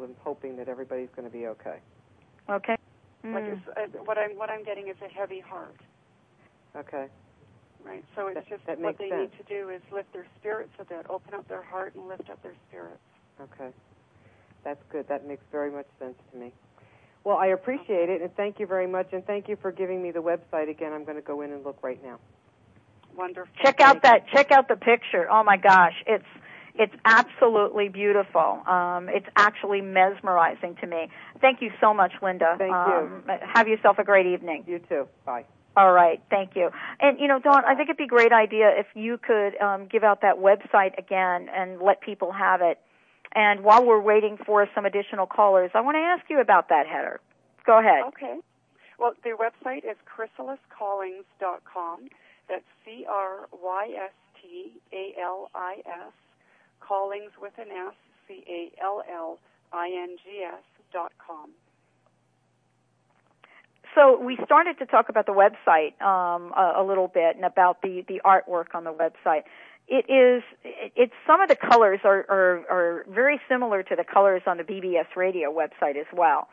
am 0.00 0.14
hoping 0.22 0.56
that 0.56 0.68
everybody's 0.68 1.08
going 1.16 1.30
to 1.30 1.36
be 1.36 1.46
okay. 1.48 1.78
Okay. 2.48 2.76
Like 3.24 3.44
Mm. 3.44 3.52
it's, 3.52 3.68
uh, 3.76 3.98
what 4.04 4.16
I'm 4.16 4.36
what 4.36 4.48
I'm 4.48 4.64
getting 4.64 4.88
is 4.88 4.96
a 5.04 5.08
heavy 5.12 5.40
heart. 5.40 5.76
Okay. 6.74 7.06
Right. 7.84 8.04
So 8.16 8.28
it's 8.28 8.34
That- 8.36 8.48
just 8.48 8.66
that 8.66 8.78
what 8.78 8.96
they 8.98 9.10
sense. 9.10 9.30
need 9.32 9.38
to 9.38 9.44
do 9.44 9.68
is 9.68 9.82
lift 9.92 10.12
their 10.12 10.26
spirits 10.38 10.72
a 10.78 10.84
bit, 10.84 11.06
open 11.10 11.34
up 11.34 11.46
their 11.48 11.62
heart 11.62 11.94
and 11.94 12.08
lift 12.08 12.30
up 12.30 12.42
their 12.42 12.54
spirits. 12.68 13.02
Okay. 13.40 13.72
That's 14.64 14.82
good. 14.90 15.08
That 15.08 15.26
makes 15.26 15.42
very 15.50 15.70
much 15.70 15.86
sense 15.98 16.16
to 16.32 16.38
me. 16.38 16.52
Well, 17.24 17.36
I 17.36 17.48
appreciate 17.48 18.08
it, 18.08 18.22
and 18.22 18.34
thank 18.34 18.58
you 18.58 18.66
very 18.66 18.86
much, 18.86 19.08
and 19.12 19.24
thank 19.26 19.48
you 19.48 19.56
for 19.60 19.72
giving 19.72 20.02
me 20.02 20.10
the 20.10 20.22
website 20.22 20.70
again. 20.70 20.92
I'm 20.92 21.04
going 21.04 21.16
to 21.16 21.22
go 21.22 21.42
in 21.42 21.52
and 21.52 21.64
look 21.64 21.82
right 21.82 22.02
now. 22.02 22.18
Wonderful. 23.16 23.52
Check 23.62 23.80
out 23.80 24.02
that. 24.02 24.26
Check 24.28 24.50
out 24.50 24.68
the 24.68 24.76
picture. 24.76 25.30
Oh 25.30 25.44
my 25.44 25.56
gosh, 25.56 25.94
it's 26.06 26.24
it's 26.76 26.94
absolutely 27.04 27.88
beautiful. 27.88 28.62
Um, 28.66 29.08
it's 29.10 29.26
actually 29.36 29.82
mesmerizing 29.82 30.76
to 30.80 30.86
me. 30.86 31.08
Thank 31.40 31.60
you 31.60 31.70
so 31.80 31.92
much, 31.92 32.12
Linda. 32.22 32.54
Thank 32.56 32.70
you. 32.70 32.76
um, 32.76 33.24
Have 33.52 33.68
yourself 33.68 33.98
a 33.98 34.04
great 34.04 34.26
evening. 34.26 34.64
You 34.66 34.78
too. 34.88 35.08
Bye. 35.26 35.44
All 35.76 35.92
right, 35.92 36.20
thank 36.30 36.56
you. 36.56 36.70
And 37.00 37.18
you 37.20 37.28
know, 37.28 37.38
Dawn, 37.38 37.64
I 37.64 37.74
think 37.74 37.88
it'd 37.88 37.96
be 37.96 38.04
a 38.04 38.06
great 38.06 38.32
idea 38.32 38.70
if 38.76 38.86
you 38.94 39.18
could 39.18 39.60
um, 39.60 39.86
give 39.86 40.02
out 40.02 40.22
that 40.22 40.36
website 40.36 40.98
again 40.98 41.48
and 41.54 41.80
let 41.80 42.00
people 42.00 42.32
have 42.32 42.60
it. 42.62 42.78
And 43.32 43.62
while 43.62 43.84
we're 43.84 44.00
waiting 44.00 44.38
for 44.44 44.68
some 44.74 44.84
additional 44.84 45.26
callers, 45.26 45.70
I 45.74 45.80
want 45.80 45.96
to 45.96 46.00
ask 46.00 46.28
you 46.28 46.40
about 46.40 46.68
that 46.68 46.86
header. 46.86 47.20
Go 47.64 47.78
ahead. 47.78 48.02
Okay. 48.08 48.38
Well, 48.98 49.14
the 49.22 49.30
website 49.30 49.84
is 49.84 49.96
crystaliscallings.com. 50.04 52.08
That's 52.48 52.64
C 52.84 53.06
R 53.08 53.48
Y 53.52 53.94
S 53.96 54.12
T 54.42 54.72
A 54.92 55.14
L 55.22 55.50
I 55.54 55.76
S, 55.86 56.12
callings 56.80 57.30
with 57.40 57.52
an 57.58 57.70
S, 57.70 57.94
C 58.26 58.42
A 58.48 58.72
L 58.82 59.04
L 59.08 59.38
I 59.72 59.86
N 59.86 60.16
G 60.24 60.42
S 60.42 60.64
dot 60.92 61.12
com. 61.24 61.50
So 63.94 64.20
we 64.20 64.38
started 64.44 64.78
to 64.78 64.86
talk 64.86 65.08
about 65.08 65.26
the 65.26 65.32
website 65.32 66.00
um, 66.00 66.52
a, 66.56 66.82
a 66.82 66.84
little 66.84 67.08
bit 67.08 67.36
and 67.36 67.44
about 67.44 67.82
the 67.82 68.04
the 68.06 68.20
artwork 68.24 68.74
on 68.74 68.84
the 68.84 68.92
website. 68.92 69.42
It 69.90 70.06
is 70.08 70.42
it, 70.64 70.92
it's 70.94 71.12
some 71.26 71.40
of 71.40 71.48
the 71.48 71.56
colors 71.56 72.00
are, 72.04 72.24
are 72.28 72.64
are 72.70 73.04
very 73.08 73.40
similar 73.48 73.82
to 73.82 73.96
the 73.96 74.04
colors 74.04 74.42
on 74.46 74.56
the 74.56 74.62
BBS 74.64 75.16
radio 75.16 75.52
website 75.52 75.96
as 75.96 76.06
well. 76.12 76.48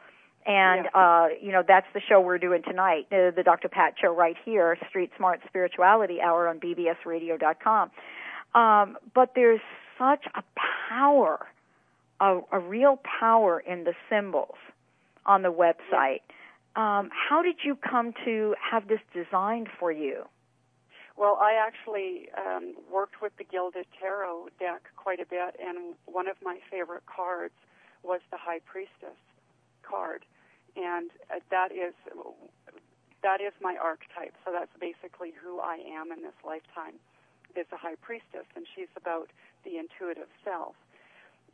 And 0.45 0.85
Yeah. 0.85 0.99
uh, 1.01 1.27
you 1.41 1.51
know 1.51 1.63
that's 1.65 1.85
the 1.93 2.01
show 2.01 2.19
we're 2.19 2.39
doing 2.39 2.63
tonight, 2.63 3.05
uh, 3.11 3.31
the 3.31 3.43
Dr. 3.45 3.69
Pat 3.69 3.93
show 4.01 4.11
right 4.13 4.35
here, 4.43 4.75
Street 4.89 5.11
Smart 5.17 5.41
Spirituality 5.47 6.19
Hour 6.19 6.47
on 6.47 6.59
bbsradio.com. 6.59 7.91
Um, 8.55 8.97
but 9.13 9.33
there's 9.35 9.61
such 9.99 10.25
a 10.33 10.43
power, 10.89 11.45
a, 12.19 12.39
a 12.51 12.59
real 12.59 12.99
power 13.19 13.59
in 13.59 13.83
the 13.83 13.93
symbols 14.09 14.57
on 15.27 15.43
the 15.43 15.51
website. 15.51 16.21
Um, 16.75 17.09
how 17.11 17.41
did 17.43 17.57
you 17.63 17.75
come 17.75 18.13
to 18.25 18.55
have 18.71 18.87
this 18.87 18.99
designed 19.13 19.67
for 19.79 19.91
you? 19.91 20.25
Well, 21.17 21.39
I 21.41 21.53
actually 21.57 22.29
um, 22.37 22.75
worked 22.93 23.21
with 23.23 23.33
the 23.37 23.43
Gilded 23.43 23.87
Tarot 23.99 24.49
deck 24.59 24.83
quite 24.95 25.19
a 25.19 25.25
bit, 25.25 25.57
and 25.59 25.95
one 26.05 26.27
of 26.27 26.37
my 26.43 26.59
favorite 26.69 27.03
cards 27.07 27.57
was 28.03 28.21
the 28.29 28.37
High 28.37 28.61
Priestess 28.65 29.17
card, 29.81 30.25
and 30.75 31.09
uh, 31.33 31.39
that 31.49 31.71
is 31.71 31.93
that 33.23 33.41
is 33.41 33.53
my 33.61 33.75
archetype. 33.81 34.35
So 34.45 34.51
that's 34.53 34.71
basically 34.79 35.33
who 35.33 35.59
I 35.59 35.81
am 35.89 36.11
in 36.11 36.21
this 36.21 36.37
lifetime 36.45 37.01
is 37.57 37.65
a 37.73 37.77
High 37.77 37.97
Priestess, 37.99 38.45
and 38.55 38.67
she's 38.75 38.93
about 38.95 39.29
the 39.65 39.81
intuitive 39.81 40.29
self. 40.45 40.75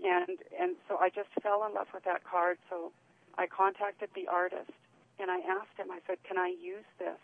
And 0.03 0.43
and 0.59 0.75
so 0.89 0.97
I 0.99 1.07
just 1.07 1.31
fell 1.41 1.63
in 1.65 1.73
love 1.73 1.87
with 1.93 2.03
that 2.03 2.25
card. 2.27 2.57
So 2.69 2.91
I 3.37 3.47
contacted 3.47 4.09
the 4.13 4.27
artist, 4.27 4.75
and 5.19 5.31
I 5.31 5.39
asked 5.39 5.79
him. 5.79 5.87
I 5.89 5.99
said, 6.05 6.19
"Can 6.27 6.37
I 6.37 6.51
use 6.51 6.89
this?" 6.99 7.21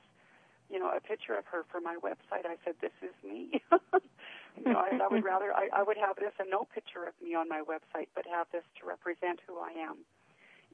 You 0.70 0.80
know, 0.80 0.92
a 0.96 1.02
picture 1.02 1.34
of 1.34 1.46
her 1.52 1.66
for 1.72 1.82
my 1.82 1.98
website. 2.04 2.46
I 2.46 2.58
said, 2.64 2.76
"This 2.82 2.94
is 3.02 3.14
me." 3.24 3.62
you 4.58 4.72
know, 4.72 4.80
I, 4.80 5.00
I 5.02 5.08
would 5.10 5.24
rather 5.24 5.54
I, 5.54 5.70
I 5.74 5.84
would 5.84 5.98
have 5.98 6.16
this 6.18 6.34
and 6.40 6.50
no 6.50 6.68
picture 6.74 7.04
of 7.06 7.14
me 7.22 7.34
on 7.36 7.50
my 7.50 7.62
website, 7.62 8.08
but 8.16 8.26
have 8.28 8.48
this 8.52 8.64
to 8.80 8.88
represent 8.88 9.40
who 9.48 9.58
I 9.60 9.72
am. 9.72 9.98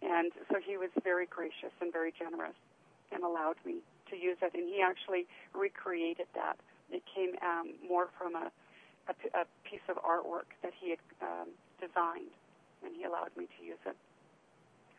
And 0.02 0.32
so 0.52 0.60
he 0.60 0.78
was 0.78 0.90
very 1.04 1.26
gracious 1.26 1.72
and 1.80 1.92
very 1.92 2.14
generous, 2.18 2.56
and 3.12 3.24
allowed 3.24 3.56
me 3.66 3.80
to 4.12 4.16
use 4.16 4.38
it. 4.42 4.54
And 4.54 4.68
he 4.68 4.82
actually 4.82 5.26
recreated 5.54 6.28
that. 6.36 6.58
It 6.92 7.04
came 7.08 7.36
um, 7.42 7.74
more 7.88 8.10
from 8.18 8.36
a, 8.36 8.52
a, 9.08 9.14
a 9.40 9.46
piece 9.64 9.86
of 9.90 9.96
artwork 10.04 10.52
that 10.62 10.74
he 10.78 10.92
had 10.92 11.00
um, 11.22 11.50
designed, 11.80 12.36
and 12.84 12.94
he 12.96 13.04
allowed 13.06 13.32
me 13.38 13.48
to 13.58 13.66
use 13.66 13.82
it. 13.86 13.96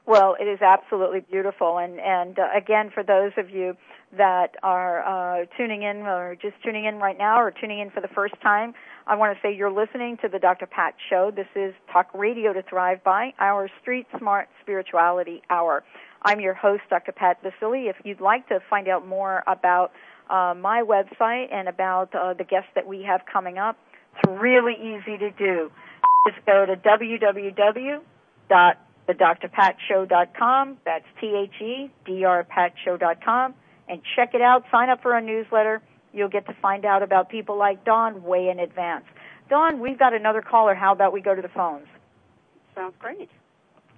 Well, 0.06 0.36
it 0.38 0.44
is 0.44 0.62
absolutely 0.62 1.18
beautiful, 1.18 1.78
and 1.78 1.98
and 1.98 2.38
uh, 2.38 2.46
again, 2.56 2.90
for 2.94 3.02
those 3.02 3.32
of 3.36 3.50
you 3.50 3.76
that 4.16 4.54
are 4.62 5.02
uh, 5.02 5.46
tuning 5.56 5.82
in 5.82 6.02
or 6.02 6.36
just 6.40 6.54
tuning 6.62 6.84
in 6.84 6.98
right 6.98 7.18
now 7.18 7.40
or 7.40 7.50
tuning 7.50 7.80
in 7.80 7.90
for 7.90 8.00
the 8.00 8.08
first 8.14 8.40
time, 8.40 8.72
I 9.08 9.16
want 9.16 9.36
to 9.36 9.42
say 9.42 9.52
you're 9.52 9.72
listening 9.72 10.16
to 10.22 10.28
the 10.28 10.38
Dr. 10.38 10.66
Pat 10.66 10.94
Show. 11.10 11.32
This 11.34 11.48
is 11.56 11.74
Talk 11.92 12.08
Radio 12.14 12.52
to 12.52 12.62
Thrive 12.62 13.02
by, 13.02 13.34
our 13.40 13.68
Street 13.82 14.06
Smart 14.16 14.48
Spirituality 14.62 15.42
Hour. 15.50 15.82
I'm 16.22 16.38
your 16.38 16.54
host, 16.54 16.82
Dr. 16.88 17.10
Pat 17.10 17.42
Baccili. 17.42 17.90
If 17.90 17.96
you'd 18.04 18.20
like 18.20 18.46
to 18.48 18.60
find 18.70 18.86
out 18.86 19.08
more 19.08 19.42
about 19.48 19.90
uh, 20.30 20.54
my 20.56 20.84
website 20.86 21.52
and 21.52 21.68
about 21.68 22.14
uh, 22.14 22.32
the 22.32 22.44
guests 22.44 22.70
that 22.76 22.86
we 22.86 23.02
have 23.02 23.22
coming 23.30 23.58
up, 23.58 23.76
it's 24.14 24.40
really 24.40 24.74
easy 24.74 25.18
to 25.18 25.32
do. 25.32 25.72
Just 26.28 26.46
go 26.46 26.64
to 26.64 26.76
www 26.76 28.00
thedrpatshow.com. 29.08 30.78
That's 30.84 31.04
T-H-E-D-R 31.20 32.44
patshow.com. 32.44 33.54
And 33.88 34.02
check 34.16 34.34
it 34.34 34.40
out. 34.40 34.64
Sign 34.70 34.88
up 34.90 35.02
for 35.02 35.14
our 35.14 35.20
newsletter. 35.20 35.80
You'll 36.12 36.28
get 36.28 36.46
to 36.46 36.54
find 36.60 36.84
out 36.84 37.02
about 37.02 37.28
people 37.28 37.56
like 37.56 37.84
Dawn 37.84 38.22
way 38.24 38.48
in 38.48 38.58
advance. 38.58 39.04
Dawn, 39.48 39.80
we've 39.80 39.98
got 39.98 40.12
another 40.12 40.42
caller. 40.42 40.74
How 40.74 40.92
about 40.92 41.12
we 41.12 41.20
go 41.20 41.34
to 41.34 41.42
the 41.42 41.48
phones? 41.48 41.86
Sounds 42.74 42.94
great. 42.98 43.30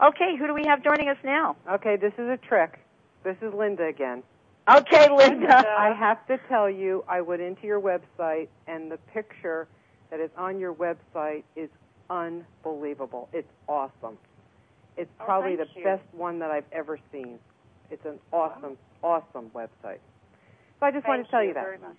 Okay, 0.01 0.37
who 0.39 0.47
do 0.47 0.55
we 0.55 0.65
have 0.67 0.85
joining 0.85 1.09
us 1.09 1.17
now? 1.25 1.57
Okay, 1.71 1.97
this 1.97 2.13
is 2.19 2.29
a 2.29 2.37
trick. 2.37 2.79
This 3.25 3.37
is 3.43 3.53
Linda 3.53 3.87
again. 3.87 4.23
Okay, 4.69 5.09
Linda. 5.11 5.65
I 5.79 5.93
have 5.99 6.25
to 6.29 6.39
tell 6.49 6.71
you, 6.71 7.05
I 7.09 7.21
went 7.21 7.43
into 7.43 7.67
your 7.67 7.81
website, 7.81 8.49
and 8.67 8.91
the 8.91 8.99
picture 9.13 9.67
that 10.11 10.21
is 10.21 10.31
on 10.37 10.61
your 10.61 10.75
website 10.75 11.43
is 11.57 11.71
unbelievable. 12.11 13.29
It's 13.33 13.51
awesome. 13.69 14.19
It's 14.99 15.11
oh, 15.21 15.25
probably 15.25 15.55
the 15.55 15.67
you. 15.77 15.85
best 15.85 16.03
one 16.13 16.41
that 16.41 16.51
I've 16.51 16.65
ever 16.73 16.99
seen. 17.13 17.39
It's 17.89 18.05
an 18.05 18.19
awesome, 18.33 18.77
wow. 19.01 19.23
awesome 19.33 19.51
website. 19.51 20.01
So 20.81 20.87
I 20.87 20.91
just 20.91 21.05
Thank 21.05 21.07
wanted 21.07 21.25
to 21.25 21.31
tell 21.31 21.43
you 21.43 21.49
you 21.49 21.55
that. 21.55 21.65
Very 21.65 21.79
much. 21.79 21.97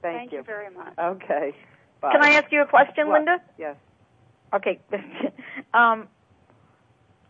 Thank, 0.00 0.16
Thank 0.16 0.32
you. 0.32 0.38
you 0.38 0.44
very 0.44 0.70
much. 0.74 0.94
Okay. 0.98 1.54
Bye. 2.00 2.12
Can 2.12 2.22
I 2.22 2.30
ask 2.30 2.50
you 2.50 2.62
a 2.62 2.66
question, 2.66 3.08
what? 3.08 3.18
Linda? 3.18 3.42
Yes. 3.58 3.76
Okay. 4.54 4.80
um, 5.74 6.08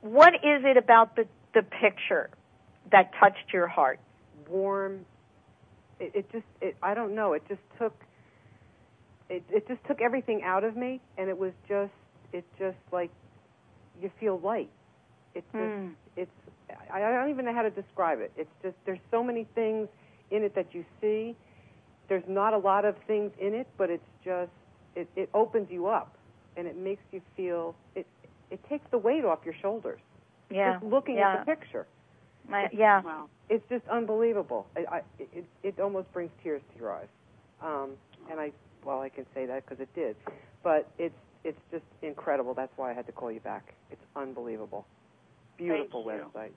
what 0.03 0.35
is 0.35 0.63
it 0.65 0.77
about 0.77 1.17
the 1.17 1.27
the 1.55 1.63
picture 1.63 2.31
that 2.93 3.11
touched 3.19 3.53
your 3.53 3.67
heart? 3.67 3.99
Warm. 4.49 5.05
It, 5.99 6.13
it 6.15 6.33
just. 6.33 6.45
It, 6.61 6.77
I 6.81 6.95
don't 6.95 7.17
know. 7.17 7.33
It 7.33 7.43
just 7.49 7.61
took. 7.79 7.95
It 9.29 9.43
it 9.51 9.67
just 9.67 9.81
took 9.89 10.01
everything 10.01 10.43
out 10.45 10.63
of 10.63 10.77
me, 10.77 11.01
and 11.17 11.29
it 11.29 11.37
was 11.37 11.53
just. 11.67 11.93
It 12.33 12.45
just 12.59 12.77
like 12.93 13.11
you 14.01 14.13
feel 14.21 14.39
light. 14.39 14.71
It's 15.39 15.47
just, 15.53 15.63
mm. 15.63 15.93
it's 16.17 16.31
I 16.93 16.99
don't 16.99 17.31
even 17.31 17.45
know 17.45 17.55
how 17.55 17.63
to 17.63 17.71
describe 17.71 18.19
it. 18.19 18.33
It's 18.37 18.51
just 18.61 18.75
there's 18.87 18.99
so 19.11 19.23
many 19.23 19.47
things 19.55 19.89
in 20.33 20.43
it 20.43 20.55
that 20.57 20.75
you 20.75 20.85
see. 21.01 21.37
There's 22.09 22.25
not 22.27 22.55
a 22.55 22.59
lot 22.59 22.85
of 22.85 22.97
things 23.07 23.31
in 23.41 23.55
it, 23.55 23.69
but 23.77 23.89
it's 23.89 24.11
just 24.25 24.51
it, 24.97 25.09
it 25.15 25.31
opens 25.35 25.69
you 25.71 25.87
up 25.87 26.17
and 26.57 26.67
it 26.67 26.77
makes 26.77 27.03
you 27.13 27.23
feel 27.37 27.77
it 27.95 28.07
it 28.51 28.59
takes 28.69 28.85
the 28.91 28.99
weight 28.99 29.25
off 29.25 29.39
your 29.45 29.55
shoulders. 29.63 30.01
Yeah. 30.51 30.75
Just 30.75 30.85
looking 30.87 31.17
yeah. 31.17 31.35
at 31.35 31.47
the 31.47 31.55
picture. 31.55 31.87
My, 32.49 32.69
yeah. 32.73 33.03
Wow. 33.03 33.29
It's 33.49 33.65
just 33.69 33.87
unbelievable. 33.89 34.67
I, 34.77 34.97
I, 34.97 35.03
it 35.21 35.45
it 35.63 35.79
almost 35.79 36.13
brings 36.13 36.33
tears 36.43 36.63
to 36.73 36.81
your 36.81 36.93
eyes. 36.93 37.09
Um, 37.63 37.91
and 38.29 38.41
I 38.41 38.51
well 38.85 39.01
I 39.01 39.09
can 39.09 39.25
say 39.35 39.47
that 39.47 39.65
because 39.65 39.81
it 39.81 39.95
did, 39.95 40.17
but 40.65 40.91
it's 40.99 41.15
it's 41.45 41.61
just 41.71 41.85
incredible. 42.03 42.55
That's 42.55 42.73
why 42.77 42.91
I 42.91 42.95
had 42.95 43.07
to 43.07 43.13
call 43.13 43.31
you 43.31 43.41
back. 43.41 43.75
It's 43.93 44.03
unbelievable. 44.17 44.85
Beautiful 45.59 46.05
thank 46.05 46.23
website. 46.23 46.53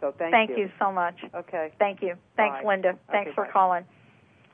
So 0.00 0.14
thank, 0.18 0.30
you. 0.30 0.30
thank 0.30 0.50
you. 0.50 0.56
you. 0.64 0.70
so 0.78 0.92
much. 0.92 1.16
Okay. 1.34 1.72
Thank 1.78 2.02
you. 2.02 2.14
Thanks, 2.36 2.62
Bye. 2.62 2.68
Linda. 2.68 2.98
Thanks 3.10 3.28
Okay, 3.28 3.34
for 3.34 3.44
bye. 3.44 3.50
calling. 3.52 3.84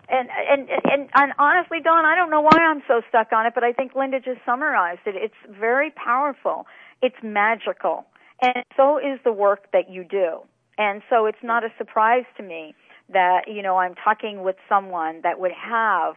And, 0.09 0.28
and 0.30 0.68
and 0.68 1.09
and 1.14 1.32
honestly, 1.38 1.78
Dawn, 1.80 2.05
I 2.05 2.16
don't 2.16 2.30
know 2.30 2.40
why 2.40 2.59
I'm 2.59 2.82
so 2.88 3.03
stuck 3.09 3.32
on 3.32 3.47
it, 3.47 3.55
but 3.55 3.64
I 3.64 3.72
think 3.72 3.95
Linda 3.95 4.18
just 4.18 4.40
summarized 4.45 5.01
it. 5.07 5.14
It's 5.16 5.59
very 5.59 5.90
powerful. 5.90 6.66
It's 7.01 7.16
magical, 7.22 8.05
and 8.43 8.64
so 8.76 8.99
is 8.99 9.20
the 9.24 9.32
work 9.32 9.70
that 9.72 9.90
you 9.90 10.05
do. 10.05 10.40
And 10.76 11.03
so 11.09 11.26
it's 11.26 11.43
not 11.43 11.64
a 11.64 11.68
surprise 11.78 12.24
to 12.36 12.43
me 12.43 12.74
that 13.12 13.43
you 13.47 13.62
know 13.62 13.76
I'm 13.78 13.95
talking 13.95 14.43
with 14.43 14.57
someone 14.68 15.20
that 15.22 15.38
would 15.38 15.53
have 15.53 16.16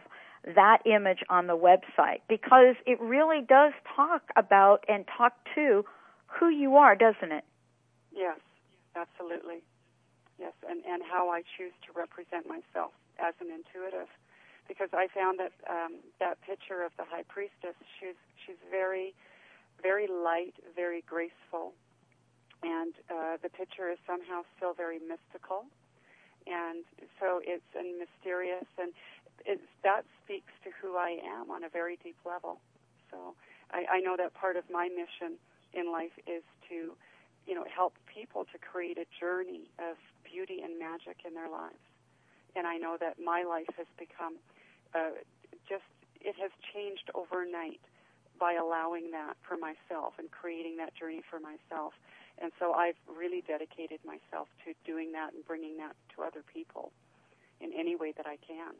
that 0.54 0.78
image 0.84 1.20
on 1.28 1.46
the 1.46 1.56
website 1.56 2.20
because 2.28 2.76
it 2.86 3.00
really 3.00 3.40
does 3.40 3.72
talk 3.94 4.22
about 4.36 4.84
and 4.88 5.04
talk 5.16 5.32
to 5.54 5.84
who 6.26 6.48
you 6.48 6.76
are, 6.76 6.94
doesn't 6.94 7.32
it? 7.32 7.44
Yes, 8.16 8.40
absolutely. 8.96 9.60
Yes, 10.40 10.54
and, 10.68 10.80
and 10.88 11.02
how 11.04 11.28
I 11.28 11.42
choose 11.56 11.76
to 11.86 11.92
represent 11.92 12.48
myself 12.48 12.92
as 13.20 13.34
an 13.40 13.48
intuitive. 13.52 14.08
Because 14.68 14.88
I 14.92 15.06
found 15.14 15.38
that 15.38 15.52
um, 15.70 16.00
that 16.18 16.40
picture 16.42 16.82
of 16.82 16.92
the 16.98 17.04
high 17.06 17.22
priestess, 17.28 17.76
she's 18.00 18.18
she's 18.44 18.58
very, 18.70 19.14
very 19.82 20.08
light, 20.08 20.54
very 20.74 21.04
graceful, 21.06 21.72
and 22.64 22.92
uh, 23.08 23.36
the 23.42 23.48
picture 23.48 23.90
is 23.90 23.98
somehow 24.06 24.42
still 24.56 24.74
very 24.74 24.98
mystical, 24.98 25.70
and 26.46 26.82
so 27.20 27.40
it's 27.44 27.66
and 27.78 27.98
mysterious, 27.98 28.66
and 28.78 28.90
it's, 29.46 29.62
that 29.84 30.02
speaks 30.24 30.52
to 30.64 30.70
who 30.82 30.96
I 30.96 31.18
am 31.22 31.50
on 31.50 31.62
a 31.64 31.68
very 31.70 31.98
deep 32.02 32.18
level. 32.26 32.58
So 33.10 33.34
I, 33.70 33.98
I 33.98 34.00
know 34.00 34.16
that 34.18 34.34
part 34.34 34.56
of 34.56 34.64
my 34.70 34.88
mission 34.88 35.38
in 35.74 35.92
life 35.92 36.14
is 36.26 36.42
to, 36.70 36.92
you 37.46 37.54
know, 37.54 37.64
help 37.72 37.94
people 38.12 38.44
to 38.52 38.58
create 38.58 38.98
a 38.98 39.06
journey 39.18 39.70
of 39.78 39.96
beauty 40.24 40.60
and 40.62 40.78
magic 40.78 41.22
in 41.26 41.34
their 41.34 41.48
lives. 41.48 41.80
And 42.56 42.66
I 42.66 42.76
know 42.76 42.96
that 43.00 43.16
my 43.22 43.44
life 43.44 43.70
has 43.76 43.86
become 43.98 44.36
uh, 44.94 45.20
just, 45.68 45.86
it 46.20 46.34
has 46.40 46.50
changed 46.74 47.10
overnight 47.14 47.80
by 48.38 48.54
allowing 48.54 49.10
that 49.12 49.34
for 49.46 49.56
myself 49.56 50.14
and 50.18 50.30
creating 50.30 50.76
that 50.78 50.94
journey 50.94 51.22
for 51.30 51.38
myself. 51.38 51.94
And 52.38 52.52
so 52.58 52.72
I've 52.72 52.98
really 53.08 53.42
dedicated 53.46 54.00
myself 54.04 54.48
to 54.64 54.74
doing 54.84 55.12
that 55.12 55.32
and 55.32 55.44
bringing 55.46 55.76
that 55.78 55.96
to 56.16 56.22
other 56.22 56.44
people 56.52 56.92
in 57.60 57.72
any 57.72 57.96
way 57.96 58.12
that 58.16 58.26
I 58.26 58.36
can. 58.46 58.74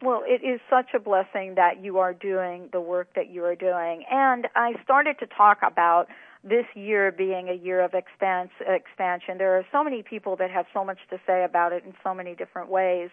Well, 0.00 0.22
it 0.24 0.46
is 0.46 0.60
such 0.70 0.94
a 0.94 1.00
blessing 1.00 1.56
that 1.56 1.82
you 1.82 1.98
are 1.98 2.14
doing 2.14 2.68
the 2.72 2.80
work 2.80 3.08
that 3.16 3.30
you 3.30 3.44
are 3.44 3.56
doing. 3.56 4.04
And 4.08 4.46
I 4.54 4.74
started 4.84 5.18
to 5.18 5.26
talk 5.26 5.58
about 5.62 6.06
this 6.44 6.66
year 6.74 7.12
being 7.12 7.48
a 7.48 7.54
year 7.54 7.80
of 7.80 7.92
expans- 7.92 8.50
expansion. 8.66 9.38
There 9.38 9.56
are 9.58 9.66
so 9.72 9.82
many 9.82 10.02
people 10.02 10.36
that 10.36 10.50
have 10.50 10.66
so 10.72 10.84
much 10.84 10.98
to 11.10 11.18
say 11.26 11.44
about 11.44 11.72
it 11.72 11.84
in 11.84 11.94
so 12.02 12.14
many 12.14 12.34
different 12.34 12.68
ways. 12.70 13.10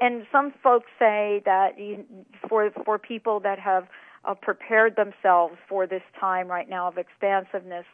And 0.00 0.26
some 0.32 0.52
folks 0.62 0.86
say 0.98 1.42
that 1.44 1.78
you, 1.78 2.04
for 2.48 2.70
for 2.84 2.98
people 2.98 3.40
that 3.40 3.58
have 3.58 3.86
uh, 4.24 4.34
prepared 4.34 4.96
themselves 4.96 5.56
for 5.68 5.86
this 5.86 6.02
time 6.18 6.48
right 6.48 6.68
now 6.68 6.88
of 6.88 6.96
expansiveness, 6.96 7.84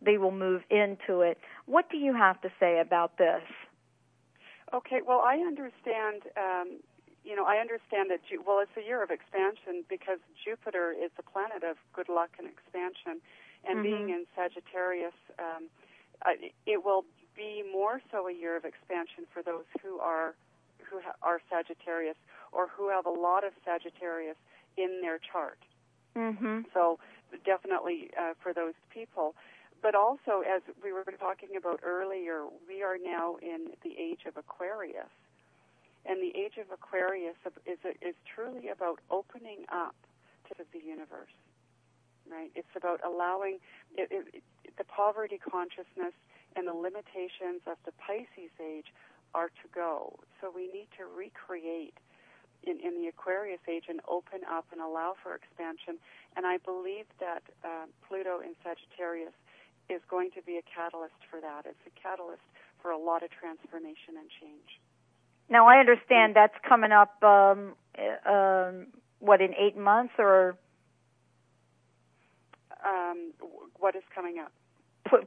they 0.00 0.18
will 0.18 0.30
move 0.30 0.62
into 0.70 1.20
it. 1.22 1.38
What 1.64 1.90
do 1.90 1.96
you 1.96 2.14
have 2.14 2.40
to 2.42 2.50
say 2.60 2.78
about 2.78 3.18
this? 3.18 3.42
Okay, 4.72 5.00
well, 5.06 5.22
I 5.24 5.38
understand. 5.38 6.22
Um, 6.36 6.78
you 7.24 7.34
know, 7.34 7.44
I 7.44 7.56
understand 7.56 8.10
that. 8.10 8.20
Ju- 8.28 8.42
well, 8.46 8.60
it's 8.60 8.76
a 8.76 8.86
year 8.86 9.02
of 9.02 9.10
expansion 9.10 9.82
because 9.88 10.18
Jupiter 10.44 10.92
is 10.92 11.10
the 11.16 11.22
planet 11.22 11.64
of 11.64 11.76
good 11.92 12.08
luck 12.08 12.30
and 12.38 12.46
expansion, 12.46 13.20
and 13.66 13.80
Mhm. 13.80 13.82
being 13.82 14.08
in 14.10 14.26
Sagittarius, 14.34 15.14
um, 15.38 15.68
uh, 16.22 16.34
it 16.64 16.82
will 16.84 17.04
be 17.34 17.62
more 17.62 18.00
so 18.10 18.28
a 18.28 18.32
year 18.32 18.56
of 18.56 18.64
expansion 18.64 19.26
for 19.26 19.42
those 19.42 19.66
who 19.82 19.98
are 20.00 20.34
who 20.84 21.00
ha- 21.00 21.16
are 21.22 21.40
Sagittarius 21.50 22.16
or 22.52 22.68
who 22.68 22.88
have 22.88 23.06
a 23.06 23.10
lot 23.10 23.44
of 23.44 23.52
Sagittarius 23.64 24.36
in 24.76 25.00
their 25.00 25.18
chart. 25.18 25.58
Mm-hmm. 26.14 26.62
So 26.72 26.98
definitely 27.44 28.10
uh, 28.16 28.34
for 28.40 28.52
those 28.52 28.74
people. 28.90 29.34
But 29.82 29.94
also, 29.94 30.40
as 30.40 30.62
we 30.82 30.92
were 30.92 31.04
talking 31.18 31.56
about 31.56 31.80
earlier, 31.82 32.46
we 32.66 32.82
are 32.82 32.96
now 32.98 33.36
in 33.42 33.72
the 33.82 33.98
age 33.98 34.24
of 34.26 34.36
Aquarius. 34.36 35.10
And 36.06 36.22
the 36.22 36.38
age 36.38 36.56
of 36.56 36.70
Aquarius 36.70 37.36
is, 37.66 37.78
is 38.00 38.14
truly 38.32 38.68
about 38.68 39.00
opening 39.10 39.66
up 39.70 39.96
to 40.48 40.64
the 40.72 40.78
universe, 40.78 41.34
right? 42.30 42.50
It's 42.54 42.74
about 42.76 43.00
allowing 43.04 43.58
it, 43.96 44.08
it, 44.10 44.42
the 44.78 44.84
poverty 44.84 45.38
consciousness 45.38 46.14
and 46.54 46.66
the 46.66 46.74
limitations 46.74 47.62
of 47.66 47.76
the 47.84 47.92
Pisces 48.00 48.52
age 48.60 48.92
are 49.34 49.48
to 49.48 49.66
go. 49.74 50.18
So 50.40 50.52
we 50.54 50.66
need 50.72 50.88
to 50.96 51.04
recreate 51.04 51.94
in, 52.64 52.80
in 52.80 53.00
the 53.00 53.08
Aquarius 53.08 53.60
age 53.68 53.84
and 53.88 54.00
open 54.08 54.40
up 54.48 54.66
and 54.72 54.80
allow 54.80 55.14
for 55.22 55.34
expansion. 55.34 55.98
And 56.36 56.46
I 56.46 56.58
believe 56.58 57.04
that 57.20 57.42
uh, 57.64 57.86
Pluto 58.08 58.40
in 58.40 58.56
Sagittarius 58.64 59.36
is 59.88 60.00
going 60.08 60.30
to 60.34 60.42
be 60.42 60.56
a 60.56 60.64
catalyst 60.64 61.20
for 61.30 61.40
that. 61.40 61.66
It's 61.66 61.84
a 61.86 61.94
catalyst 62.00 62.42
for 62.82 62.90
a 62.90 62.98
lot 62.98 63.22
of 63.22 63.30
transformation 63.30 64.16
and 64.18 64.28
change. 64.40 64.80
Now 65.48 65.68
I 65.68 65.78
understand 65.78 66.34
that's 66.34 66.56
coming 66.66 66.92
up. 66.92 67.22
Um, 67.22 67.74
uh, 67.96 68.30
um, 68.30 68.86
what 69.20 69.40
in 69.40 69.54
eight 69.54 69.76
months 69.76 70.12
or 70.18 70.56
Um, 72.86 73.32
what 73.78 73.96
is 73.96 74.02
coming 74.14 74.38
up? 74.38 74.52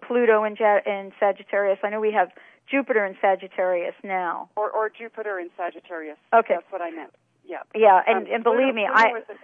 Pluto 0.07 0.43
in, 0.43 0.55
in 0.85 1.11
Sagittarius. 1.19 1.79
I 1.83 1.89
know 1.89 1.99
we 1.99 2.11
have 2.11 2.29
Jupiter 2.69 3.05
in 3.05 3.15
Sagittarius 3.21 3.95
now. 4.03 4.49
Or, 4.55 4.69
or 4.69 4.89
Jupiter 4.89 5.39
in 5.39 5.49
Sagittarius. 5.57 6.17
Okay. 6.33 6.55
That's 6.55 6.71
what 6.71 6.81
I 6.81 6.91
meant. 6.91 7.11
Yeah. 7.45 7.63
Yeah, 7.75 8.01
and, 8.05 8.27
um, 8.27 8.33
and 8.33 8.43
believe 8.43 8.73
Pluto, 8.73 8.75
me, 8.75 8.87
Pluto 8.87 9.35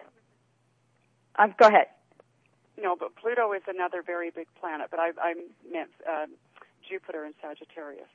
I. 1.37 1.43
Um, 1.43 1.55
go 1.59 1.67
ahead. 1.67 1.87
No, 2.81 2.95
but 2.97 3.15
Pluto 3.15 3.51
is 3.53 3.63
another 3.67 4.01
very 4.05 4.29
big 4.29 4.47
planet. 4.59 4.87
But 4.91 4.99
I, 4.99 5.11
I 5.21 5.33
meant 5.71 5.89
uh, 6.09 6.25
Jupiter 6.87 7.25
in 7.25 7.33
Sagittarius. 7.41 8.07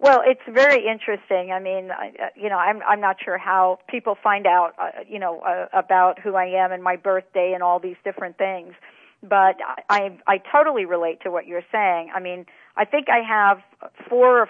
Well, 0.00 0.22
it's 0.24 0.42
very 0.48 0.86
interesting. 0.86 1.50
I 1.50 1.58
mean, 1.58 1.90
I, 1.90 2.12
you 2.36 2.48
know, 2.48 2.58
I'm 2.58 2.82
I'm 2.88 3.00
not 3.00 3.16
sure 3.24 3.36
how 3.36 3.80
people 3.88 4.16
find 4.22 4.46
out, 4.46 4.74
uh, 4.78 4.90
you 5.08 5.18
know, 5.18 5.40
uh, 5.40 5.66
about 5.72 6.20
who 6.20 6.36
I 6.36 6.44
am 6.44 6.70
and 6.70 6.82
my 6.82 6.94
birthday 6.94 7.52
and 7.52 7.64
all 7.64 7.80
these 7.80 7.96
different 8.04 8.38
things, 8.38 8.74
but 9.22 9.56
I 9.60 9.82
I 9.88 10.18
I 10.26 10.38
totally 10.38 10.84
relate 10.84 11.20
to 11.22 11.30
what 11.30 11.46
you're 11.46 11.66
saying. 11.72 12.10
I 12.14 12.20
mean, 12.20 12.46
I 12.76 12.84
think 12.84 13.08
I 13.08 13.20
have 13.26 13.58
four 14.08 14.48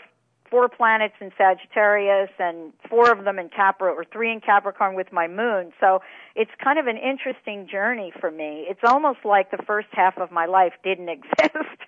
four 0.51 0.69
planets 0.69 1.15
in 1.21 1.31
Sagittarius 1.37 2.31
and 2.39 2.73
four 2.89 3.13
of 3.13 3.25
them 3.25 3.39
in 3.39 3.49
Capricorn 3.51 3.99
or 3.99 4.05
three 4.11 4.33
in 4.33 4.41
Capricorn 4.41 4.95
with 4.95 5.13
my 5.13 5.29
moon. 5.29 5.73
So 5.79 6.01
it's 6.35 6.51
kind 6.63 6.79
of 6.79 6.87
an 6.87 6.97
interesting 6.97 7.69
journey 7.71 8.13
for 8.19 8.31
me. 8.31 8.65
It's 8.69 8.81
almost 8.85 9.21
like 9.25 9.51
the 9.51 9.63
first 9.67 9.89
half 9.93 10.17
of 10.19 10.31
my 10.31 10.47
life 10.47 10.73
didn't 10.83 11.09
exist. 11.11 11.81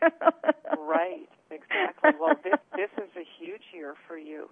right. 0.78 1.26
Exactly. 1.50 2.10
Well, 2.20 2.36
this 2.44 2.60
this 2.76 2.90
is 2.96 3.10
a 3.16 3.26
huge 3.38 3.62
year 3.72 3.94
for 4.06 4.16
you. 4.16 4.48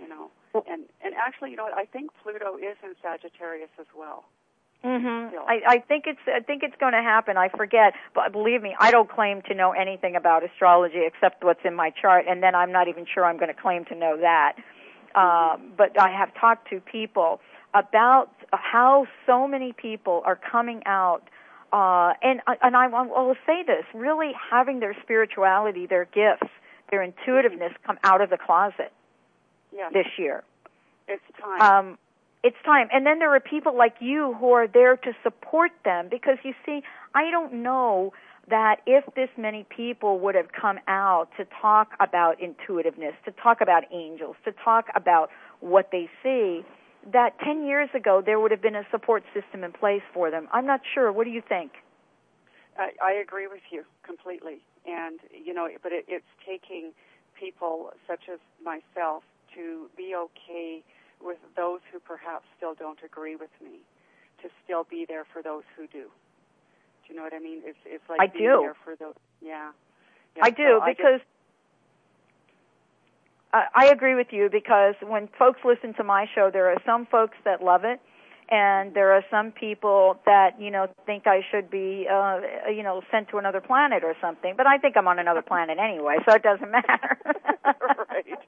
You 0.00 0.08
know, 0.08 0.30
and 0.68 0.84
and 1.02 1.14
actually, 1.14 1.50
you 1.50 1.56
know 1.56 1.64
what? 1.64 1.74
I 1.74 1.84
think 1.86 2.10
Pluto 2.22 2.56
is 2.56 2.76
in 2.82 2.94
Sagittarius 3.02 3.70
as 3.78 3.86
well. 3.96 4.24
Mhm. 4.84 5.30
I, 5.46 5.60
I 5.66 5.78
think 5.78 6.06
it's 6.06 6.20
I 6.26 6.40
think 6.40 6.62
it's 6.62 6.74
going 6.80 6.92
to 6.92 7.02
happen. 7.02 7.36
I 7.36 7.48
forget, 7.48 7.94
but 8.14 8.32
believe 8.32 8.62
me, 8.62 8.74
I 8.80 8.90
don't 8.90 9.08
claim 9.08 9.42
to 9.42 9.54
know 9.54 9.72
anything 9.72 10.16
about 10.16 10.42
astrology 10.42 11.02
except 11.06 11.44
what's 11.44 11.64
in 11.64 11.74
my 11.74 11.90
chart, 11.90 12.24
and 12.28 12.42
then 12.42 12.54
I'm 12.54 12.72
not 12.72 12.88
even 12.88 13.06
sure 13.06 13.24
I'm 13.24 13.36
going 13.36 13.54
to 13.54 13.60
claim 13.60 13.84
to 13.86 13.94
know 13.94 14.16
that. 14.18 14.54
Um, 15.14 15.72
but 15.76 16.00
I 16.00 16.10
have 16.10 16.34
talked 16.34 16.68
to 16.70 16.80
people 16.80 17.40
about 17.74 18.30
how 18.52 19.06
so 19.26 19.46
many 19.46 19.72
people 19.72 20.22
are 20.24 20.36
coming 20.36 20.82
out 20.84 21.22
uh, 21.72 22.12
and 22.22 22.40
and 22.60 22.76
I 22.76 22.86
will 22.86 23.34
say 23.46 23.62
this: 23.66 23.84
really 23.94 24.32
having 24.50 24.80
their 24.80 24.94
spirituality, 25.02 25.86
their 25.86 26.04
gifts, 26.04 26.52
their 26.90 27.02
intuitiveness 27.02 27.72
come 27.86 27.98
out 28.04 28.20
of 28.20 28.28
the 28.28 28.36
closet 28.36 28.92
yeah. 29.74 29.88
this 29.90 30.06
year. 30.18 30.44
It's 31.08 31.22
time. 31.40 31.60
Um, 31.62 31.98
it's 32.42 32.56
time. 32.64 32.88
And 32.92 33.06
then 33.06 33.18
there 33.18 33.34
are 33.34 33.40
people 33.40 33.76
like 33.76 33.94
you 34.00 34.34
who 34.38 34.50
are 34.52 34.66
there 34.66 34.96
to 34.96 35.12
support 35.22 35.70
them 35.84 36.08
because 36.10 36.38
you 36.42 36.54
see, 36.66 36.82
I 37.14 37.30
don't 37.30 37.62
know 37.62 38.12
that 38.50 38.80
if 38.86 39.04
this 39.14 39.28
many 39.36 39.64
people 39.74 40.18
would 40.18 40.34
have 40.34 40.48
come 40.52 40.78
out 40.88 41.28
to 41.38 41.46
talk 41.60 41.90
about 42.00 42.40
intuitiveness, 42.40 43.14
to 43.24 43.30
talk 43.30 43.60
about 43.60 43.84
angels, 43.92 44.34
to 44.44 44.52
talk 44.64 44.86
about 44.96 45.30
what 45.60 45.90
they 45.92 46.10
see, 46.22 46.62
that 47.12 47.38
10 47.44 47.64
years 47.64 47.88
ago 47.94 48.22
there 48.24 48.40
would 48.40 48.50
have 48.50 48.62
been 48.62 48.74
a 48.74 48.86
support 48.90 49.22
system 49.32 49.62
in 49.62 49.72
place 49.72 50.02
for 50.12 50.30
them. 50.30 50.48
I'm 50.52 50.66
not 50.66 50.80
sure. 50.94 51.12
What 51.12 51.24
do 51.24 51.30
you 51.30 51.42
think? 51.48 51.72
I, 52.76 52.90
I 53.02 53.12
agree 53.12 53.46
with 53.46 53.62
you 53.70 53.84
completely. 54.04 54.58
And, 54.86 55.20
you 55.30 55.54
know, 55.54 55.68
but 55.82 55.92
it, 55.92 56.06
it's 56.08 56.24
taking 56.44 56.92
people 57.38 57.92
such 58.08 58.22
as 58.32 58.40
myself 58.64 59.22
to 59.54 59.86
be 59.96 60.14
okay 60.16 60.82
with 61.22 61.38
those 61.56 61.80
who 61.92 62.00
perhaps 62.00 62.44
still 62.56 62.74
don't 62.74 62.98
agree 63.04 63.36
with 63.36 63.50
me, 63.62 63.80
to 64.42 64.48
still 64.64 64.84
be 64.84 65.04
there 65.06 65.24
for 65.32 65.42
those 65.42 65.62
who 65.76 65.86
do. 65.86 66.08
Do 66.08 67.08
you 67.08 67.16
know 67.16 67.22
what 67.22 67.34
I 67.34 67.38
mean? 67.38 67.60
It's 67.64 67.78
it's 67.84 68.04
like 68.08 68.20
I 68.20 68.26
being 68.26 68.44
do. 68.44 68.58
there 68.60 68.76
for 68.84 68.96
those. 68.96 69.14
Yeah. 69.40 69.70
yeah 70.36 70.44
I 70.44 70.50
do 70.50 70.80
so 70.80 70.86
because 70.86 71.20
I, 73.52 73.66
I 73.74 73.86
agree 73.86 74.14
with 74.14 74.28
you 74.30 74.48
because 74.50 74.94
when 75.02 75.28
folks 75.38 75.60
listen 75.64 75.94
to 75.94 76.04
my 76.04 76.26
show, 76.34 76.50
there 76.52 76.70
are 76.70 76.78
some 76.86 77.06
folks 77.06 77.36
that 77.44 77.62
love 77.62 77.84
it, 77.84 78.00
and 78.52 78.92
there 78.92 79.12
are 79.12 79.24
some 79.30 79.50
people 79.50 80.20
that 80.26 80.60
you 80.60 80.70
know 80.70 80.86
think 81.06 81.26
I 81.26 81.40
should 81.50 81.70
be 81.70 82.06
uh 82.06 82.40
you 82.70 82.82
know 82.82 83.00
sent 83.10 83.30
to 83.30 83.38
another 83.38 83.62
planet 83.62 84.04
or 84.04 84.14
something. 84.20 84.54
But 84.56 84.66
I 84.66 84.76
think 84.76 84.96
I'm 84.96 85.08
on 85.08 85.18
another 85.18 85.42
planet 85.42 85.78
anyway, 85.78 86.18
so 86.28 86.34
it 86.36 86.42
doesn't 86.42 86.70
matter. 86.70 87.18
right. 87.64 88.38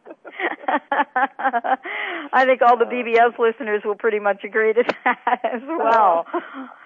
I 2.32 2.44
think 2.44 2.60
all 2.62 2.76
the 2.76 2.84
BBS 2.84 3.38
listeners 3.38 3.82
will 3.84 3.94
pretty 3.94 4.18
much 4.18 4.44
agree 4.44 4.74
to 4.74 4.84
that 5.04 5.40
as 5.44 5.62
well. 5.66 6.26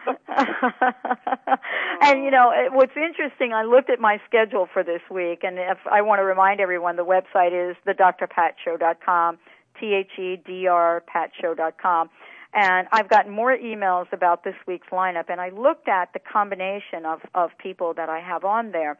and 2.03 2.23
you 2.23 2.31
know, 2.31 2.53
what's 2.73 2.97
interesting, 2.97 3.53
I 3.53 3.65
looked 3.65 3.91
at 3.91 3.99
my 3.99 4.21
schedule 4.27 4.69
for 4.73 4.85
this 4.85 5.01
week, 5.11 5.41
and 5.43 5.59
if 5.59 5.79
I 5.91 6.03
want 6.03 6.21
to 6.21 6.25
remind 6.25 6.61
everyone, 6.61 6.97
the 6.97 7.05
website 7.05 7.71
is 7.71 7.77
thedrpatshow.com, 7.87 9.39
T-H-E-D-R 9.81 11.03
patshow.com. 11.13 12.11
And 12.55 12.89
I've 12.93 13.09
gotten 13.09 13.33
more 13.33 13.57
emails 13.57 14.13
about 14.13 14.43
this 14.43 14.55
week's 14.67 14.89
lineup, 14.89 15.25
and 15.29 15.41
I 15.41 15.51
looked 15.51 15.89
at 15.89 16.13
the 16.13 16.19
combination 16.19 17.05
of, 17.05 17.21
of 17.35 17.51
people 17.59 17.95
that 17.95 18.09
I 18.09 18.21
have 18.21 18.45
on 18.45 18.73
there. 18.73 18.99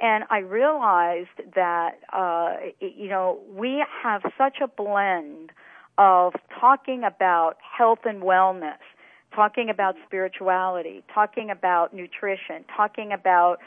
And 0.00 0.24
I 0.30 0.38
realized 0.38 1.54
that 1.54 1.98
uh, 2.12 2.56
you 2.80 3.08
know 3.08 3.40
we 3.52 3.84
have 4.02 4.22
such 4.36 4.58
a 4.62 4.68
blend 4.68 5.50
of 5.96 6.34
talking 6.60 7.02
about 7.04 7.56
health 7.60 8.00
and 8.04 8.22
wellness, 8.22 8.78
talking 9.34 9.70
about 9.70 9.96
spirituality, 10.06 11.02
talking 11.12 11.50
about 11.50 11.92
nutrition, 11.92 12.64
talking 12.76 13.12
about 13.12 13.58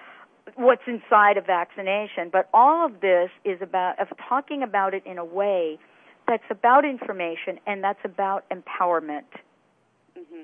what's 0.55 0.84
inside 0.88 1.38
a 1.38 1.41
vaccination, 1.41 2.29
but 2.32 2.49
all 2.53 2.86
of 2.86 3.01
this 3.01 3.29
is 3.45 3.61
about 3.61 3.99
of 3.99 4.07
talking 4.27 4.63
about 4.63 4.93
it 4.93 5.03
in 5.05 5.17
a 5.17 5.25
way 5.25 5.77
that's 6.32 6.43
about 6.49 6.86
information 6.86 7.59
and 7.67 7.84
that's 7.84 7.99
about 8.05 8.45
empowerment. 8.49 9.27
Mm-hmm. 10.17 10.43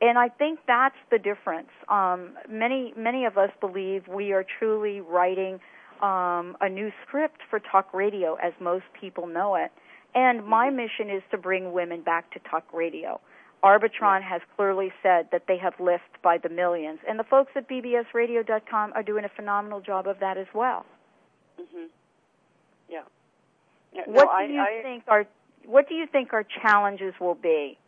And 0.00 0.18
I 0.18 0.28
think 0.28 0.60
that's 0.66 0.96
the 1.10 1.18
difference. 1.18 1.68
Um, 1.88 2.30
many 2.48 2.92
many 2.96 3.24
of 3.24 3.38
us 3.38 3.50
believe 3.60 4.08
we 4.08 4.32
are 4.32 4.44
truly 4.58 5.00
writing 5.00 5.60
um, 6.02 6.56
a 6.60 6.68
new 6.68 6.90
script 7.06 7.40
for 7.48 7.60
talk 7.60 7.92
radio, 7.94 8.34
as 8.34 8.52
most 8.60 8.84
people 8.98 9.26
know 9.26 9.54
it. 9.54 9.70
And 10.14 10.44
my 10.44 10.70
mission 10.70 11.08
is 11.08 11.22
to 11.30 11.38
bring 11.38 11.72
women 11.72 12.02
back 12.02 12.32
to 12.32 12.40
talk 12.50 12.64
radio. 12.72 13.20
Arbitron 13.62 14.22
has 14.22 14.40
clearly 14.56 14.90
said 15.02 15.28
that 15.32 15.42
they 15.46 15.58
have 15.58 15.74
listened 15.78 16.18
by 16.22 16.38
the 16.38 16.48
millions, 16.48 16.98
and 17.06 17.18
the 17.18 17.24
folks 17.24 17.52
at 17.54 17.68
bbsradio.com 17.68 18.92
are 18.94 19.02
doing 19.02 19.24
a 19.24 19.28
phenomenal 19.28 19.80
job 19.80 20.08
of 20.08 20.18
that 20.20 20.38
as 20.38 20.46
well. 20.54 20.86
Mm-hmm. 21.60 21.86
Yeah. 22.88 23.02
Yeah. 23.92 24.02
What 24.06 24.28
no, 24.32 24.46
do 24.46 24.52
you 24.52 24.60
I, 24.60 24.82
think 24.82 25.04
our 25.08 25.26
What 25.66 25.88
do 25.88 25.94
you 25.94 26.06
think 26.06 26.32
our 26.32 26.44
challenges 26.62 27.14
will 27.20 27.34
be, 27.34 27.78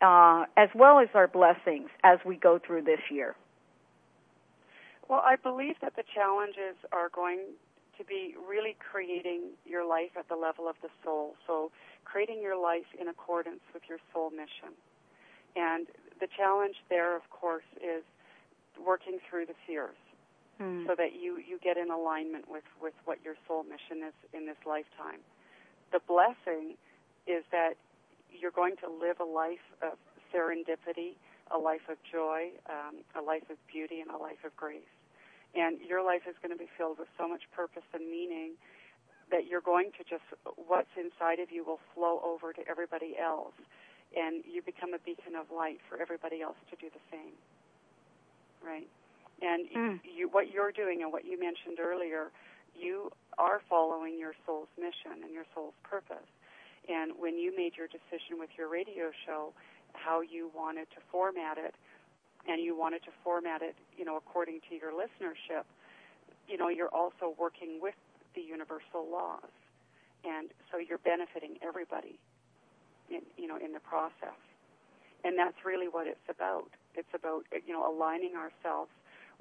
uh, 0.00 0.44
as 0.56 0.68
well 0.74 1.00
as 1.00 1.08
our 1.14 1.28
blessings, 1.28 1.90
as 2.04 2.18
we 2.24 2.36
go 2.36 2.58
through 2.64 2.82
this 2.82 3.00
year? 3.10 3.34
Well, 5.08 5.22
I 5.24 5.36
believe 5.36 5.76
that 5.82 5.94
the 5.94 6.02
challenges 6.14 6.76
are 6.92 7.08
going 7.08 7.40
to 7.98 8.04
be 8.04 8.34
really 8.48 8.76
creating 8.78 9.42
your 9.64 9.86
life 9.86 10.10
at 10.18 10.28
the 10.28 10.36
level 10.36 10.68
of 10.68 10.76
the 10.82 10.88
soul. 11.04 11.34
So, 11.46 11.70
creating 12.04 12.42
your 12.42 12.60
life 12.60 12.86
in 13.00 13.08
accordance 13.08 13.60
with 13.72 13.84
your 13.88 13.98
soul 14.12 14.30
mission. 14.30 14.74
And 15.54 15.86
the 16.20 16.28
challenge 16.36 16.76
there, 16.90 17.16
of 17.16 17.22
course, 17.30 17.64
is 17.76 18.04
working 18.84 19.18
through 19.30 19.46
the 19.46 19.54
fears 19.66 19.96
Hmm. 20.58 20.86
so 20.86 20.94
that 20.96 21.12
you, 21.12 21.36
you 21.36 21.60
get 21.62 21.76
in 21.76 21.90
alignment 21.90 22.48
with, 22.48 22.64
with 22.80 22.94
what 23.04 23.18
your 23.22 23.34
soul 23.46 23.62
mission 23.62 24.00
is 24.00 24.14
in 24.32 24.46
this 24.46 24.56
lifetime. 24.64 25.20
The 25.92 26.00
blessing 26.08 26.80
is 27.26 27.44
that 27.52 27.76
you're 28.32 28.56
going 28.56 28.76
to 28.80 28.88
live 28.88 29.20
a 29.20 29.28
life 29.28 29.64
of 29.82 29.98
serendipity, 30.32 31.20
a 31.52 31.58
life 31.58 31.84
of 31.88 31.96
joy, 32.10 32.50
um, 32.72 33.04
a 33.14 33.20
life 33.20 33.44
of 33.50 33.56
beauty, 33.68 34.00
and 34.00 34.10
a 34.10 34.16
life 34.16 34.40
of 34.44 34.56
grace. 34.56 34.88
And 35.54 35.76
your 35.80 36.04
life 36.04 36.22
is 36.28 36.34
going 36.40 36.52
to 36.52 36.58
be 36.58 36.68
filled 36.76 36.98
with 36.98 37.08
so 37.18 37.28
much 37.28 37.42
purpose 37.54 37.86
and 37.92 38.08
meaning 38.08 38.56
that 39.30 39.46
you're 39.46 39.60
going 39.64 39.90
to 39.98 40.04
just, 40.04 40.24
what's 40.56 40.92
inside 40.96 41.38
of 41.38 41.50
you 41.50 41.64
will 41.64 41.80
flow 41.94 42.20
over 42.24 42.52
to 42.52 42.62
everybody 42.68 43.16
else. 43.20 43.54
And 44.16 44.44
you 44.46 44.62
become 44.62 44.94
a 44.94 45.02
beacon 45.04 45.34
of 45.34 45.50
light 45.50 45.80
for 45.88 46.00
everybody 46.00 46.40
else 46.40 46.56
to 46.70 46.76
do 46.76 46.88
the 46.88 47.02
same. 47.10 47.34
Right? 48.64 48.88
And 49.42 49.68
Mm. 49.70 50.00
you, 50.04 50.28
what 50.28 50.50
you're 50.50 50.72
doing 50.72 51.02
and 51.02 51.12
what 51.12 51.24
you 51.24 51.38
mentioned 51.38 51.78
earlier, 51.78 52.30
you 52.74 53.12
are 53.38 53.60
following 53.68 54.18
your 54.18 54.34
soul's 54.44 54.68
mission 54.78 55.22
and 55.22 55.32
your 55.32 55.44
soul's 55.54 55.74
purpose. 55.82 56.26
And 56.88 57.12
when 57.18 57.38
you 57.38 57.54
made 57.56 57.76
your 57.76 57.88
decision 57.88 58.38
with 58.38 58.50
your 58.56 58.68
radio 58.68 59.10
show, 59.26 59.52
how 59.92 60.20
you 60.20 60.50
wanted 60.54 60.88
to 60.90 61.00
format 61.10 61.58
it, 61.58 61.74
and 62.48 62.62
you 62.62 62.76
wanted 62.76 63.02
to 63.04 63.10
format 63.24 63.60
it, 63.62 63.76
you 63.96 64.04
know, 64.04 64.16
according 64.16 64.60
to 64.68 64.74
your 64.76 64.92
listenership, 64.92 65.64
you 66.48 66.56
know, 66.56 66.68
you're 66.68 66.94
also 66.94 67.34
working 67.38 67.80
with 67.80 67.94
the 68.34 68.40
universal 68.40 69.08
laws, 69.10 69.50
and 70.24 70.50
so 70.70 70.78
you're 70.78 70.98
benefiting 70.98 71.58
everybody, 71.62 72.18
in, 73.10 73.22
you 73.36 73.46
know, 73.48 73.56
in 73.56 73.72
the 73.72 73.80
process. 73.80 74.38
And 75.24 75.36
that's 75.38 75.64
really 75.64 75.88
what 75.88 76.06
it's 76.06 76.28
about. 76.28 76.70
It's 76.94 77.12
about 77.14 77.44
you 77.66 77.72
know 77.72 77.82
aligning 77.90 78.34
ourselves 78.36 78.90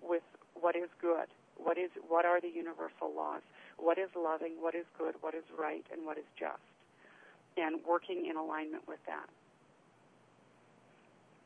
with 0.01 0.23
what 0.59 0.75
is 0.75 0.89
good, 1.01 1.27
what 1.57 1.77
is 1.77 1.89
what 2.07 2.25
are 2.25 2.41
the 2.41 2.49
universal 2.49 3.13
laws, 3.15 3.41
what 3.77 3.97
is 3.97 4.09
loving, 4.15 4.53
what 4.59 4.75
is 4.75 4.85
good, 4.97 5.15
what 5.21 5.33
is 5.33 5.43
right, 5.57 5.85
and 5.91 6.05
what 6.05 6.17
is 6.17 6.25
just, 6.39 6.61
and 7.57 7.79
working 7.87 8.27
in 8.29 8.35
alignment 8.37 8.87
with 8.87 8.99
that. 9.07 9.29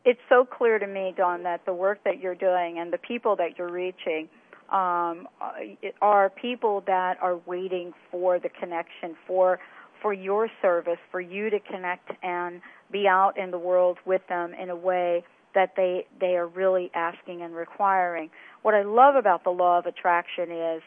It's 0.05 0.19
so 0.29 0.45
clear 0.45 0.79
to 0.79 0.87
me, 0.87 1.13
Dawn, 1.15 1.43
that 1.43 1.65
the 1.65 1.73
work 1.73 2.03
that 2.05 2.19
you're 2.19 2.35
doing 2.35 2.79
and 2.79 2.91
the 2.91 2.97
people 2.97 3.35
that 3.35 3.57
you're 3.57 3.71
reaching 3.71 4.29
um, 4.71 5.27
are 6.01 6.29
people 6.29 6.83
that 6.87 7.17
are 7.21 7.37
waiting 7.45 7.93
for 8.11 8.39
the 8.39 8.49
connection, 8.49 9.15
for 9.27 9.59
for 10.01 10.13
your 10.13 10.49
service, 10.61 10.97
for 11.11 11.19
you 11.19 11.49
to 11.49 11.59
connect 11.59 12.11
and 12.23 12.61
be 12.89 13.05
out 13.05 13.37
in 13.37 13.51
the 13.51 13.57
world 13.57 13.97
with 14.05 14.21
them 14.29 14.53
in 14.53 14.69
a 14.69 14.75
way 14.75 15.25
that 15.55 15.73
they 15.75 16.05
they 16.19 16.35
are 16.35 16.47
really 16.47 16.91
asking 16.93 17.41
and 17.41 17.55
requiring. 17.55 18.29
What 18.61 18.75
I 18.75 18.83
love 18.83 19.15
about 19.15 19.43
the 19.43 19.49
law 19.49 19.79
of 19.79 19.85
attraction 19.85 20.51
is 20.51 20.81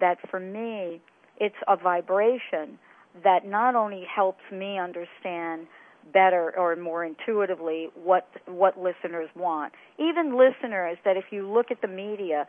that 0.00 0.18
for 0.30 0.40
me, 0.40 1.00
it's 1.38 1.56
a 1.66 1.76
vibration 1.76 2.78
that 3.24 3.46
not 3.46 3.74
only 3.74 4.04
helps 4.14 4.42
me 4.52 4.78
understand 4.78 5.66
better 6.12 6.56
or 6.56 6.74
more 6.76 7.04
intuitively 7.04 7.88
what 7.94 8.28
what 8.46 8.78
listeners 8.78 9.28
want. 9.36 9.72
Even 9.98 10.36
listeners 10.36 10.98
that 11.04 11.16
if 11.16 11.24
you 11.30 11.50
look 11.50 11.70
at 11.70 11.80
the 11.80 11.88
media, 11.88 12.46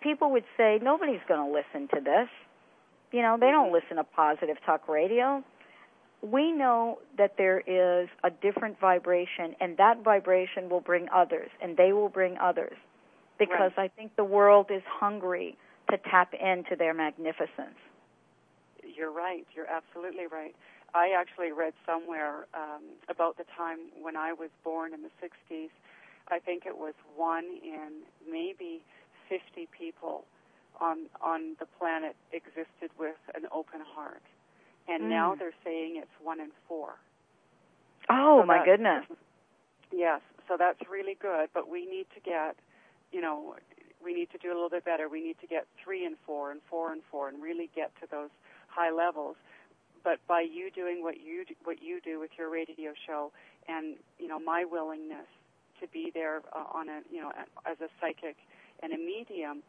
people 0.00 0.30
would 0.30 0.44
say 0.56 0.78
nobody's 0.82 1.20
going 1.28 1.40
to 1.40 1.52
listen 1.52 1.88
to 1.94 2.00
this. 2.02 2.28
You 3.12 3.22
know, 3.22 3.36
they 3.38 3.50
don't 3.50 3.66
mm-hmm. 3.66 3.74
listen 3.74 3.96
to 3.96 4.04
positive 4.04 4.56
talk 4.64 4.88
radio. 4.88 5.44
We 6.22 6.52
know 6.52 6.98
that 7.18 7.34
there 7.36 7.60
is 7.60 8.08
a 8.22 8.30
different 8.30 8.78
vibration 8.80 9.56
and 9.60 9.76
that 9.76 10.02
vibration 10.04 10.68
will 10.70 10.80
bring 10.80 11.08
others 11.14 11.50
and 11.60 11.76
they 11.76 11.92
will 11.92 12.08
bring 12.08 12.38
others 12.38 12.76
because 13.38 13.72
right. 13.76 13.90
I 13.90 13.96
think 13.96 14.14
the 14.16 14.24
world 14.24 14.66
is 14.70 14.82
hungry 14.86 15.56
to 15.90 15.98
tap 16.10 16.32
into 16.32 16.76
their 16.76 16.94
magnificence. 16.94 17.78
You're 18.82 19.12
right. 19.12 19.46
You're 19.54 19.66
absolutely 19.66 20.26
right. 20.30 20.54
I 20.94 21.10
actually 21.18 21.52
read 21.52 21.72
somewhere 21.86 22.46
um, 22.54 22.82
about 23.08 23.36
the 23.36 23.44
time 23.56 23.78
when 24.00 24.16
I 24.16 24.32
was 24.32 24.50
born 24.62 24.92
in 24.92 25.02
the 25.02 25.10
60s. 25.22 25.70
I 26.28 26.38
think 26.38 26.66
it 26.66 26.76
was 26.76 26.94
one 27.16 27.44
in 27.64 28.02
maybe 28.30 28.82
50 29.28 29.68
people 29.76 30.24
on 30.80 31.06
on 31.20 31.56
the 31.60 31.66
planet 31.78 32.16
existed 32.32 32.90
with 32.98 33.16
an 33.34 33.46
open 33.52 33.80
heart, 33.80 34.22
and 34.88 35.04
mm. 35.04 35.08
now 35.08 35.34
they're 35.34 35.54
saying 35.64 35.96
it's 35.96 36.10
one 36.22 36.40
in 36.40 36.50
four. 36.68 36.94
Oh 38.10 38.40
so 38.42 38.46
my 38.46 38.64
goodness! 38.64 39.04
Yes, 39.92 40.20
so 40.48 40.56
that's 40.58 40.80
really 40.90 41.16
good. 41.20 41.48
But 41.54 41.68
we 41.68 41.86
need 41.86 42.06
to 42.14 42.20
get, 42.20 42.56
you 43.12 43.20
know, 43.20 43.56
we 44.04 44.14
need 44.14 44.30
to 44.32 44.38
do 44.38 44.48
a 44.48 44.54
little 44.54 44.70
bit 44.70 44.84
better. 44.84 45.08
We 45.08 45.22
need 45.22 45.36
to 45.40 45.46
get 45.46 45.66
three 45.82 46.04
and 46.04 46.16
four 46.26 46.50
and 46.50 46.60
four 46.68 46.92
and 46.92 47.02
four, 47.10 47.28
and 47.28 47.42
really 47.42 47.70
get 47.74 47.92
to 48.00 48.08
those 48.10 48.30
high 48.68 48.90
levels 48.90 49.36
but 50.04 50.18
by 50.26 50.40
you 50.40 50.70
doing 50.70 51.02
what 51.02 51.20
you 51.20 51.44
do, 51.44 51.54
what 51.64 51.82
you 51.82 52.00
do 52.00 52.18
with 52.18 52.30
your 52.38 52.50
radio 52.50 52.92
show, 53.06 53.32
and 53.68 53.96
you 54.18 54.28
know 54.28 54.38
my 54.38 54.64
willingness 54.64 55.26
to 55.80 55.86
be 55.88 56.10
there 56.12 56.42
uh, 56.52 56.64
on 56.72 56.88
a 56.88 57.00
you 57.10 57.20
know 57.20 57.32
as 57.66 57.80
a 57.80 57.88
psychic 58.00 58.36
and 58.82 58.92
a 58.92 58.98
medium, 58.98 59.62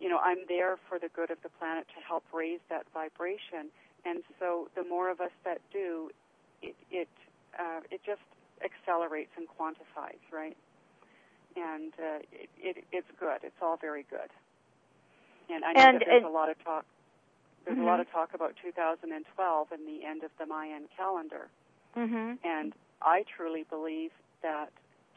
you 0.00 0.08
know 0.08 0.18
I'm 0.18 0.44
there 0.48 0.76
for 0.88 0.98
the 0.98 1.08
good 1.08 1.30
of 1.30 1.38
the 1.42 1.48
planet 1.48 1.86
to 1.96 2.04
help 2.06 2.24
raise 2.32 2.60
that 2.68 2.86
vibration. 2.92 3.70
And 4.04 4.22
so 4.38 4.68
the 4.74 4.84
more 4.84 5.10
of 5.10 5.20
us 5.20 5.32
that 5.44 5.60
do, 5.72 6.10
it 6.62 6.76
it 6.90 7.08
uh, 7.58 7.80
it 7.90 8.00
just 8.04 8.22
accelerates 8.62 9.30
and 9.36 9.46
quantifies, 9.48 10.20
right? 10.32 10.56
And 11.56 11.92
uh, 11.98 12.18
it, 12.32 12.48
it 12.58 12.84
it's 12.92 13.08
good. 13.18 13.38
It's 13.42 13.60
all 13.62 13.76
very 13.76 14.04
good. 14.10 14.30
And 15.50 15.64
I 15.64 15.72
know 15.72 15.80
and, 15.80 16.00
that 16.00 16.06
there's 16.06 16.24
and, 16.24 16.26
a 16.26 16.30
lot 16.30 16.50
of 16.50 16.62
talk 16.64 16.84
there's 17.64 17.78
mm-hmm. 17.78 17.86
a 17.86 17.90
lot 17.90 18.00
of 18.00 18.10
talk 18.10 18.34
about 18.34 18.54
2012 18.62 19.72
and 19.72 19.88
the 19.88 20.04
end 20.04 20.22
of 20.22 20.30
the 20.38 20.46
Mayan 20.46 20.84
calendar. 20.96 21.48
Mm-hmm. 21.96 22.34
And 22.44 22.74
I 23.00 23.24
truly 23.36 23.64
believe 23.68 24.10
that 24.42 24.70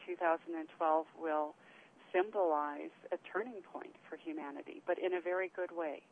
2012 0.06 1.06
will 1.20 1.54
symbolize 2.12 2.94
a 3.12 3.18
turning 3.30 3.60
point 3.70 3.94
for 4.08 4.16
humanity, 4.16 4.80
but 4.86 4.98
in 4.98 5.12
a 5.12 5.20
very 5.20 5.52
good 5.54 5.76
way. 5.76 6.02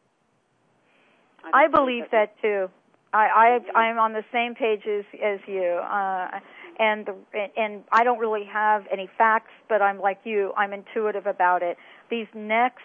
I, 1.53 1.65
I 1.65 1.69
believe 1.69 2.05
that, 2.13 2.35
too. 2.43 2.69
I, 3.13 3.61
I. 3.75 3.79
I'm 3.79 3.99
on 3.99 4.13
the 4.13 4.25
same 4.33 4.55
page 4.55 4.83
as 4.87 5.05
as 5.23 5.41
you, 5.47 5.63
uh, 5.63 6.41
and 6.79 7.07
the, 7.07 7.15
and 7.57 7.85
I 7.91 8.05
don't 8.05 8.19
really 8.19 8.45
have 8.45 8.85
any 8.93 9.09
facts, 9.17 9.53
but 9.69 9.81
I'm 9.81 10.01
like 10.01 10.19
you. 10.25 10.53
I'm 10.57 10.73
intuitive 10.73 11.27
about 11.27 11.63
it. 11.63 11.79
These 12.11 12.27
next 12.35 12.83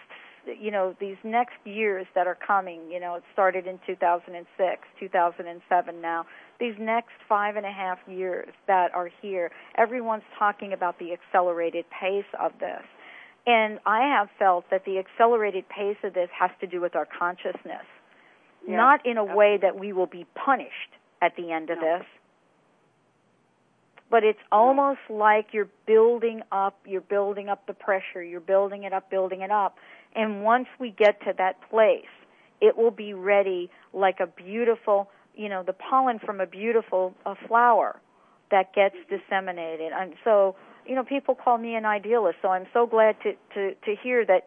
you 0.60 0.70
know 0.70 0.96
these 1.00 1.16
next 1.22 1.54
years 1.64 2.06
that 2.14 2.26
are 2.26 2.34
coming 2.34 2.90
you 2.90 2.98
know 2.98 3.14
it 3.14 3.22
started 3.32 3.66
in 3.66 3.78
2006 3.86 4.82
2007 4.98 6.00
now 6.00 6.26
these 6.58 6.74
next 6.80 7.12
five 7.28 7.56
and 7.56 7.64
a 7.64 7.70
half 7.70 7.98
years 8.08 8.52
that 8.66 8.92
are 8.94 9.08
here 9.20 9.52
everyone's 9.78 10.24
talking 10.36 10.72
about 10.72 10.98
the 10.98 11.12
accelerated 11.12 11.84
pace 11.90 12.24
of 12.40 12.50
this 12.58 12.82
and 13.46 13.78
i 13.86 14.00
have 14.00 14.28
felt 14.36 14.64
that 14.70 14.84
the 14.84 14.98
accelerated 14.98 15.64
pace 15.68 15.96
of 16.02 16.12
this 16.12 16.28
has 16.36 16.50
to 16.60 16.66
do 16.66 16.80
with 16.80 16.96
our 16.96 17.06
consciousness 17.06 17.86
yeah, 18.66 18.76
not 18.76 19.04
in 19.06 19.16
a 19.16 19.20
absolutely. 19.20 19.36
way 19.36 19.58
that 19.62 19.78
we 19.78 19.92
will 19.92 20.06
be 20.06 20.26
punished 20.34 20.72
at 21.20 21.36
the 21.36 21.52
end 21.52 21.70
of 21.70 21.78
no. 21.78 21.98
this 21.98 22.06
but 24.10 24.24
it's 24.24 24.40
almost 24.52 25.00
like 25.08 25.48
you're 25.52 25.70
building 25.86 26.42
up 26.52 26.78
you're 26.86 27.00
building 27.00 27.48
up 27.48 27.66
the 27.66 27.72
pressure 27.72 28.22
you're 28.22 28.40
building 28.40 28.84
it 28.84 28.92
up 28.92 29.10
building 29.10 29.40
it 29.40 29.50
up 29.50 29.76
and 30.14 30.42
once 30.42 30.66
we 30.78 30.90
get 30.90 31.20
to 31.22 31.32
that 31.38 31.56
place, 31.70 32.04
it 32.60 32.76
will 32.76 32.90
be 32.90 33.14
ready 33.14 33.70
like 33.92 34.20
a 34.20 34.26
beautiful, 34.26 35.10
you 35.34 35.48
know, 35.48 35.62
the 35.62 35.72
pollen 35.72 36.18
from 36.18 36.40
a 36.40 36.46
beautiful 36.46 37.14
uh, 37.24 37.34
flower 37.46 37.98
that 38.50 38.74
gets 38.74 38.96
disseminated. 39.08 39.92
And 39.92 40.14
so, 40.22 40.54
you 40.86 40.94
know, 40.94 41.04
people 41.04 41.34
call 41.34 41.58
me 41.58 41.74
an 41.74 41.84
idealist, 41.84 42.38
so 42.42 42.48
I'm 42.48 42.66
so 42.72 42.86
glad 42.86 43.16
to 43.22 43.32
to 43.54 43.74
to 43.74 43.96
hear 44.02 44.24
that 44.26 44.46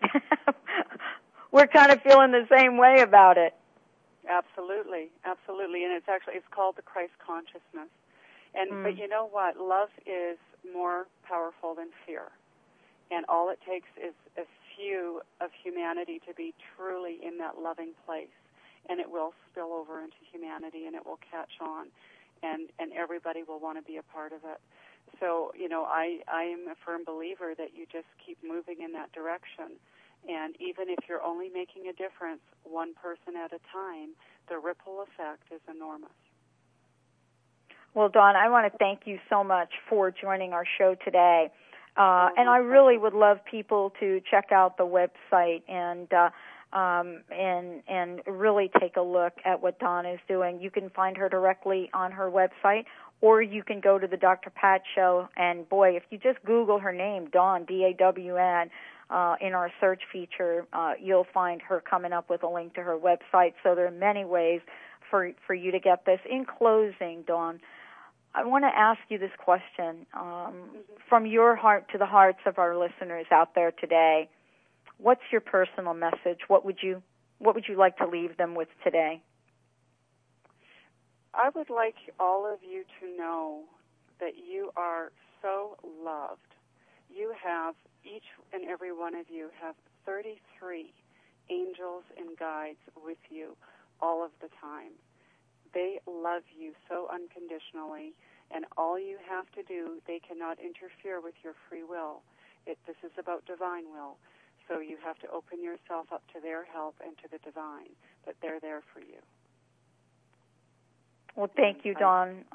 we're 1.51 1.68
kind 1.68 1.91
of 1.91 2.01
feeling 2.01 2.32
the 2.32 2.47
same 2.55 2.78
way 2.78 3.01
about 3.01 3.38
it. 3.38 3.53
Absolutely, 4.30 5.11
absolutely, 5.23 5.84
and 5.84 5.93
it's 5.93 6.09
actually 6.09 6.36
it's 6.36 6.49
called 6.49 6.76
the 6.78 6.82
Christ 6.82 7.13
consciousness. 7.26 7.89
And 8.55 8.71
mm. 8.71 8.84
but 8.84 8.97
you 8.97 9.07
know 9.07 9.28
what? 9.30 9.57
Love 9.57 9.89
is 10.05 10.38
more 10.73 11.05
powerful 11.28 11.76
than 11.76 11.89
fear, 12.05 12.32
and 13.11 13.26
all 13.30 13.49
it 13.49 13.59
takes 13.67 13.88
is 13.97 14.13
a 14.38 14.45
few 14.76 15.21
of 15.41 15.51
humanity 15.63 16.19
to 16.28 16.34
be 16.34 16.53
truly 16.76 17.19
in 17.21 17.38
that 17.38 17.61
loving 17.61 17.91
place, 18.05 18.34
and 18.89 18.99
it 18.99 19.09
will 19.09 19.34
spill 19.51 19.73
over 19.73 20.01
into 20.01 20.17
humanity, 20.32 20.86
and 20.86 20.95
it 20.95 21.05
will 21.05 21.19
catch 21.30 21.61
on, 21.61 21.88
and 22.41 22.69
and 22.80 22.91
everybody 22.93 23.43
will 23.43 23.59
want 23.59 23.78
to 23.78 23.84
be 23.84 23.97
a 23.97 24.03
part 24.03 24.32
of 24.32 24.39
it. 24.43 24.59
So 25.19 25.51
you 25.57 25.69
know, 25.69 25.86
I 25.86 26.19
I 26.28 26.43
am 26.43 26.67
a 26.67 26.76
firm 26.86 27.03
believer 27.05 27.53
that 27.57 27.76
you 27.76 27.86
just 27.91 28.09
keep 28.26 28.38
moving 28.43 28.82
in 28.82 28.93
that 28.93 29.11
direction, 29.11 29.78
and 30.28 30.55
even 30.59 30.89
if 30.89 30.99
you're 31.07 31.23
only 31.23 31.49
making 31.49 31.88
a 31.88 31.93
difference 31.93 32.41
one 32.63 32.93
person 32.93 33.36
at 33.38 33.51
a 33.53 33.59
time, 33.71 34.15
the 34.49 34.57
ripple 34.57 35.01
effect 35.01 35.43
is 35.51 35.61
enormous. 35.69 36.09
Well, 37.93 38.09
Dawn, 38.09 38.36
I 38.36 38.49
want 38.49 38.71
to 38.71 38.78
thank 38.78 39.01
you 39.05 39.19
so 39.30 39.43
much 39.43 39.69
for 39.89 40.11
joining 40.11 40.51
our 40.51 40.65
show 40.78 40.95
today. 41.05 41.49
Uh, 41.95 42.28
and 42.36 42.49
I 42.49 42.57
really 42.57 42.97
would 42.97 43.13
love 43.13 43.38
people 43.49 43.93
to 44.01 44.19
check 44.30 44.51
out 44.51 44.78
the 44.78 44.84
website 44.84 45.61
and 45.69 46.11
uh, 46.11 46.30
um, 46.78 47.21
and 47.32 47.82
and 47.88 48.21
really 48.28 48.69
take 48.82 48.97
a 48.97 49.01
look 49.01 49.34
at 49.45 49.61
what 49.61 49.80
Dawn 49.80 50.05
is 50.05 50.19
doing. 50.28 50.59
You 50.59 50.69
can 50.69 50.89
find 50.89 51.15
her 51.15 51.30
directly 51.30 51.89
on 51.93 52.11
her 52.11 52.30
website, 52.30 52.84
or 53.21 53.41
you 53.41 53.63
can 53.63 53.80
go 53.80 53.97
to 53.97 54.07
the 54.07 54.17
Dr. 54.17 54.49
Pat 54.49 54.82
Show. 54.93 55.30
And 55.38 55.69
boy, 55.69 55.95
if 55.95 56.03
you 56.09 56.17
just 56.17 56.43
Google 56.45 56.80
her 56.80 56.91
name, 56.91 57.30
Dawn 57.32 57.63
D 57.63 57.86
A 57.86 57.93
W 57.97 58.36
N, 58.36 58.69
uh, 59.10 59.36
in 59.39 59.53
our 59.53 59.72
search 59.80 60.01
feature, 60.12 60.66
uh, 60.74 60.93
you'll 61.01 61.28
find 61.34 61.62
her 61.62 61.82
coming 61.82 62.14
up 62.14 62.30
with 62.30 62.43
a 62.43 62.47
link 62.47 62.74
to 62.76 62.82
her 62.82 62.97
website. 62.97 63.53
So 63.64 63.76
there 63.76 63.86
are 63.88 63.91
many 63.91 64.26
ways 64.26 64.62
for 65.10 65.32
for 65.45 65.53
you 65.53 65.72
to 65.72 65.80
get 65.80 66.06
this. 66.06 66.20
In 66.30 66.45
closing, 66.45 67.24
Dawn. 67.28 67.60
I 68.38 68.43
want 68.43 68.66
to 68.66 68.78
ask 68.78 68.99
you 69.08 69.18
this 69.18 69.32
question 69.38 70.06
um, 70.14 70.22
mm-hmm. 70.22 70.78
from 71.08 71.26
your 71.26 71.56
heart 71.56 71.86
to 71.93 71.97
the 71.97 72.06
hearts 72.06 72.39
of 72.45 72.60
our 72.60 72.78
listeners 72.78 73.26
out 73.32 73.56
there 73.56 73.72
today. 73.72 74.28
What's 74.97 75.22
your 75.32 75.39
personal 75.39 75.93
message? 75.93 76.39
What 76.49 76.66
would 76.66 76.80
you 76.82 77.01
What 77.39 77.56
would 77.56 77.66
you 77.70 77.78
like 77.78 77.97
to 77.97 78.08
leave 78.08 78.36
them 78.36 78.53
with 78.56 78.68
today? 78.84 79.22
I 81.34 81.49
would 81.56 81.70
like 81.70 81.95
all 82.20 82.45
of 82.45 82.60
you 82.62 82.84
to 82.99 83.18
know 83.18 83.62
that 84.20 84.34
you 84.49 84.72
are 84.76 85.12
so 85.41 85.78
loved. 86.03 86.39
You 87.14 87.34
have 87.43 87.76
each 88.06 88.30
and 88.53 88.64
every 88.70 88.93
one 88.93 89.16
of 89.16 89.26
you 89.30 89.49
have 89.62 89.76
33 90.06 90.93
angels 91.49 92.03
and 92.18 92.38
guides 92.38 92.82
with 92.95 93.22
you 93.30 93.58
all 94.01 94.24
of 94.24 94.32
the 94.41 94.49
time. 94.62 94.93
They 95.74 95.99
love 96.08 96.43
you 96.56 96.72
so 96.88 97.10
unconditionally, 97.12 98.14
and 98.51 98.66
all 98.78 98.97
you 98.97 99.18
have 99.28 99.49
to 99.58 99.64
do, 99.64 99.99
they 100.08 100.20
cannot 100.20 100.58
interfere 100.60 101.20
with 101.20 101.36
your 101.43 101.53
free 101.68 101.84
will. 101.84 102.22
It, 102.66 102.78
this 102.88 102.95
is 103.03 103.12
about 103.20 103.45
divine 103.45 103.91
will. 103.91 104.18
So 104.68 104.80
you 104.80 104.97
have 105.03 105.20
to 105.20 105.30
open 105.30 105.62
yourself 105.62 106.08
up 106.12 106.24
to 106.34 106.41
their 106.41 106.66
help 106.66 106.95
and 107.06 107.18
to 107.18 107.28
the 107.30 107.38
divine, 107.43 107.93
that 108.26 108.36
they're 108.41 108.60
there 108.60 108.82
for 108.93 108.99
you. 108.99 109.22
Well, 111.36 111.49
thank 111.56 111.84
you, 111.84 111.93
Dawn. 111.93 112.45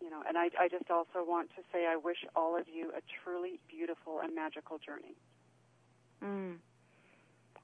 You 0.00 0.10
know, 0.10 0.22
and 0.26 0.38
I, 0.38 0.50
I 0.58 0.68
just 0.68 0.90
also 0.90 1.26
want 1.26 1.50
to 1.56 1.62
say 1.72 1.86
I 1.86 1.96
wish 1.96 2.18
all 2.34 2.58
of 2.58 2.66
you 2.72 2.90
a 2.90 3.00
truly 3.22 3.60
beautiful 3.68 4.20
and 4.22 4.34
magical 4.34 4.78
journey. 4.78 5.14
Mm. 6.24 6.56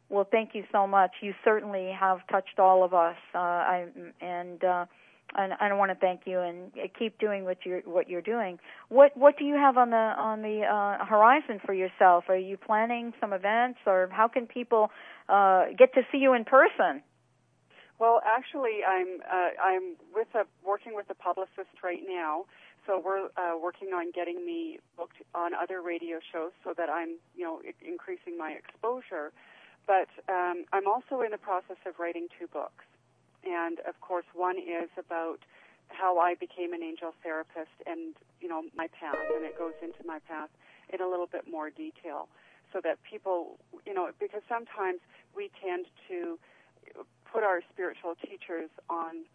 Well, 0.09 0.27
thank 0.31 0.55
you 0.55 0.65
so 0.71 0.87
much. 0.87 1.11
You 1.21 1.35
certainly 1.45 1.91
have 1.99 2.19
touched 2.31 2.59
all 2.59 2.85
of 2.85 2.95
us, 2.95 3.17
uh, 3.35 3.39
I, 3.39 3.87
and 4.21 4.63
uh, 4.63 4.87
and 5.35 5.53
I 5.61 5.73
want 5.75 5.91
to 5.91 5.97
thank 5.97 6.23
you 6.27 6.41
and 6.41 6.71
keep 6.99 7.19
doing 7.19 7.45
what 7.45 7.59
you're 7.65 7.81
what 7.81 8.09
you're 8.09 8.23
doing. 8.23 8.59
What 8.89 9.17
what 9.17 9.37
do 9.39 9.45
you 9.45 9.55
have 9.55 9.77
on 9.77 9.91
the 9.91 9.97
on 9.97 10.43
the 10.43 10.63
uh, 10.63 11.05
horizon 11.05 11.61
for 11.65 11.75
yourself? 11.75 12.25
Are 12.29 12.37
you 12.37 12.57
planning 12.57 13.13
some 13.21 13.33
events, 13.33 13.81
or 13.87 14.09
how 14.13 14.29
can 14.29 14.47
people 14.47 14.91
uh, 15.29 15.67
get 15.77 15.93
to 15.95 16.03
see 16.13 16.19
you 16.19 16.35
in 16.35 16.45
person? 16.45 17.03
Well, 17.99 18.21
actually, 18.25 18.85
I'm 18.87 19.21
uh, 19.25 19.51
I'm 19.63 19.97
with 20.15 20.29
a 20.35 20.45
working 20.65 20.95
with 20.95 21.09
a 21.11 21.15
publicist 21.15 21.81
right 21.83 22.03
now, 22.07 22.45
so 22.87 23.01
we're 23.03 23.27
uh, 23.37 23.57
working 23.61 23.89
on 23.95 24.13
getting 24.13 24.45
me 24.45 24.79
booked 24.97 25.17
on 25.35 25.55
other 25.55 25.81
radio 25.81 26.19
shows 26.33 26.53
so 26.63 26.75
that 26.77 26.91
I'm 26.91 27.17
you 27.35 27.45
know 27.45 27.63
increasing 27.81 28.37
my 28.37 28.53
exposure. 28.53 29.33
But 29.87 30.09
um, 30.29 30.65
I'm 30.73 30.87
also 30.87 31.23
in 31.23 31.31
the 31.31 31.39
process 31.39 31.79
of 31.87 31.99
writing 31.99 32.27
two 32.39 32.49
books. 32.49 32.85
And 33.45 33.79
of 33.87 34.01
course, 34.01 34.27
one 34.35 34.59
is 34.59 34.91
about 34.99 35.39
how 35.89 36.19
I 36.19 36.35
became 36.35 36.73
an 36.73 36.83
angel 36.83 37.15
therapist 37.23 37.71
and, 37.87 38.15
you 38.41 38.49
know, 38.49 38.63
my 38.77 38.89
path, 38.89 39.15
and 39.35 39.45
it 39.45 39.57
goes 39.57 39.75
into 39.81 40.03
my 40.05 40.19
path 40.27 40.51
in 40.93 41.01
a 41.01 41.09
little 41.09 41.29
bit 41.31 41.47
more 41.49 41.71
detail 41.71 42.29
so 42.73 42.81
that 42.83 42.99
people, 43.09 43.59
you 43.87 43.95
know, 43.95 44.11
because 44.19 44.43
sometimes 44.49 44.99
we 45.37 45.51
tend 45.63 45.87
to 46.09 46.39
put 47.37 47.45
our 47.45 47.61
spiritual 47.69 48.17
teachers 48.17 48.73
on 48.89 49.29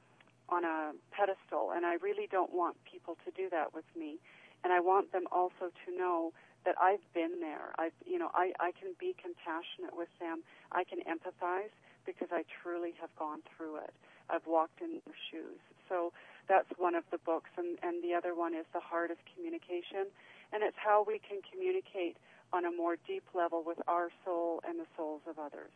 on 0.49 0.65
a 0.65 0.91
pedestal 1.13 1.69
and 1.69 1.85
I 1.85 2.01
really 2.01 2.25
don't 2.25 2.49
want 2.49 2.75
people 2.81 3.15
to 3.23 3.29
do 3.37 3.45
that 3.53 3.77
with 3.77 3.85
me 3.95 4.17
and 4.63 4.73
I 4.73 4.81
want 4.81 5.13
them 5.13 5.29
also 5.31 5.69
to 5.69 5.87
know 5.93 6.33
that 6.65 6.73
I've 6.81 7.05
been 7.13 7.39
there. 7.39 7.77
I've 7.77 7.93
you 8.03 8.17
know, 8.17 8.33
I, 8.33 8.57
I 8.59 8.73
can 8.73 8.97
be 8.99 9.13
compassionate 9.21 9.93
with 9.93 10.09
them. 10.19 10.41
I 10.71 10.83
can 10.83 11.05
empathize 11.05 11.69
because 12.03 12.29
I 12.31 12.41
truly 12.49 12.93
have 12.99 13.13
gone 13.21 13.45
through 13.53 13.77
it. 13.85 13.93
I've 14.33 14.45
walked 14.49 14.81
in 14.81 14.97
their 15.05 15.21
shoes. 15.29 15.61
So 15.87 16.11
that's 16.49 16.69
one 16.77 16.95
of 16.95 17.03
the 17.11 17.19
books, 17.19 17.53
and, 17.57 17.77
and 17.83 18.03
the 18.03 18.17
other 18.17 18.33
one 18.33 18.55
is 18.55 18.65
The 18.73 18.79
Heart 18.79 19.11
of 19.11 19.17
Communication, 19.29 20.09
and 20.51 20.63
it's 20.63 20.77
how 20.77 21.05
we 21.05 21.19
can 21.21 21.41
communicate 21.45 22.17
on 22.51 22.65
a 22.65 22.71
more 22.71 22.97
deep 23.07 23.23
level 23.35 23.61
with 23.65 23.77
our 23.87 24.09
soul 24.25 24.61
and 24.67 24.79
the 24.79 24.89
souls 24.97 25.21
of 25.29 25.37
others. 25.37 25.71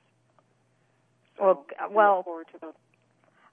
So 1.38 1.65
well, 1.91 2.25
well, 2.25 2.73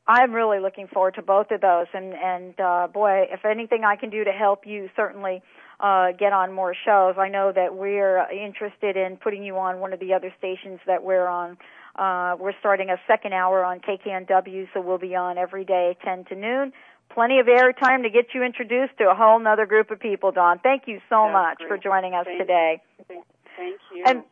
I'm 0.07 0.33
really 0.33 0.61
looking 0.61 0.89
forward 0.89 1.14
to 1.14 1.22
both 1.22 1.51
of 1.51 1.61
those, 1.61 1.87
and 1.93 2.12
and 2.14 2.61
uh, 2.61 2.89
boy, 2.93 3.26
if 3.30 3.45
anything 3.45 3.85
I 3.85 3.97
can 3.97 4.11
do 4.11 4.24
to 4.24 4.33
help 4.33 4.66
you, 4.66 4.89
certainly 4.97 5.43
uh, 5.80 6.12
get 6.12 6.33
on 6.33 6.53
more 6.53 6.74
shows. 6.74 7.16
I 7.18 7.28
know 7.28 7.53
that 7.53 7.74
we're 7.74 8.24
interested 8.30 8.97
in 8.97 9.16
putting 9.16 9.43
you 9.43 9.57
on 9.59 9.80
one 9.80 9.93
of 9.93 10.01
the 10.01 10.14
other 10.14 10.33
stations 10.39 10.80
that 10.87 11.03
we're 11.03 11.26
on 11.26 11.57
uh, 11.97 12.37
we're 12.39 12.55
starting 12.59 12.89
a 12.91 12.97
second 13.07 13.35
hour 13.35 13.64
on 13.64 13.80
KKNW, 13.80 14.68
so 14.72 14.80
we'll 14.80 14.99
be 14.99 15.14
on 15.14 15.37
every 15.37 15.64
day, 15.64 15.97
10 16.05 16.24
to 16.26 16.35
noon. 16.35 16.72
Plenty 17.12 17.39
of 17.39 17.47
airtime 17.47 18.03
to 18.05 18.11
get 18.11 18.33
you 18.35 18.43
introduced 18.43 18.97
to 18.99 19.11
a 19.11 19.14
whole 19.14 19.47
other 19.47 19.66
group 19.66 19.91
of 19.91 20.01
people, 20.01 20.33
Dawn. 20.33 20.59
Thank 20.62 20.85
you 20.87 21.01
so 21.11 21.24
That's 21.24 21.33
much 21.33 21.59
great. 21.59 21.68
for 21.68 21.76
joining 21.76 22.14
us 22.14 22.24
Thank 22.24 22.41
today. 22.41 22.83
Thank, 23.07 23.24
thank 23.57 23.80
you. 23.95 24.05
And 24.07 24.22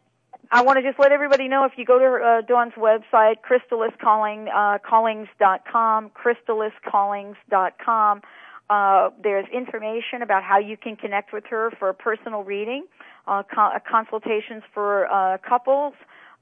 I 0.50 0.62
want 0.62 0.78
to 0.78 0.82
just 0.82 0.98
let 0.98 1.12
everybody 1.12 1.48
know 1.48 1.64
if 1.64 1.72
you 1.76 1.84
go 1.84 1.98
to 1.98 2.06
uh, 2.06 2.40
Dawn's 2.42 2.74
website, 2.74 3.36
crystaliscalling, 3.48 4.48
uh, 4.54 4.78
callings.com, 4.78 6.10
uh, 8.70 9.10
there's 9.22 9.46
information 9.52 10.22
about 10.22 10.44
how 10.44 10.58
you 10.58 10.76
can 10.76 10.96
connect 10.96 11.32
with 11.32 11.44
her 11.50 11.70
for 11.78 11.88
a 11.88 11.94
personal 11.94 12.44
reading, 12.44 12.86
uh, 13.26 13.42
co- 13.52 13.70
consultations 13.88 14.62
for 14.72 15.12
uh, 15.12 15.38
couples, 15.38 15.94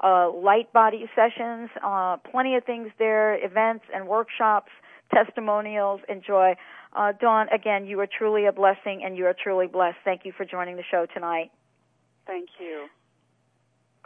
uh, 0.04 0.30
light 0.30 0.70
body 0.72 1.08
sessions, 1.16 1.70
uh, 1.82 2.18
plenty 2.30 2.54
of 2.54 2.64
things 2.64 2.90
there, 2.98 3.42
events 3.44 3.84
and 3.94 4.06
workshops, 4.06 4.70
testimonials. 5.12 6.00
Enjoy. 6.08 6.54
Uh, 6.94 7.12
Dawn, 7.12 7.48
again, 7.48 7.86
you 7.86 7.98
are 8.00 8.06
truly 8.06 8.46
a 8.46 8.52
blessing 8.52 9.02
and 9.04 9.16
you 9.16 9.26
are 9.26 9.34
truly 9.34 9.66
blessed. 9.66 9.98
Thank 10.04 10.24
you 10.24 10.32
for 10.36 10.44
joining 10.44 10.76
the 10.76 10.84
show 10.90 11.06
tonight. 11.12 11.50
Thank 12.26 12.48
you. 12.60 12.88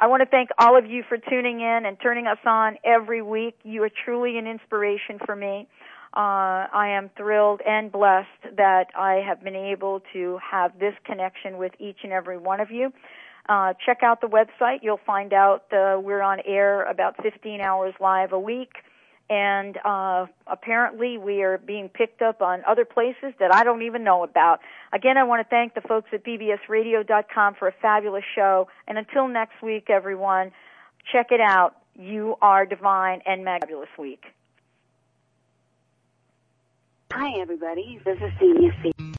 I 0.03 0.09
want 0.09 0.21
to 0.21 0.27
thank 0.27 0.49
all 0.59 0.77
of 0.77 0.91
you 0.91 1.05
for 1.09 1.17
tuning 1.17 1.61
in 1.61 1.87
and 1.87 1.97
turning 2.03 2.27
us 2.27 2.41
on 2.45 2.77
every 2.85 3.23
week. 3.23 3.55
You 3.63 3.85
are 3.85 3.91
truly 4.05 4.37
an 4.37 4.49
inspiration 4.49 5.21
for 5.25 5.37
me. 5.37 5.69
Uh, 6.13 6.67
I 6.75 6.97
am 6.97 7.09
thrilled 7.17 7.61
and 7.65 7.93
blessed 7.93 8.57
that 8.57 8.87
I 8.99 9.23
have 9.25 9.45
been 9.45 9.55
able 9.55 10.03
to 10.13 10.41
have 10.51 10.77
this 10.81 10.95
connection 11.05 11.57
with 11.57 11.71
each 11.79 11.99
and 12.03 12.13
every 12.13 12.37
one 12.37 12.59
of 12.59 12.73
you. 12.73 12.93
Uh, 13.49 13.75
check 13.87 13.99
out 14.03 14.21
the 14.21 14.27
website. 14.27 14.79
You'll 14.83 14.99
find 15.07 15.33
out 15.33 15.67
uh, 15.73 16.01
we're 16.01 16.21
on 16.21 16.41
air 16.45 16.83
about 16.83 17.23
15 17.23 17.61
hours 17.61 17.95
live 18.01 18.33
a 18.33 18.41
week. 18.41 18.73
And 19.31 19.79
uh, 19.85 20.27
apparently, 20.47 21.17
we 21.17 21.43
are 21.43 21.59
being 21.59 21.89
picked 21.89 22.21
up 22.21 22.43
on 22.43 22.63
other 22.69 22.85
places 22.85 23.33
that 23.39 23.55
I 23.55 23.65
don't 23.65 23.83
even 23.83 24.05
know 24.05 24.25
about. 24.25 24.61
Again, 24.93 25.17
I 25.17 25.25
want 25.25 25.47
to 25.47 25.49
thank 25.49 25.75
the 25.75 25.81
folks 25.81 26.11
at 26.13 26.25
bbsradio.com 26.25 27.55
for 27.55 27.69
a 27.69 27.73
fabulous 27.81 28.25
show. 28.35 28.69
And 28.87 28.99
until 28.99 29.29
next 29.29 29.63
week, 29.63 29.89
everyone, 29.89 30.53
check 31.11 31.29
it 31.31 31.41
out. 31.41 31.77
You 31.95 32.37
are 32.43 32.67
divine 32.67 33.23
and 33.25 33.45
fabulous 33.45 33.89
week. 33.99 34.25
Hi, 37.13 37.41
everybody. 37.41 38.01
This 38.05 38.19
is 38.19 38.33
Senior 38.41 38.75
C. 38.83 38.93